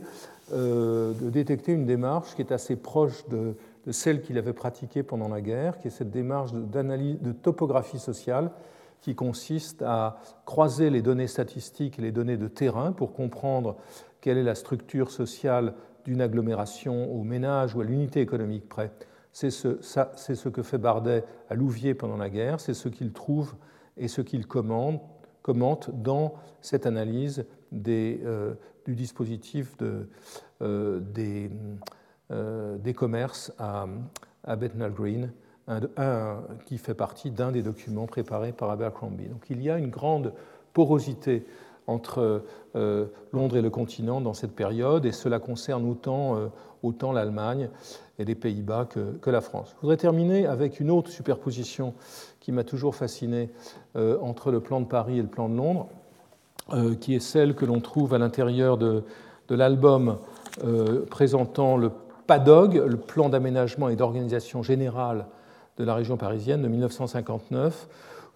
euh, 0.52 1.12
de 1.12 1.30
détecter 1.30 1.70
une 1.72 1.86
démarche 1.86 2.34
qui 2.34 2.42
est 2.42 2.50
assez 2.50 2.74
proche 2.74 3.24
de, 3.28 3.54
celle 3.92 4.20
qu'il 4.20 4.36
avait 4.36 4.52
pratiquée 4.52 5.04
pendant 5.04 5.28
la 5.28 5.40
guerre, 5.40 5.78
qui 5.78 5.86
est 5.88 5.92
cette 5.92 6.11
démarche 6.11 6.52
d'analyse 6.52 7.20
de 7.20 7.30
topographie 7.30 8.00
sociale 8.00 8.50
qui 9.00 9.14
consiste 9.14 9.82
à 9.82 10.18
croiser 10.46 10.90
les 10.90 11.02
données 11.02 11.28
statistiques 11.28 12.00
et 12.00 12.02
les 12.02 12.11
données 12.11 12.36
de 12.36 12.48
terrain 12.48 12.90
pour 12.90 13.12
comprendre 13.12 13.76
quelle 14.20 14.38
est 14.38 14.42
la 14.42 14.56
structure 14.56 15.12
sociale 15.12 15.74
d'une 16.04 16.20
agglomération 16.20 17.14
au 17.14 17.22
ménage 17.22 17.76
ou 17.76 17.80
à 17.80 17.84
l'unité 17.84 18.20
économique 18.20 18.68
près. 18.68 18.90
C'est 19.32 19.50
ce, 19.50 19.78
ce, 19.80 20.48
que 20.48 20.62
fait 20.64 20.78
Bardet 20.78 21.24
à 21.48 21.54
Louviers 21.54 21.94
pendant 21.94 22.16
la 22.16 22.28
guerre, 22.28 22.58
c'est 22.58 22.74
ce 22.74 22.88
qu'il 22.88 23.12
trouve 23.12 23.54
et 23.96 24.08
ce 24.08 24.20
qu'il 24.20 24.48
commente, 24.48 25.00
dans 25.94 26.34
cette 26.61 26.86
analyse 26.86 27.44
euh, 27.73 28.55
du 28.87 28.95
dispositif 28.97 29.77
euh, 29.83 31.01
des, 31.01 31.51
euh, 32.33 32.79
des, 32.79 32.95
commerces 32.95 33.53
à, 33.59 33.87
Bethnal 34.57 34.93
Green, 34.93 35.31
un, 35.68 36.41
qui 36.66 36.79
fait 36.79 36.95
partie 36.95 37.31
d'un 37.31 37.53
des 37.53 37.62
documents 37.62 38.07
préparés 38.07 38.53
par 38.53 38.71
Abercrombie. 38.71 39.29
Donc 39.29 39.45
il 39.51 39.62
y 39.62 39.71
a 39.71 39.79
une 39.79 39.91
grande 39.91 40.33
porosité 40.73 41.45
entre 41.87 42.43
Londres 42.75 43.57
et 43.57 43.62
le 43.62 43.71
continent 43.71 44.21
dans 44.21 44.35
cette 44.35 44.55
période, 44.55 45.05
et 45.05 45.12
cela 45.12 45.39
concerne 45.39 45.85
autant, 45.85 47.12
l'Allemagne 47.12 47.68
et 48.18 48.25
les 48.25 48.35
Pays-Bas 48.35 48.87
que, 48.87 49.31
la 49.31 49.41
France. 49.41 49.73
Je 49.77 49.81
voudrais 49.83 49.97
terminer 49.97 50.47
avec 50.47 50.81
une 50.81 50.91
autre 50.91 51.11
superposition 51.11 51.95
qui 52.41 52.53
m'a 52.53 52.64
toujours 52.64 52.95
fasciné 52.95 53.51
entre 53.95 54.51
le 54.51 54.61
plan 54.61 54.81
de 54.81 54.87
Paris 54.87 55.18
et 55.18 55.23
le 55.23 55.29
plan 55.29 55.49
de 55.49 55.57
Londres. 55.57 55.89
Euh, 56.73 56.95
qui 56.95 57.16
est 57.16 57.21
celle 57.21 57.57
que 57.57 57.64
l'on 57.64 57.81
trouve 57.81 58.14
à 58.14 58.18
l'intérieur 58.18 58.79
de, 58.79 59.03
l'album 59.49 60.18
euh, 60.62 61.05
présentant 61.07 61.77
le 61.77 61.91
PADOG, 62.29 62.77
le 62.87 62.97
plan 62.97 63.29
d'aménagement 63.29 63.89
et 63.89 63.97
d'organisation 63.97 64.62
générale 64.62 65.27
de 65.79 65.85
la 65.85 65.97
région 65.97 66.16
parisienne 66.16 66.62
de 66.62 66.68
1959, 66.68 67.89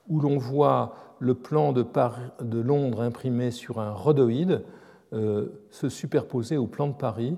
où 0.09 0.19
l'on 0.19 0.39
voit 0.39 0.97
le 1.21 1.35
plan 1.35 1.73
de, 1.73 1.85
Londres 2.61 3.03
imprimé 3.03 3.53
sur 3.53 3.79
un 3.79 3.93
rhodoïde 3.93 4.63
euh, 5.13 5.47
se 5.71 5.89
superposer 5.89 6.57
au 6.57 6.67
plan 6.67 6.89
de 6.89 6.95
Paris 6.95 7.37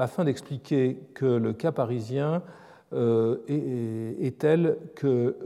afin 0.00 0.24
d'expliquer 0.24 0.98
que 1.14 1.26
le 1.26 1.52
cas 1.52 1.70
parisien 1.70 2.42
est, 2.92 4.16
est, 4.20 4.38
tel 4.38 4.78
que 4.96 5.36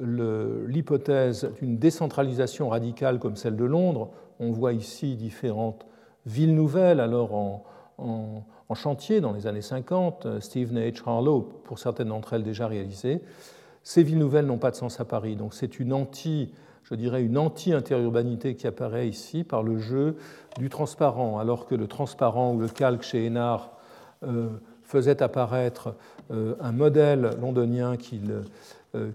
l'hypothèse 0.68 1.50
d'une 1.60 1.76
décentralisation 1.76 2.68
radicale 2.68 3.18
comme 3.18 3.34
celle 3.34 3.56
de 3.56 3.64
Londres, 3.64 4.12
on 4.40 4.50
voit 4.50 4.72
ici 4.72 5.16
différentes 5.16 5.86
villes 6.26 6.54
nouvelles, 6.54 7.00
alors 7.00 7.34
en, 7.34 7.64
chantier 8.74 9.20
dans 9.20 9.32
les 9.32 9.46
années 9.46 9.60
50, 9.60 10.40
Stephen 10.40 10.78
H. 10.78 11.02
Harlow, 11.04 11.42
pour 11.64 11.78
certaines 11.78 12.08
d'entre 12.08 12.32
elles 12.32 12.42
déjà 12.42 12.66
réalisées. 12.66 13.20
Ces 13.82 14.02
villes 14.02 14.18
nouvelles 14.18 14.46
n'ont 14.46 14.56
pas 14.56 14.70
de 14.70 14.76
sens 14.76 14.98
à 14.98 15.04
Paris, 15.04 15.36
donc 15.36 15.52
c'est 15.52 15.78
une 15.78 15.92
anti, 15.92 16.54
je 16.84 16.94
dirais 16.94 17.22
une 17.22 17.36
anti-interurbanité 17.36 18.54
qui 18.54 18.66
apparaît 18.66 19.06
ici 19.08 19.44
par 19.44 19.62
le 19.62 19.76
jeu 19.76 20.16
du 20.58 20.70
transparent, 20.70 21.38
alors 21.38 21.66
que 21.66 21.74
le 21.74 21.86
transparent 21.86 22.54
ou 22.54 22.60
le 22.60 22.68
calque 22.68 23.02
chez 23.02 23.26
Hénard 23.26 23.72
euh, 24.22 24.48
faisait 24.84 25.22
apparaître 25.22 25.94
un 26.30 26.72
modèle 26.72 27.30
londonien 27.42 27.98
qui, 27.98 28.22